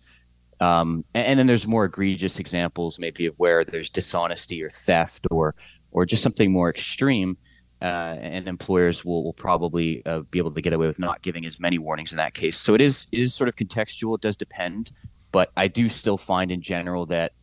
Um, 0.59 1.03
and, 1.13 1.25
and, 1.25 1.39
then 1.39 1.47
there's 1.47 1.67
more 1.67 1.85
egregious 1.85 2.39
examples 2.39 2.99
maybe 2.99 3.25
of 3.25 3.33
where 3.37 3.65
there's 3.65 3.89
dishonesty 3.89 4.63
or 4.63 4.69
theft 4.69 5.27
or 5.31 5.55
or 5.91 6.05
just 6.05 6.23
something 6.23 6.51
more 6.51 6.69
extreme 6.69 7.37
uh, 7.81 8.15
and 8.21 8.47
employers 8.47 9.03
will, 9.03 9.23
will 9.25 9.33
probably 9.33 10.05
uh, 10.05 10.21
be 10.31 10.39
able 10.39 10.51
to 10.51 10.61
get 10.61 10.71
away 10.71 10.87
with 10.87 10.99
not 10.99 11.21
giving 11.21 11.45
as 11.45 11.59
many 11.59 11.77
warnings 11.77 12.13
in 12.13 12.17
that 12.17 12.33
case. 12.33 12.57
So 12.57 12.73
it 12.73 12.81
is 12.81 13.07
is 13.11 13.33
sort 13.33 13.49
of 13.49 13.55
contextual. 13.55 14.15
It 14.15 14.21
does 14.21 14.37
depend. 14.37 14.91
But 15.31 15.51
i 15.57 15.67
do 15.67 15.89
still 15.89 16.17
find 16.17 16.51
in 16.51 16.61
general 16.61 17.07
that 17.07 17.33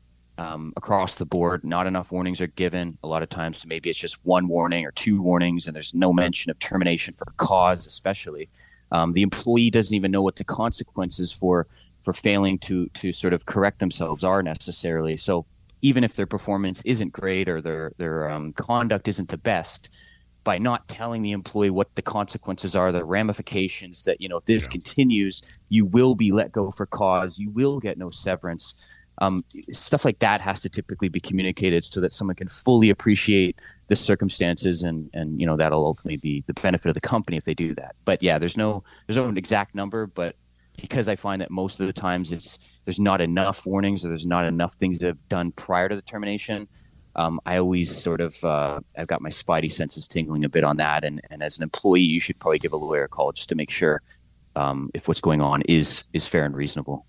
um, 0.40 0.72
across 0.76 1.16
the 1.16 1.26
board. 1.26 1.62
Not 1.64 1.86
enough 1.86 2.10
warnings 2.10 2.40
are 2.40 2.46
given. 2.46 2.96
A 3.04 3.06
lot 3.06 3.22
of 3.22 3.28
times, 3.28 3.66
maybe 3.66 3.90
it's 3.90 3.98
just 3.98 4.24
one 4.24 4.48
warning 4.48 4.86
or 4.86 4.92
two 4.92 5.20
warnings, 5.20 5.66
and 5.66 5.76
there's 5.76 5.92
no 5.92 6.14
mention 6.14 6.50
of 6.50 6.58
termination 6.58 7.12
for 7.12 7.26
cause, 7.36 7.86
especially. 7.86 8.48
Um, 8.90 9.12
the 9.12 9.22
employee 9.22 9.70
doesn't 9.70 9.94
even 9.94 10.10
know 10.10 10.22
what 10.22 10.36
the 10.36 10.44
consequences 10.44 11.30
for 11.30 11.66
for 12.02 12.14
failing 12.14 12.58
to 12.60 12.88
to 12.88 13.12
sort 13.12 13.34
of 13.34 13.44
correct 13.44 13.80
themselves 13.80 14.24
are 14.24 14.42
necessarily. 14.42 15.18
So 15.18 15.44
even 15.82 16.04
if 16.04 16.16
their 16.16 16.26
performance 16.26 16.80
isn't 16.86 17.12
great 17.12 17.46
or 17.46 17.60
their 17.60 17.92
their 17.98 18.30
um, 18.30 18.54
conduct 18.54 19.08
isn't 19.08 19.28
the 19.28 19.36
best, 19.36 19.90
by 20.42 20.56
not 20.56 20.88
telling 20.88 21.20
the 21.20 21.32
employee 21.32 21.70
what 21.70 21.94
the 21.96 22.02
consequences 22.02 22.74
are, 22.74 22.92
the 22.92 23.04
ramifications 23.04 24.02
that 24.02 24.22
you 24.22 24.28
know 24.28 24.38
if 24.38 24.46
this 24.46 24.64
yeah. 24.64 24.70
continues, 24.70 25.62
you 25.68 25.84
will 25.84 26.14
be 26.14 26.32
let 26.32 26.50
go 26.50 26.70
for 26.70 26.86
cause, 26.86 27.38
you 27.38 27.50
will 27.50 27.78
get 27.78 27.98
no 27.98 28.08
severance. 28.08 28.74
Um, 29.20 29.44
stuff 29.70 30.04
like 30.04 30.18
that 30.20 30.40
has 30.40 30.60
to 30.60 30.70
typically 30.70 31.08
be 31.08 31.20
communicated 31.20 31.84
so 31.84 32.00
that 32.00 32.12
someone 32.12 32.36
can 32.36 32.48
fully 32.48 32.88
appreciate 32.88 33.60
the 33.88 33.96
circumstances 33.96 34.82
and 34.82 35.10
and 35.12 35.38
you 35.38 35.46
know 35.46 35.56
that'll 35.56 35.84
ultimately 35.84 36.16
be 36.16 36.42
the 36.46 36.54
benefit 36.54 36.88
of 36.88 36.94
the 36.94 37.00
company 37.00 37.36
if 37.36 37.44
they 37.44 37.54
do 37.54 37.74
that. 37.74 37.96
But 38.04 38.22
yeah, 38.22 38.38
there's 38.38 38.56
no 38.56 38.82
there's 39.06 39.16
no 39.16 39.28
exact 39.28 39.74
number, 39.74 40.06
but 40.06 40.36
because 40.80 41.08
I 41.08 41.16
find 41.16 41.42
that 41.42 41.50
most 41.50 41.80
of 41.80 41.86
the 41.86 41.92
times 41.92 42.32
it's 42.32 42.58
there's 42.84 43.00
not 43.00 43.20
enough 43.20 43.66
warnings 43.66 44.04
or 44.04 44.08
there's 44.08 44.26
not 44.26 44.44
enough 44.44 44.74
things 44.74 44.98
that 45.00 45.08
have 45.08 45.28
done 45.28 45.52
prior 45.52 45.88
to 45.88 45.96
the 45.96 46.02
termination. 46.02 46.68
Um, 47.16 47.40
I 47.44 47.58
always 47.58 47.94
sort 47.94 48.20
of 48.20 48.42
uh, 48.44 48.80
I've 48.96 49.08
got 49.08 49.20
my 49.20 49.30
spidey 49.30 49.72
senses 49.72 50.06
tingling 50.08 50.44
a 50.44 50.48
bit 50.48 50.64
on 50.64 50.76
that, 50.78 51.04
and 51.04 51.20
and 51.30 51.42
as 51.42 51.58
an 51.58 51.62
employee, 51.62 52.02
you 52.02 52.20
should 52.20 52.38
probably 52.38 52.58
give 52.58 52.72
a 52.72 52.76
lawyer 52.76 53.04
a 53.04 53.08
call 53.08 53.32
just 53.32 53.48
to 53.50 53.54
make 53.54 53.70
sure 53.70 54.00
um, 54.56 54.90
if 54.94 55.08
what's 55.08 55.20
going 55.20 55.40
on 55.40 55.62
is 55.62 56.04
is 56.12 56.26
fair 56.26 56.44
and 56.44 56.56
reasonable. 56.56 57.04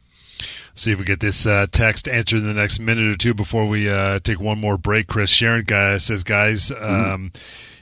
See 0.74 0.92
if 0.92 1.00
we 1.00 1.06
get 1.06 1.20
this 1.20 1.46
uh, 1.46 1.68
text 1.72 2.08
answered 2.08 2.40
in 2.40 2.48
the 2.48 2.54
next 2.54 2.80
minute 2.80 3.06
or 3.06 3.18
two 3.18 3.34
before 3.34 3.68
we 3.68 3.90
uh, 3.90 4.20
take 4.20 4.40
one 4.40 4.60
more 4.60 4.78
break. 4.78 5.08
Chris 5.08 5.30
Sharon 5.30 5.66
guy 5.66 5.98
says, 5.98 6.24
guys. 6.24 6.72
Mm-hmm. 6.72 7.14
Um, 7.14 7.32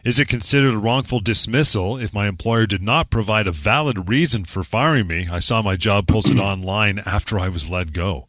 is 0.04 0.18
it 0.18 0.30
considered 0.30 0.74
a 0.74 0.78
wrongful 0.78 1.20
dismissal 1.20 1.98
if 1.98 2.14
my 2.14 2.28
employer 2.28 2.66
did 2.66 2.82
not 2.82 3.10
provide 3.10 3.48
a 3.48 3.52
valid 3.52 4.08
reason 4.08 4.46
for 4.46 4.64
firing 4.64 5.08
me? 5.08 5.28
I 5.30 5.40
saw 5.40 5.62
my 5.62 5.76
job 5.76 6.08
posted 6.08 6.40
online 6.40 7.00
after 7.06 7.38
I 7.38 7.50
was 7.50 7.70
let 7.70 7.92
go. 7.92 8.28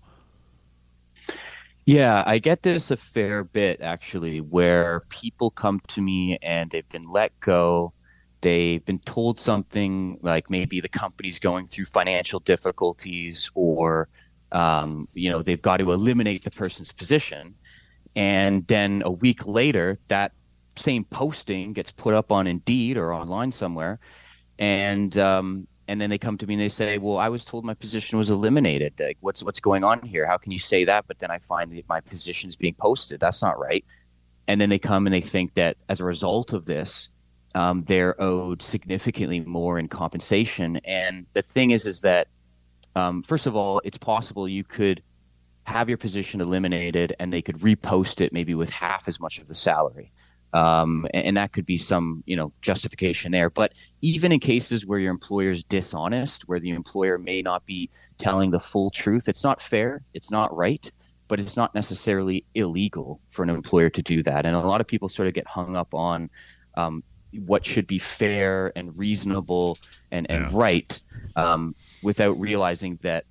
Yeah, 1.87 2.23
I 2.27 2.39
get 2.39 2.63
this 2.63 2.91
a 2.91 2.97
fair 2.97 3.45
bit 3.45 3.81
actually, 3.81 4.41
where 4.41 5.03
people 5.09 5.51
come 5.51 5.81
to 5.89 6.01
me 6.01 6.39
and 6.43 6.71
they've 6.71 6.89
been 6.89 7.09
let 7.09 7.39
go. 7.41 7.93
They've 8.43 8.85
been 8.85 9.01
told 9.01 9.39
something 9.39 10.19
like 10.23 10.51
maybe 10.51 10.81
the 10.81 10.89
company's 10.89 11.39
going 11.39 11.67
through 11.67 11.87
financial 11.87 12.41
difficulties 12.41 13.51
or, 13.55 14.09
um, 14.53 15.09
you 15.15 15.31
know, 15.31 15.43
they've 15.43 15.61
got 15.61 15.79
to 15.79 15.93
eliminate 15.93 16.45
the 16.45 16.51
person's 16.51 16.93
position. 16.93 17.55
And 18.17 18.67
then 18.67 19.03
a 19.05 19.11
week 19.11 19.47
later, 19.47 19.99
that 20.09 20.33
same 20.77 21.05
posting 21.05 21.73
gets 21.73 21.93
put 21.93 22.15
up 22.15 22.33
on 22.33 22.47
Indeed 22.47 22.97
or 22.97 23.13
online 23.13 23.53
somewhere, 23.53 24.01
and 24.59 25.17
um, 25.19 25.67
and 25.87 26.01
then 26.01 26.11
they 26.11 26.19
come 26.19 26.39
to 26.39 26.47
me 26.47 26.55
and 26.55 26.63
they 26.63 26.69
say, 26.69 26.99
"Well, 26.99 27.19
I 27.19 27.29
was 27.29 27.45
told 27.45 27.65
my 27.65 27.75
position 27.75 28.19
was 28.19 28.31
eliminated. 28.31 28.95
Like, 28.99 29.19
what's 29.21 29.43
what's 29.43 29.61
going 29.61 29.85
on 29.85 30.03
here? 30.03 30.27
How 30.27 30.39
can 30.39 30.53
you 30.53 30.59
say 30.59 30.85
that?" 30.85 31.07
But 31.07 31.19
then 31.19 31.31
I 31.31 31.39
find 31.39 31.73
that 31.73 31.89
my 31.89 32.01
position 32.01 32.49
is 32.49 32.57
being 32.57 32.75
posted. 32.75 33.21
That's 33.21 33.43
not 33.43 33.59
right. 33.59 33.85
And 34.49 34.61
then 34.61 34.71
they 34.71 34.79
come 34.79 35.07
and 35.07 35.15
they 35.15 35.21
think 35.21 35.55
that 35.55 35.77
as 35.89 36.01
a 36.01 36.05
result 36.05 36.53
of 36.53 36.67
this, 36.67 37.11
um, 37.55 37.85
they're 37.85 38.21
owed 38.21 38.63
significantly 38.63 39.41
more 39.41 39.79
in 39.79 39.87
compensation. 39.89 40.77
And 40.85 41.27
the 41.35 41.43
thing 41.43 41.71
is, 41.71 41.87
is 41.87 42.01
that 42.01 42.29
um, 43.01 43.23
first 43.23 43.47
of 43.47 43.57
all, 43.57 43.81
it's 43.85 43.99
possible 43.99 44.49
you 44.49 44.65
could 44.65 45.03
have 45.65 45.89
your 45.89 45.99
position 45.99 46.41
eliminated 46.41 47.15
and 47.19 47.33
they 47.33 47.43
could 47.43 47.59
repost 47.59 48.21
it 48.21 48.33
maybe 48.33 48.55
with 48.55 48.71
half 48.71 49.07
as 49.09 49.21
much 49.21 49.39
of 49.39 49.47
the 49.47 49.55
salary. 49.55 50.13
Um, 50.53 51.07
and, 51.15 51.27
and, 51.27 51.37
that 51.37 51.53
could 51.53 51.65
be 51.65 51.79
some 51.79 52.25
you 52.27 52.35
know 52.35 52.53
justification 52.61 53.31
there. 53.31 53.51
But 53.51 53.73
even 54.01 54.33
in 54.33 54.41
cases 54.41 54.85
where 54.85 54.99
your 54.99 55.13
employer 55.13 55.51
is 55.51 55.63
dishonest 55.63 56.49
where 56.49 56.59
the 56.59 56.71
employer 56.71 57.19
may 57.19 57.41
not 57.41 57.65
be 57.67 57.89
telling 58.19 58.51
the 58.51 58.59
full 58.59 58.91
truth 58.91 59.29
it's 59.29 59.45
not 59.45 59.61
fair 59.61 60.03
it's 60.13 60.29
not 60.29 60.55
right 60.57 60.91
but 61.31 61.39
it's 61.39 61.57
not 61.57 61.73
necessarily 61.77 62.45
illegal 62.57 63.21
for 63.29 63.45
an 63.45 63.51
employer 63.51 63.89
to 63.89 64.03
do 64.03 64.21
that. 64.21 64.45
And 64.45 64.57
a 64.57 64.59
lot 64.59 64.81
of 64.81 64.89
people 64.89 65.09
sort 65.09 65.29
of 65.29 65.33
get 65.33 65.47
hung 65.47 65.77
up 65.77 65.95
on 65.95 66.29
um, 66.77 67.05
what 67.45 67.65
should 67.65 67.87
be 67.87 67.99
fair 67.99 68.73
and 68.75 68.99
reasonable 68.99 69.79
and, 70.11 70.29
and 70.29 70.51
yeah. 70.51 70.59
right. 70.59 71.01
Um, 71.37 71.77
without 72.03 72.39
realizing 72.39 72.99
that 73.03 73.25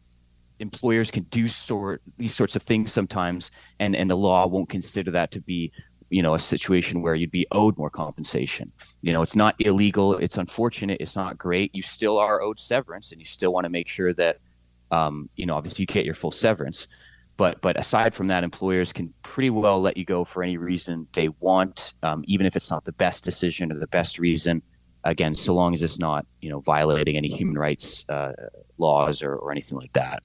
employers 0.59 1.09
can 1.09 1.23
do 1.23 1.47
sort 1.47 2.01
these 2.17 2.35
sorts 2.35 2.55
of 2.55 2.63
things 2.63 2.91
sometimes 2.91 3.49
and 3.79 3.95
and 3.95 4.09
the 4.09 4.15
law 4.15 4.45
won't 4.45 4.67
consider 4.67 5.09
that 5.09 5.31
to 5.31 5.39
be 5.39 5.71
you 6.09 6.21
know 6.21 6.33
a 6.33 6.39
situation 6.39 7.01
where 7.01 7.15
you'd 7.15 7.31
be 7.31 7.47
owed 7.51 7.77
more 7.77 7.89
compensation. 7.89 8.71
You 9.01 9.13
know 9.13 9.21
it's 9.21 9.35
not 9.35 9.55
illegal 9.59 10.17
it's 10.17 10.37
unfortunate 10.37 10.97
it's 10.99 11.15
not 11.15 11.37
great. 11.37 11.73
You 11.73 11.81
still 11.81 12.17
are 12.17 12.41
owed 12.41 12.59
severance 12.59 13.11
and 13.11 13.21
you 13.21 13.25
still 13.25 13.53
want 13.53 13.65
to 13.65 13.69
make 13.69 13.87
sure 13.87 14.13
that 14.15 14.39
um, 14.91 15.29
you 15.35 15.45
know 15.45 15.55
obviously 15.55 15.83
you 15.83 15.87
get 15.87 16.05
your 16.05 16.15
full 16.15 16.31
severance. 16.31 16.87
But 17.37 17.61
but 17.61 17.79
aside 17.79 18.13
from 18.13 18.27
that 18.27 18.43
employers 18.43 18.91
can 18.91 19.13
pretty 19.21 19.49
well 19.49 19.79
let 19.81 19.95
you 19.95 20.03
go 20.03 20.25
for 20.25 20.43
any 20.43 20.57
reason 20.57 21.07
they 21.13 21.29
want 21.39 21.93
um, 22.03 22.23
even 22.27 22.45
if 22.45 22.55
it's 22.55 22.69
not 22.69 22.83
the 22.85 22.91
best 22.91 23.23
decision 23.23 23.71
or 23.71 23.79
the 23.79 23.87
best 23.87 24.19
reason 24.19 24.61
again 25.03 25.33
so 25.33 25.53
long 25.53 25.73
as 25.73 25.81
it's 25.81 25.99
not 25.99 26.25
you 26.41 26.49
know 26.49 26.59
violating 26.59 27.15
any 27.15 27.29
human 27.29 27.57
rights 27.57 28.05
uh, 28.09 28.33
laws 28.77 29.23
or, 29.23 29.35
or 29.35 29.51
anything 29.51 29.77
like 29.77 29.93
that 29.93 30.21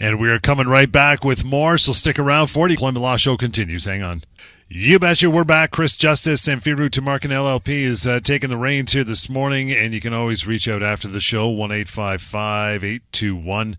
and 0.00 0.18
we 0.18 0.30
are 0.30 0.38
coming 0.38 0.66
right 0.66 0.90
back 0.90 1.24
with 1.24 1.44
more, 1.44 1.76
so 1.76 1.92
stick 1.92 2.18
around 2.18 2.46
for 2.46 2.66
the 2.66 2.72
Employment 2.72 3.02
Law 3.02 3.18
Show 3.18 3.36
continues. 3.36 3.84
Hang 3.84 4.02
on. 4.02 4.22
You 4.66 4.98
betcha. 4.98 5.28
We're 5.28 5.44
back. 5.44 5.72
Chris 5.72 5.94
Justice 5.94 6.46
Samfiru 6.46 6.88
Tumarkin 6.88 7.30
LLP 7.30 7.68
is 7.68 8.06
uh, 8.06 8.20
taking 8.20 8.48
the 8.48 8.56
reins 8.56 8.92
here 8.92 9.04
this 9.04 9.28
morning, 9.28 9.70
and 9.70 9.92
you 9.92 10.00
can 10.00 10.14
always 10.14 10.46
reach 10.46 10.68
out 10.68 10.82
after 10.82 11.06
the 11.06 11.20
show, 11.20 11.48
1 11.48 11.70
821 11.70 13.76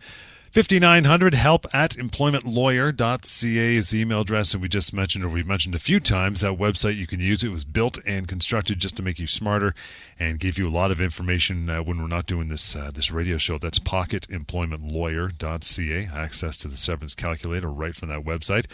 5900 0.51 1.33
help 1.33 1.65
at 1.73 1.91
employmentlawyer.ca 1.91 3.75
is 3.77 3.91
the 3.91 4.01
email 4.01 4.19
address 4.19 4.53
and 4.53 4.61
we 4.61 4.67
just 4.67 4.93
mentioned 4.93 5.23
or 5.23 5.29
we've 5.29 5.47
mentioned 5.47 5.75
a 5.75 5.79
few 5.79 6.01
times. 6.01 6.41
That 6.41 6.57
website 6.57 6.97
you 6.97 7.07
can 7.07 7.21
use 7.21 7.41
it 7.41 7.53
was 7.53 7.63
built 7.63 7.97
and 8.05 8.27
constructed 8.27 8.77
just 8.77 8.97
to 8.97 9.03
make 9.03 9.17
you 9.17 9.27
smarter 9.27 9.73
and 10.19 10.41
give 10.41 10.57
you 10.57 10.67
a 10.67 10.69
lot 10.69 10.91
of 10.91 10.99
information 10.99 11.69
uh, 11.69 11.81
when 11.81 12.01
we're 12.01 12.07
not 12.07 12.25
doing 12.25 12.49
this 12.49 12.75
uh, 12.75 12.91
this 12.93 13.11
radio 13.11 13.37
show. 13.37 13.59
That's 13.59 13.79
pocketemploymentlawyer.ca 13.79 16.09
access 16.13 16.57
to 16.57 16.67
the 16.67 16.75
severance 16.75 17.15
calculator 17.15 17.69
right 17.69 17.95
from 17.95 18.09
that 18.09 18.25
website. 18.25 18.65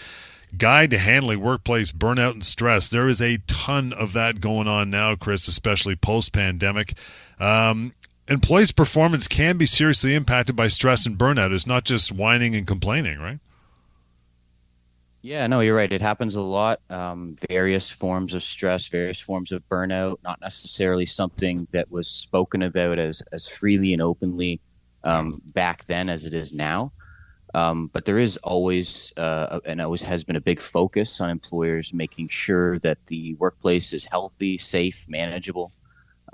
Guide 0.58 0.90
to 0.90 0.98
handling 0.98 1.42
workplace 1.42 1.92
burnout 1.92 2.32
and 2.32 2.44
stress. 2.44 2.90
There 2.90 3.08
is 3.08 3.22
a 3.22 3.38
ton 3.46 3.94
of 3.94 4.14
that 4.14 4.42
going 4.42 4.68
on 4.68 4.90
now 4.90 5.16
chris 5.16 5.48
especially 5.48 5.96
post 5.96 6.34
pandemic 6.34 6.96
um, 7.40 7.94
employees' 8.28 8.72
performance 8.72 9.28
can 9.28 9.58
be 9.58 9.66
seriously 9.66 10.14
impacted 10.14 10.56
by 10.56 10.68
stress 10.68 11.06
and 11.06 11.18
burnout. 11.18 11.54
It's 11.54 11.68
not 11.68 11.86
just 11.86 12.12
whining 12.12 12.56
and 12.56 12.68
complaining, 12.68 13.20
right? 13.20 13.40
Yeah, 15.22 15.48
no, 15.48 15.60
you're 15.60 15.76
right. 15.76 15.92
It 15.92 16.02
happens 16.02 16.36
a 16.36 16.42
lot. 16.42 16.80
Um, 16.90 17.36
various 17.50 17.90
forms 17.90 18.34
of 18.34 18.44
stress, 18.44 18.88
various 18.88 19.20
forms 19.20 19.52
of 19.52 19.68
burnout, 19.68 20.18
not 20.24 20.40
necessarily 20.40 21.06
something 21.06 21.68
that 21.72 21.92
was 21.92 22.08
spoken 22.08 22.62
about 22.62 23.00
as, 23.00 23.22
as 23.34 23.48
freely 23.48 23.94
and 23.94 24.02
openly 24.02 24.62
um, 25.04 25.42
back 25.48 25.86
then 25.86 26.10
as 26.10 26.26
it 26.26 26.34
is 26.34 26.54
now. 26.54 26.94
Um, 27.54 27.90
but 27.92 28.06
there 28.06 28.20
is 28.20 28.38
always, 28.38 29.12
uh, 29.18 29.60
and 29.66 29.82
always 29.82 30.04
has 30.04 30.24
been 30.24 30.36
a 30.36 30.42
big 30.42 30.62
focus 30.62 31.20
on 31.20 31.30
employers 31.30 31.94
making 31.94 32.28
sure 32.28 32.78
that 32.80 32.98
the 33.08 33.34
workplace 33.36 33.94
is 33.94 34.06
healthy, 34.06 34.58
safe, 34.58 35.06
manageable, 35.10 35.72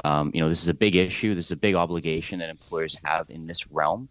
um, 0.03 0.31
you 0.33 0.41
know, 0.41 0.49
this 0.49 0.63
is 0.63 0.69
a 0.69 0.73
big 0.73 0.95
issue. 0.95 1.35
This 1.35 1.45
is 1.45 1.51
a 1.51 1.57
big 1.57 1.75
obligation 1.75 2.39
that 2.39 2.49
employers 2.49 2.97
have 3.03 3.29
in 3.29 3.45
this 3.47 3.67
realm, 3.67 4.09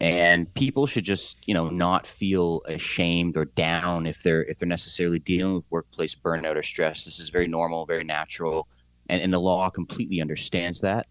and 0.00 0.52
people 0.54 0.86
should 0.86 1.04
just, 1.04 1.38
you 1.46 1.54
know, 1.54 1.68
not 1.68 2.06
feel 2.06 2.62
ashamed 2.66 3.36
or 3.36 3.44
down 3.44 4.06
if 4.06 4.22
they're 4.22 4.44
if 4.44 4.58
they're 4.58 4.68
necessarily 4.68 5.18
dealing 5.18 5.54
with 5.54 5.64
workplace 5.70 6.14
burnout 6.14 6.56
or 6.56 6.62
stress. 6.62 7.04
This 7.04 7.20
is 7.20 7.28
very 7.28 7.46
normal, 7.46 7.86
very 7.86 8.04
natural, 8.04 8.68
and, 9.08 9.22
and 9.22 9.32
the 9.32 9.40
law 9.40 9.70
completely 9.70 10.20
understands 10.20 10.80
that. 10.80 11.06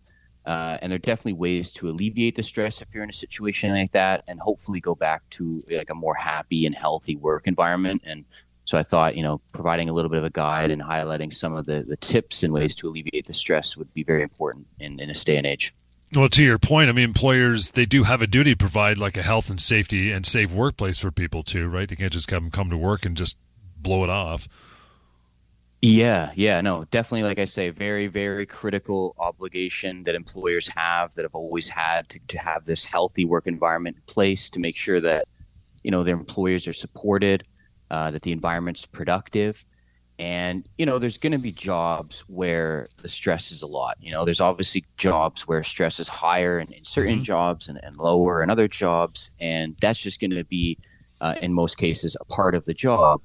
Uh, 0.45 0.77
and 0.81 0.91
there 0.91 0.95
are 0.95 0.99
definitely 0.99 1.33
ways 1.33 1.71
to 1.71 1.89
alleviate 1.89 2.35
the 2.35 2.41
stress 2.41 2.81
if 2.81 2.87
you're 2.93 3.03
in 3.03 3.09
a 3.09 3.13
situation 3.13 3.71
like 3.71 3.91
that, 3.91 4.23
and 4.27 4.39
hopefully 4.39 4.79
go 4.79 4.95
back 4.95 5.21
to 5.29 5.61
like 5.69 5.91
a 5.91 5.95
more 5.95 6.15
happy 6.15 6.65
and 6.65 6.73
healthy 6.73 7.15
work 7.15 7.45
environment. 7.45 8.01
And 8.05 8.25
so 8.69 8.77
I 8.77 8.83
thought, 8.83 9.17
you 9.17 9.23
know, 9.23 9.41
providing 9.51 9.89
a 9.89 9.93
little 9.93 10.11
bit 10.11 10.19
of 10.19 10.25
a 10.25 10.29
guide 10.29 10.69
and 10.69 10.79
highlighting 10.79 11.33
some 11.33 11.55
of 11.55 11.65
the, 11.65 11.81
the 11.81 11.97
tips 11.97 12.43
and 12.43 12.53
ways 12.53 12.75
to 12.75 12.87
alleviate 12.87 13.25
the 13.25 13.33
stress 13.33 13.75
would 13.75 13.91
be 13.95 14.03
very 14.03 14.21
important 14.21 14.67
in, 14.79 14.99
in 14.99 15.07
this 15.07 15.23
day 15.23 15.37
and 15.37 15.47
age. 15.47 15.73
Well, 16.13 16.29
to 16.29 16.43
your 16.43 16.59
point, 16.59 16.87
I 16.87 16.91
mean, 16.91 17.05
employers 17.05 17.71
they 17.71 17.85
do 17.85 18.03
have 18.03 18.21
a 18.21 18.27
duty 18.27 18.51
to 18.51 18.57
provide 18.57 18.99
like 18.99 19.17
a 19.17 19.23
health 19.23 19.49
and 19.49 19.59
safety 19.59 20.11
and 20.11 20.23
safe 20.23 20.51
workplace 20.51 20.99
for 20.99 21.09
people 21.09 21.41
too, 21.41 21.67
right? 21.67 21.89
They 21.89 21.95
can't 21.95 22.13
just 22.13 22.27
come 22.27 22.51
come 22.51 22.69
to 22.69 22.77
work 22.77 23.07
and 23.07 23.17
just 23.17 23.39
blow 23.75 24.03
it 24.03 24.11
off. 24.11 24.47
Yeah, 25.81 26.31
yeah, 26.35 26.61
no, 26.61 26.85
definitely. 26.91 27.23
Like 27.23 27.39
I 27.39 27.45
say, 27.45 27.71
very, 27.71 28.05
very 28.05 28.45
critical 28.45 29.15
obligation 29.17 30.03
that 30.03 30.13
employers 30.13 30.67
have 30.67 31.15
that 31.15 31.23
have 31.23 31.33
always 31.33 31.69
had 31.69 32.07
to, 32.09 32.19
to 32.27 32.37
have 32.37 32.65
this 32.65 32.85
healthy 32.85 33.25
work 33.25 33.47
environment 33.47 33.95
in 33.95 34.03
place 34.03 34.47
to 34.51 34.59
make 34.59 34.75
sure 34.75 35.01
that 35.01 35.27
you 35.81 35.89
know 35.89 36.03
their 36.03 36.13
employees 36.13 36.67
are 36.67 36.73
supported, 36.73 37.41
uh, 37.91 38.11
that 38.11 38.21
the 38.21 38.31
environment's 38.31 38.85
productive. 38.85 39.65
And, 40.17 40.67
you 40.77 40.85
know, 40.85 40.99
there's 40.99 41.17
going 41.17 41.31
to 41.31 41.37
be 41.37 41.53
jobs 41.53 42.21
where 42.27 42.89
the 43.01 43.07
stress 43.07 43.51
is 43.51 43.61
a 43.61 43.67
lot. 43.67 43.95
You 44.01 44.11
know, 44.11 44.25
there's 44.25 44.41
obviously 44.41 44.83
jobs 44.97 45.47
where 45.47 45.63
stress 45.63 45.97
is 45.97 46.09
higher 46.09 46.59
in, 46.59 46.71
in 46.73 46.83
certain 46.83 47.15
mm-hmm. 47.15 47.23
jobs 47.23 47.69
and, 47.69 47.79
and 47.81 47.95
lower 47.95 48.43
in 48.43 48.49
other 48.49 48.67
jobs. 48.67 49.31
And 49.39 49.77
that's 49.81 50.01
just 50.01 50.19
going 50.19 50.31
to 50.31 50.43
be, 50.43 50.77
uh, 51.21 51.35
in 51.41 51.53
most 51.53 51.77
cases, 51.77 52.17
a 52.19 52.25
part 52.25 52.53
of 52.53 52.65
the 52.65 52.73
job. 52.73 53.21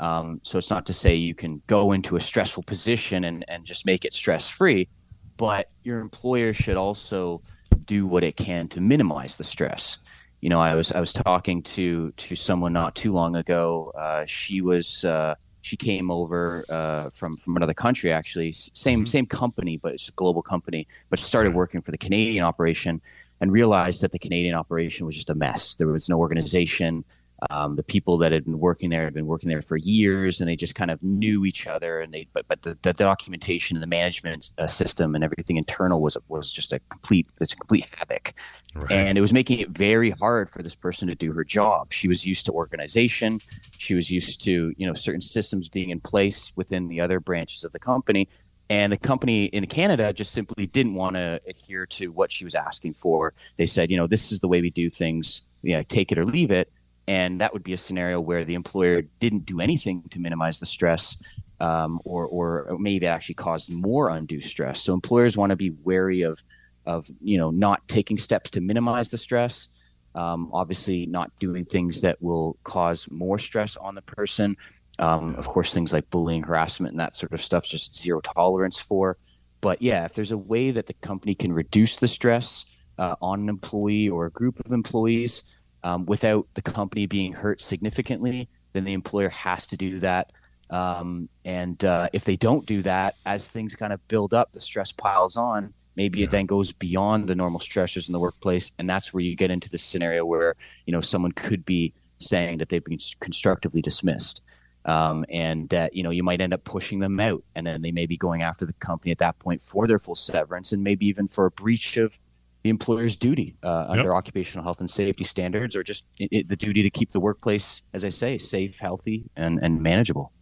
Um, 0.00 0.40
so 0.42 0.56
it's 0.56 0.70
not 0.70 0.86
to 0.86 0.94
say 0.94 1.14
you 1.14 1.34
can 1.34 1.60
go 1.66 1.92
into 1.92 2.16
a 2.16 2.20
stressful 2.22 2.62
position 2.62 3.24
and, 3.24 3.44
and 3.48 3.66
just 3.66 3.84
make 3.84 4.06
it 4.06 4.14
stress 4.14 4.48
free, 4.48 4.88
but 5.36 5.68
your 5.84 6.00
employer 6.00 6.54
should 6.54 6.78
also 6.78 7.42
do 7.84 8.06
what 8.06 8.24
it 8.24 8.36
can 8.36 8.66
to 8.68 8.80
minimize 8.80 9.36
the 9.36 9.44
stress. 9.44 9.98
You 10.40 10.48
know, 10.48 10.60
I 10.60 10.74
was 10.74 10.92
I 10.92 11.00
was 11.00 11.12
talking 11.12 11.62
to 11.62 12.12
to 12.12 12.34
someone 12.34 12.72
not 12.72 12.94
too 12.94 13.12
long 13.12 13.36
ago. 13.36 13.92
Uh, 13.96 14.24
she 14.26 14.60
was 14.60 15.04
uh, 15.04 15.34
she 15.60 15.76
came 15.76 16.10
over 16.10 16.64
uh, 16.68 17.10
from 17.10 17.36
from 17.36 17.56
another 17.56 17.74
country 17.74 18.12
actually, 18.12 18.52
same 18.52 19.00
mm-hmm. 19.00 19.06
same 19.06 19.26
company, 19.26 19.76
but 19.76 19.92
it's 19.92 20.08
a 20.08 20.12
global 20.12 20.42
company. 20.42 20.86
But 21.10 21.18
started 21.18 21.54
working 21.54 21.82
for 21.82 21.90
the 21.90 21.98
Canadian 21.98 22.44
operation 22.44 23.00
and 23.40 23.52
realized 23.52 24.02
that 24.02 24.12
the 24.12 24.18
Canadian 24.18 24.54
operation 24.54 25.06
was 25.06 25.14
just 25.14 25.30
a 25.30 25.34
mess. 25.34 25.76
There 25.76 25.88
was 25.88 26.08
no 26.08 26.18
organization. 26.18 27.04
Um, 27.48 27.76
the 27.76 27.82
people 27.82 28.18
that 28.18 28.32
had 28.32 28.44
been 28.44 28.58
working 28.58 28.90
there 28.90 29.04
had 29.04 29.14
been 29.14 29.26
working 29.26 29.48
there 29.48 29.62
for 29.62 29.76
years, 29.76 30.40
and 30.40 30.48
they 30.48 30.56
just 30.56 30.74
kind 30.74 30.90
of 30.90 31.02
knew 31.02 31.44
each 31.44 31.66
other. 31.66 32.00
And 32.00 32.12
they, 32.12 32.28
but 32.32 32.46
but 32.48 32.62
the, 32.62 32.76
the 32.82 32.92
documentation 32.92 33.76
and 33.76 33.82
the 33.82 33.86
management 33.86 34.52
uh, 34.58 34.66
system 34.66 35.14
and 35.14 35.24
everything 35.24 35.56
internal 35.56 36.02
was 36.02 36.16
was 36.28 36.52
just 36.52 36.72
a 36.72 36.80
complete 36.90 37.26
it's 37.40 37.52
a 37.52 37.56
complete 37.56 37.86
havoc, 37.96 38.34
right. 38.74 38.90
and 38.90 39.16
it 39.16 39.20
was 39.20 39.32
making 39.32 39.60
it 39.60 39.70
very 39.70 40.10
hard 40.10 40.50
for 40.50 40.62
this 40.62 40.74
person 40.74 41.08
to 41.08 41.14
do 41.14 41.32
her 41.32 41.44
job. 41.44 41.92
She 41.92 42.08
was 42.08 42.26
used 42.26 42.46
to 42.46 42.52
organization, 42.52 43.38
she 43.78 43.94
was 43.94 44.10
used 44.10 44.42
to 44.44 44.74
you 44.76 44.86
know 44.86 44.94
certain 44.94 45.22
systems 45.22 45.68
being 45.68 45.90
in 45.90 46.00
place 46.00 46.52
within 46.56 46.88
the 46.88 47.00
other 47.00 47.20
branches 47.20 47.64
of 47.64 47.72
the 47.72 47.78
company, 47.78 48.28
and 48.68 48.92
the 48.92 48.96
company 48.96 49.46
in 49.46 49.66
Canada 49.66 50.12
just 50.12 50.32
simply 50.32 50.66
didn't 50.66 50.94
want 50.94 51.16
to 51.16 51.40
adhere 51.48 51.86
to 51.86 52.12
what 52.12 52.30
she 52.30 52.44
was 52.44 52.54
asking 52.54 52.94
for. 52.94 53.34
They 53.56 53.66
said, 53.66 53.90
you 53.90 53.96
know, 53.96 54.06
this 54.06 54.30
is 54.30 54.40
the 54.40 54.48
way 54.48 54.60
we 54.60 54.70
do 54.70 54.88
things. 54.88 55.54
You 55.62 55.76
know, 55.76 55.82
take 55.82 56.12
it 56.12 56.18
or 56.18 56.24
leave 56.24 56.50
it 56.50 56.70
and 57.10 57.40
that 57.40 57.52
would 57.52 57.64
be 57.64 57.72
a 57.72 57.76
scenario 57.76 58.20
where 58.20 58.44
the 58.44 58.54
employer 58.54 59.02
didn't 59.18 59.44
do 59.44 59.60
anything 59.60 60.04
to 60.10 60.20
minimize 60.20 60.60
the 60.60 60.66
stress 60.66 61.16
um, 61.58 62.00
or, 62.04 62.24
or 62.24 62.78
maybe 62.78 63.04
actually 63.04 63.34
caused 63.34 63.68
more 63.68 64.10
undue 64.10 64.40
stress. 64.40 64.80
So 64.80 64.94
employers 64.94 65.36
want 65.36 65.50
to 65.50 65.56
be 65.56 65.70
wary 65.82 66.22
of 66.22 66.40
of 66.86 67.10
you 67.20 67.36
know 67.36 67.50
not 67.50 67.86
taking 67.88 68.16
steps 68.16 68.50
to 68.50 68.60
minimize 68.60 69.10
the 69.10 69.18
stress 69.18 69.68
um, 70.14 70.50
obviously 70.52 71.04
not 71.06 71.30
doing 71.40 71.64
things 71.64 72.00
that 72.00 72.22
will 72.22 72.56
cause 72.62 73.06
more 73.10 73.38
stress 73.38 73.76
on 73.76 73.96
the 73.96 74.02
person. 74.02 74.56
Um, 75.00 75.34
of 75.34 75.48
course 75.48 75.74
things 75.74 75.92
like 75.92 76.08
bullying 76.10 76.44
harassment 76.44 76.92
and 76.92 77.00
that 77.00 77.14
sort 77.14 77.32
of 77.32 77.42
stuff 77.42 77.64
just 77.64 77.92
zero 77.92 78.20
tolerance 78.20 78.78
for. 78.78 79.16
But 79.60 79.82
yeah 79.82 80.04
if 80.04 80.12
there's 80.12 80.30
a 80.30 80.38
way 80.38 80.70
that 80.70 80.86
the 80.86 80.94
company 80.94 81.34
can 81.34 81.52
reduce 81.52 81.96
the 81.96 82.08
stress 82.08 82.66
uh, 82.98 83.16
on 83.20 83.40
an 83.40 83.48
employee 83.48 84.08
or 84.08 84.26
a 84.26 84.30
group 84.30 84.60
of 84.64 84.70
employees 84.70 85.42
um, 85.82 86.06
without 86.06 86.46
the 86.54 86.62
company 86.62 87.06
being 87.06 87.32
hurt 87.32 87.60
significantly, 87.60 88.48
then 88.72 88.84
the 88.84 88.92
employer 88.92 89.28
has 89.28 89.66
to 89.68 89.76
do 89.76 90.00
that. 90.00 90.32
Um, 90.70 91.28
and 91.44 91.84
uh, 91.84 92.08
if 92.12 92.24
they 92.24 92.36
don't 92.36 92.64
do 92.66 92.82
that, 92.82 93.16
as 93.26 93.48
things 93.48 93.74
kind 93.74 93.92
of 93.92 94.06
build 94.08 94.34
up, 94.34 94.52
the 94.52 94.60
stress 94.60 94.92
piles 94.92 95.36
on. 95.36 95.74
Maybe 95.96 96.20
yeah. 96.20 96.24
it 96.24 96.30
then 96.30 96.46
goes 96.46 96.72
beyond 96.72 97.28
the 97.28 97.34
normal 97.34 97.60
stressors 97.60 98.08
in 98.08 98.12
the 98.12 98.20
workplace, 98.20 98.72
and 98.78 98.88
that's 98.88 99.12
where 99.12 99.22
you 99.22 99.34
get 99.34 99.50
into 99.50 99.68
the 99.68 99.78
scenario 99.78 100.24
where 100.24 100.54
you 100.86 100.92
know 100.92 101.00
someone 101.00 101.32
could 101.32 101.64
be 101.64 101.92
saying 102.18 102.58
that 102.58 102.68
they've 102.68 102.84
been 102.84 102.98
constructively 103.18 103.82
dismissed, 103.82 104.40
um, 104.84 105.24
and 105.28 105.68
that 105.70 105.94
you 105.94 106.04
know 106.04 106.10
you 106.10 106.22
might 106.22 106.40
end 106.40 106.54
up 106.54 106.62
pushing 106.62 107.00
them 107.00 107.18
out, 107.18 107.42
and 107.56 107.66
then 107.66 107.82
they 107.82 107.90
may 107.90 108.06
be 108.06 108.16
going 108.16 108.40
after 108.40 108.64
the 108.64 108.72
company 108.74 109.10
at 109.10 109.18
that 109.18 109.38
point 109.40 109.60
for 109.60 109.88
their 109.88 109.98
full 109.98 110.14
severance, 110.14 110.72
and 110.72 110.82
maybe 110.84 111.06
even 111.06 111.26
for 111.26 111.46
a 111.46 111.50
breach 111.50 111.96
of 111.96 112.18
the 112.62 112.70
employer's 112.70 113.16
duty 113.16 113.56
uh, 113.62 113.86
yep. 113.88 113.98
under 113.98 114.14
occupational 114.14 114.64
health 114.64 114.80
and 114.80 114.90
safety 114.90 115.24
standards, 115.24 115.74
or 115.74 115.82
just 115.82 116.04
it, 116.18 116.28
it, 116.30 116.48
the 116.48 116.56
duty 116.56 116.82
to 116.82 116.90
keep 116.90 117.10
the 117.10 117.20
workplace, 117.20 117.82
as 117.94 118.04
I 118.04 118.10
say, 118.10 118.38
safe, 118.38 118.78
healthy, 118.78 119.24
and, 119.36 119.58
and 119.62 119.82
manageable. 119.82 120.32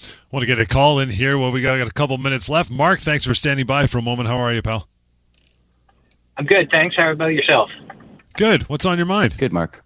I 0.00 0.14
Want 0.30 0.42
to 0.42 0.46
get 0.46 0.60
a 0.60 0.66
call 0.66 1.00
in 1.00 1.08
here? 1.08 1.36
Well, 1.36 1.50
we 1.50 1.60
got, 1.60 1.76
got 1.78 1.88
a 1.88 1.92
couple 1.92 2.16
minutes 2.18 2.48
left. 2.48 2.70
Mark, 2.70 3.00
thanks 3.00 3.24
for 3.24 3.34
standing 3.34 3.66
by 3.66 3.86
for 3.86 3.98
a 3.98 4.02
moment. 4.02 4.28
How 4.28 4.36
are 4.36 4.52
you, 4.52 4.62
pal? 4.62 4.88
I'm 6.36 6.46
good, 6.46 6.70
thanks. 6.70 6.94
How 6.96 7.10
about 7.10 7.28
yourself? 7.28 7.70
Good. 8.34 8.68
What's 8.68 8.86
on 8.86 8.96
your 8.96 9.06
mind? 9.06 9.36
Good, 9.36 9.52
Mark. 9.52 9.82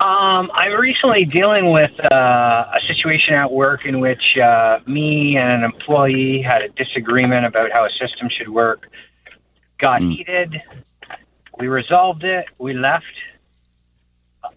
Um, 0.00 0.50
I'm 0.54 0.78
recently 0.78 1.24
dealing 1.24 1.72
with 1.72 1.92
uh, 2.12 2.14
a 2.14 2.78
situation 2.86 3.34
at 3.34 3.50
work 3.50 3.86
in 3.86 4.00
which 4.00 4.22
uh, 4.36 4.80
me 4.86 5.36
and 5.36 5.50
an 5.50 5.64
employee 5.64 6.42
had 6.42 6.60
a 6.60 6.68
disagreement 6.70 7.46
about 7.46 7.72
how 7.72 7.86
a 7.86 7.90
system 7.90 8.28
should 8.36 8.50
work 8.50 8.90
got 9.82 10.00
mm. 10.00 10.16
heated. 10.16 10.62
We 11.58 11.66
resolved 11.66 12.24
it. 12.24 12.46
We 12.58 12.72
left. 12.72 13.04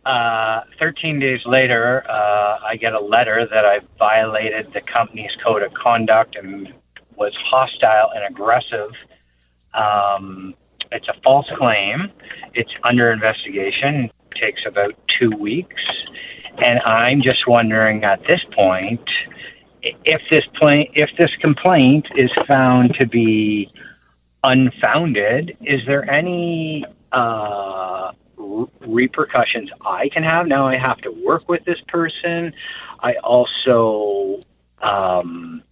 Uh, 0.05 0.61
13 0.80 1.19
days 1.19 1.41
later, 1.45 2.05
uh, 2.09 2.59
I 2.63 2.78
get 2.80 2.93
a 2.93 2.99
letter 2.99 3.47
that 3.49 3.65
I 3.65 3.80
violated 3.97 4.71
the 4.73 4.82
company's 4.82 5.32
code 5.43 5.63
of 5.63 5.73
conduct 5.73 6.36
and 6.36 6.73
was 7.17 7.34
hostile 7.49 8.11
and 8.15 8.23
aggressive. 8.30 8.91
Um, 9.73 10.53
it's 10.91 11.07
a 11.07 11.19
false 11.23 11.47
claim. 11.57 12.11
It's 12.53 12.71
under 12.84 13.11
investigation. 13.11 14.05
It 14.05 14.39
takes 14.39 14.61
about 14.67 14.93
two 15.19 15.32
weeks. 15.38 15.82
And 16.59 16.80
I'm 16.86 17.21
just 17.21 17.47
wondering 17.47 18.03
at 18.03 18.21
this 18.28 18.41
point 18.55 19.01
if 19.82 20.21
this 20.30 20.43
pla- 20.59 20.89
if 20.93 21.09
this 21.17 21.32
complaint 21.43 22.07
is 22.15 22.32
found 22.47 22.95
to 22.99 23.05
be 23.05 23.71
unfounded, 24.45 25.57
is 25.61 25.81
there 25.87 26.09
any 26.09 26.85
uh, 27.11 28.11
repercussions 28.81 29.69
I 29.85 30.09
can 30.09 30.23
have? 30.23 30.47
Now 30.47 30.67
I 30.67 30.77
have 30.77 30.97
to 30.99 31.11
work 31.25 31.49
with 31.49 31.65
this 31.65 31.79
person. 31.87 32.53
I 32.99 33.15
also, 33.23 34.39
um, 34.81 35.63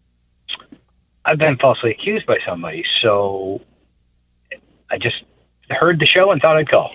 I've 1.24 1.38
been 1.38 1.57
falsely 1.57 1.91
accused 1.91 2.26
by 2.26 2.38
somebody, 2.45 2.84
so 3.01 3.61
I 4.89 4.97
just 4.97 5.24
heard 5.69 5.99
the 5.99 6.07
show 6.07 6.32
and 6.32 6.41
thought 6.41 6.57
I'd 6.57 6.69
call. 6.69 6.91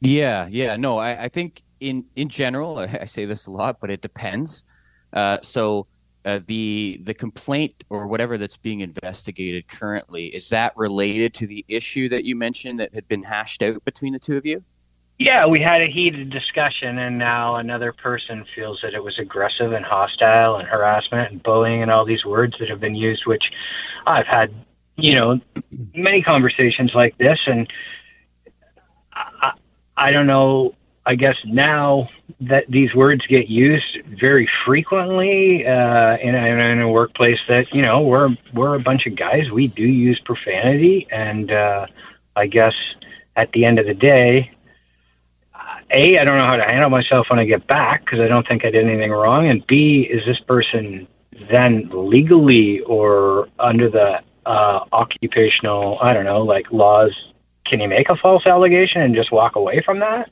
Yeah, 0.00 0.48
yeah, 0.50 0.76
no, 0.76 0.98
I, 0.98 1.24
I 1.24 1.28
think 1.28 1.62
in 1.80 2.06
in 2.14 2.28
general, 2.28 2.78
I 2.78 3.06
say 3.06 3.24
this 3.24 3.46
a 3.46 3.50
lot, 3.50 3.80
but 3.80 3.90
it 3.90 4.00
depends. 4.00 4.64
Uh, 5.12 5.38
so 5.42 5.86
uh, 6.24 6.40
the 6.46 6.98
the 7.02 7.14
complaint 7.14 7.84
or 7.90 8.06
whatever 8.06 8.38
that's 8.38 8.56
being 8.56 8.80
investigated 8.80 9.68
currently 9.68 10.26
is 10.26 10.48
that 10.48 10.76
related 10.76 11.34
to 11.34 11.46
the 11.46 11.64
issue 11.68 12.08
that 12.08 12.24
you 12.24 12.34
mentioned 12.34 12.80
that 12.80 12.94
had 12.94 13.06
been 13.08 13.22
hashed 13.22 13.62
out 13.62 13.84
between 13.84 14.12
the 14.12 14.18
two 14.18 14.36
of 14.36 14.46
you? 14.46 14.62
Yeah, 15.18 15.46
we 15.46 15.60
had 15.60 15.80
a 15.80 15.86
heated 15.86 16.30
discussion, 16.30 16.98
and 16.98 17.18
now 17.18 17.56
another 17.56 17.92
person 17.92 18.44
feels 18.54 18.80
that 18.82 18.94
it 18.94 19.04
was 19.04 19.16
aggressive 19.18 19.72
and 19.72 19.84
hostile 19.84 20.56
and 20.56 20.66
harassment 20.66 21.30
and 21.30 21.42
bullying 21.42 21.82
and 21.82 21.90
all 21.90 22.04
these 22.04 22.24
words 22.24 22.54
that 22.58 22.68
have 22.68 22.80
been 22.80 22.96
used, 22.96 23.24
which 23.24 23.44
I've 24.06 24.26
had, 24.26 24.52
you 24.96 25.14
know, 25.14 25.40
many 25.94 26.20
conversations 26.22 26.92
like 26.94 27.16
this, 27.18 27.38
and 27.46 27.72
I, 29.12 29.52
I 29.96 30.10
don't 30.10 30.26
know 30.26 30.74
I 31.06 31.16
guess 31.16 31.36
now 31.44 32.08
that 32.40 32.64
these 32.68 32.94
words 32.94 33.26
get 33.26 33.48
used 33.48 33.98
very 34.18 34.48
frequently 34.64 35.66
uh, 35.66 36.16
in, 36.16 36.34
a, 36.34 36.72
in 36.72 36.80
a 36.80 36.88
workplace 36.88 37.38
that 37.48 37.66
you 37.72 37.82
know 37.82 38.00
we're 38.00 38.30
we're 38.54 38.74
a 38.74 38.80
bunch 38.80 39.06
of 39.06 39.16
guys. 39.16 39.50
We 39.50 39.66
do 39.66 39.86
use 39.86 40.20
profanity, 40.24 41.06
and 41.10 41.50
uh, 41.50 41.86
I 42.36 42.46
guess 42.46 42.72
at 43.36 43.52
the 43.52 43.66
end 43.66 43.78
of 43.78 43.86
the 43.86 43.94
day, 43.94 44.50
a 45.94 46.18
I 46.18 46.24
don't 46.24 46.38
know 46.38 46.46
how 46.46 46.56
to 46.56 46.64
handle 46.64 46.88
myself 46.88 47.26
when 47.28 47.38
I 47.38 47.44
get 47.44 47.66
back 47.66 48.04
because 48.04 48.20
I 48.20 48.28
don't 48.28 48.48
think 48.48 48.64
I 48.64 48.70
did 48.70 48.86
anything 48.86 49.10
wrong, 49.10 49.48
and 49.48 49.66
b 49.66 50.08
is 50.10 50.22
this 50.26 50.40
person 50.40 51.06
then 51.50 51.90
legally 51.92 52.80
or 52.80 53.48
under 53.58 53.90
the 53.90 54.20
uh, 54.46 54.80
occupational 54.92 55.98
I 56.00 56.12
don't 56.14 56.24
know 56.24 56.42
like 56.42 56.70
laws 56.70 57.12
can 57.66 57.80
you 57.80 57.88
make 57.88 58.08
a 58.08 58.16
false 58.16 58.46
allegation 58.46 59.02
and 59.02 59.14
just 59.14 59.32
walk 59.32 59.56
away 59.56 59.82
from 59.84 60.00
that? 60.00 60.30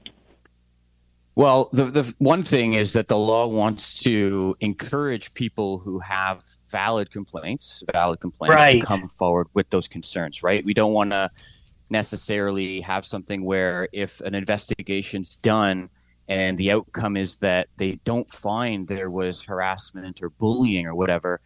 Well, 1.34 1.70
the 1.72 1.84
the 1.84 2.14
one 2.18 2.42
thing 2.42 2.74
is 2.74 2.92
that 2.92 3.08
the 3.08 3.16
law 3.16 3.46
wants 3.46 3.94
to 4.04 4.54
encourage 4.60 5.32
people 5.32 5.78
who 5.78 5.98
have 6.00 6.44
valid 6.66 7.10
complaints, 7.10 7.82
valid 7.90 8.20
complaints, 8.20 8.54
right. 8.54 8.80
to 8.80 8.86
come 8.86 9.08
forward 9.08 9.48
with 9.54 9.70
those 9.70 9.88
concerns. 9.88 10.42
Right? 10.42 10.64
We 10.64 10.74
don't 10.74 10.92
want 10.92 11.10
to 11.10 11.30
necessarily 11.88 12.80
have 12.80 13.06
something 13.06 13.44
where 13.44 13.88
if 13.92 14.20
an 14.22 14.34
investigation's 14.34 15.36
done 15.36 15.88
and 16.28 16.56
the 16.56 16.70
outcome 16.70 17.16
is 17.16 17.38
that 17.38 17.68
they 17.76 17.98
don't 18.04 18.30
find 18.32 18.86
there 18.86 19.10
was 19.10 19.42
harassment 19.42 20.22
or 20.22 20.30
bullying 20.30 20.86
or 20.86 20.94
whatever, 20.94 21.40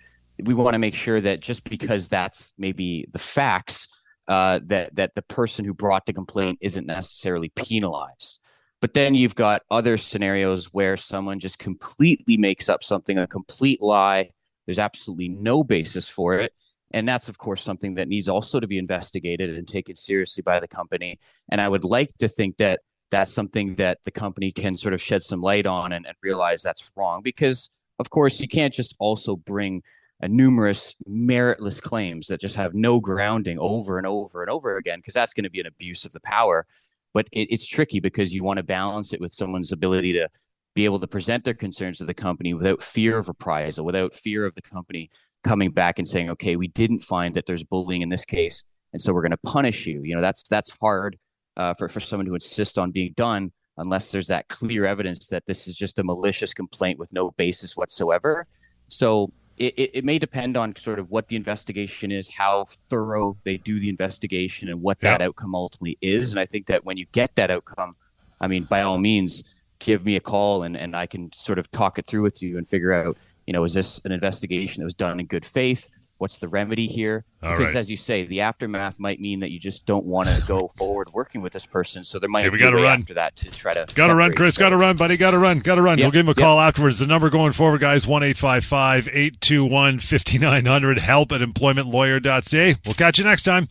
we 0.45 0.55
want 0.55 0.75
to 0.75 0.79
make 0.79 0.95
sure 0.95 1.21
that 1.21 1.41
just 1.41 1.65
because 1.65 2.09
that's 2.09 2.55
maybe 2.59 3.07
the 3.13 3.19
facts, 3.19 3.89
uh, 4.29 4.61
that 4.65 4.95
that 4.97 5.15
the 5.15 5.23
person 5.23 5.65
who 5.65 5.73
brought 5.73 6.07
the 6.07 6.13
complaint 6.13 6.59
isn't 6.61 6.87
necessarily 6.87 7.51
penalized. 7.51 8.41
But 8.87 8.95
then 8.95 9.17
you've 9.17 9.35
got 9.35 9.63
other 9.69 9.99
scenarios 9.99 10.67
where 10.67 10.97
someone 10.97 11.41
just 11.41 11.59
completely 11.59 12.37
makes 12.37 12.69
up 12.69 12.85
something, 12.85 13.19
a 13.19 13.27
complete 13.27 13.83
lie. 13.83 14.31
There's 14.65 14.79
absolutely 14.79 15.29
no 15.29 15.65
basis 15.65 16.09
for 16.09 16.35
it. 16.35 16.53
And 16.93 17.09
that's, 17.09 17.29
of 17.29 17.37
course, 17.37 17.65
something 17.65 17.97
that 17.97 18.07
needs 18.07 18.29
also 18.29 18.61
to 18.61 18.69
be 18.69 18.79
investigated 18.79 19.57
and 19.57 19.67
taken 19.67 19.97
seriously 19.97 20.43
by 20.43 20.61
the 20.61 20.69
company. 20.69 21.19
And 21.51 21.61
I 21.61 21.69
would 21.69 21.83
like 21.83 22.17
to 22.19 22.29
think 22.29 22.59
that 22.59 22.79
that's 23.11 23.33
something 23.33 23.75
that 23.75 24.05
the 24.05 24.13
company 24.13 24.53
can 24.53 24.77
sort 24.77 24.95
of 24.95 25.03
shed 25.03 25.25
some 25.25 25.41
light 25.41 25.67
on 25.67 25.91
and, 25.91 26.07
and 26.07 26.15
realize 26.23 26.63
that's 26.63 26.93
wrong. 26.95 27.23
Because, 27.25 27.71
of 27.99 28.11
course, 28.11 28.39
you 28.39 28.47
can't 28.47 28.73
just 28.73 28.95
also 29.01 29.35
bring 29.35 29.83
a 30.21 30.29
numerous 30.29 30.95
meritless 31.11 31.83
claims 31.83 32.29
that 32.29 32.41
just 32.41 32.55
have 32.55 32.73
no 32.73 33.01
grounding 33.01 33.59
over 33.59 33.99
and 33.99 34.07
over 34.07 34.43
and 34.43 34.51
over 34.51 34.77
again, 34.77 35.01
because 35.01 35.15
that's 35.15 35.35
going 35.35 35.43
to 35.43 35.51
be 35.51 35.59
an 35.59 35.67
abuse 35.67 36.05
of 36.05 36.13
the 36.13 36.21
power. 36.21 36.69
But 37.17 37.29
it, 37.33 37.49
it's 37.51 37.67
tricky 37.67 37.99
because 37.99 38.35
you 38.35 38.45
want 38.45 38.59
to 38.59 38.63
balance 38.63 39.15
it 39.15 39.23
with 39.23 39.33
someone's 39.33 39.73
ability 39.73 40.13
to 40.13 40.29
be 40.75 40.85
able 40.85 41.01
to 41.01 41.07
present 41.07 41.45
their 41.45 41.55
concerns 41.55 41.97
to 41.97 42.05
the 42.05 42.13
company 42.13 42.53
without 42.53 42.83
fear 42.83 43.17
of 43.17 43.29
reprisal, 43.29 43.87
without 43.87 44.13
fear 44.15 44.45
of 44.45 44.55
the 44.55 44.61
company 44.61 45.09
coming 45.43 45.71
back 45.71 45.99
and 45.99 46.07
saying, 46.07 46.29
"Okay, 46.29 46.57
we 46.57 46.69
didn't 46.69 47.01
find 47.01 47.33
that 47.35 47.47
there's 47.47 47.65
bullying 47.65 48.03
in 48.03 48.11
this 48.11 48.27
case, 48.27 48.63
and 48.93 49.01
so 49.01 49.15
we're 49.15 49.23
going 49.23 49.31
to 49.31 49.39
punish 49.39 49.87
you." 49.87 50.03
You 50.05 50.15
know, 50.15 50.21
that's 50.21 50.47
that's 50.47 50.77
hard 50.79 51.17
uh, 51.57 51.73
for 51.79 51.89
for 51.89 52.01
someone 52.01 52.27
to 52.27 52.35
insist 52.35 52.77
on 52.77 52.91
being 52.91 53.15
done 53.17 53.51
unless 53.79 54.13
there's 54.13 54.27
that 54.27 54.49
clear 54.49 54.85
evidence 54.85 55.29
that 55.29 55.47
this 55.47 55.67
is 55.67 55.75
just 55.75 55.99
a 55.99 56.05
malicious 56.05 56.53
complaint 56.53 56.99
with 56.99 57.11
no 57.15 57.31
basis 57.39 57.79
whatsoever. 57.79 58.45
So 58.89 59.33
it, 59.57 59.91
it, 59.95 60.05
may 60.05 60.19
depend 60.19 60.57
on 60.57 60.77
sort 60.77 60.99
of 60.99 61.11
what 61.11 61.29
the 61.29 61.37
investigation 61.37 62.13
is, 62.13 62.29
how 62.29 62.67
thorough 62.69 63.37
they 63.45 63.57
do 63.57 63.81
the 63.81 63.89
investigation, 63.89 64.69
and 64.69 64.83
what 64.83 65.01
that 65.01 65.21
outcome 65.21 65.55
ultimately 65.55 65.97
is. 66.01 66.31
And 66.31 66.41
I 66.41 66.47
think 66.47 66.67
that 66.67 66.85
when 66.85 66.97
you 66.97 67.07
get 67.13 67.35
that 67.37 67.51
outcome, 67.51 67.97
I 68.41 68.49
mean, 68.49 68.65
by 68.65 68.83
all 68.83 68.99
means, 68.99 69.43
give 69.79 70.05
me 70.05 70.17
a 70.17 70.21
call 70.21 70.63
and, 70.63 70.77
and 70.77 70.97
I 70.97 71.07
can 71.07 71.33
sort 71.33 71.59
of 71.59 71.71
talk 71.71 71.99
it 71.99 72.07
through 72.07 72.23
with 72.23 72.43
you 72.43 72.59
and 72.59 72.69
figure 72.69 72.93
out, 72.93 73.17
you 73.47 73.53
know, 73.53 73.65
is 73.65 73.75
this 73.75 74.01
an 74.05 74.13
investigation 74.13 74.81
that 74.81 74.85
was 74.85 74.95
done 74.95 75.21
in 75.21 75.27
good 75.27 75.45
faith? 75.45 75.91
What's 76.19 76.39
the 76.39 76.49
remedy 76.49 76.87
here? 76.87 77.25
Because 77.41 77.59
right. 77.69 77.77
as 77.77 77.91
you 77.91 77.97
say, 77.99 78.25
the 78.25 78.41
aftermath 78.41 78.99
might 78.99 79.21
mean 79.21 79.41
that 79.41 79.51
you 79.51 79.61
just 79.61 79.85
don't 79.85 80.07
want 80.07 80.29
to 80.29 80.43
go 80.47 80.69
forward 80.79 81.11
working 81.13 81.43
with 81.43 81.53
this 81.53 81.67
person. 81.67 82.03
So 82.05 82.19
there 82.19 82.29
might 82.31 82.41
Okay, 82.41 82.49
we 82.51 82.59
be 82.59 82.63
a 82.65 82.67
gotta 82.67 82.77
way 82.79 82.83
run. 82.85 83.01
after 83.03 83.15
that 83.15 83.37
to 83.37 83.51
try 83.51 83.75
to 83.75 83.87
Got 83.95 84.07
to 84.09 84.15
run, 84.15 84.33
Chris. 84.33 84.55
the- 84.55 84.61
Got 84.61 84.71
to 84.71 84.77
run, 84.79 84.97
buddy. 84.97 85.17
Got 85.17 85.33
to 85.33 85.39
run. 85.39 85.59
Got 85.59 85.75
to 85.75 85.83
run. 85.83 85.99
Yep, 85.99 86.05
We'll 86.07 86.11
give 86.13 86.21
him 86.21 86.29
a 86.29 86.31
yep. 86.31 86.37
call 86.39 86.59
afterwards. 86.61 86.99
The 86.99 87.07
number 87.07 87.29
going 87.29 87.53
forward, 87.53 87.81
guys, 87.81 88.07
1 88.07 88.23
821 88.23 89.99
5900. 89.99 90.99
Help 90.99 91.33
at 91.33 91.41
employmentlawyer.ca. 91.43 92.75
We'll 92.87 92.95
catch 92.95 93.19
you 93.19 93.25
next 93.25 93.43
time. 93.45 93.69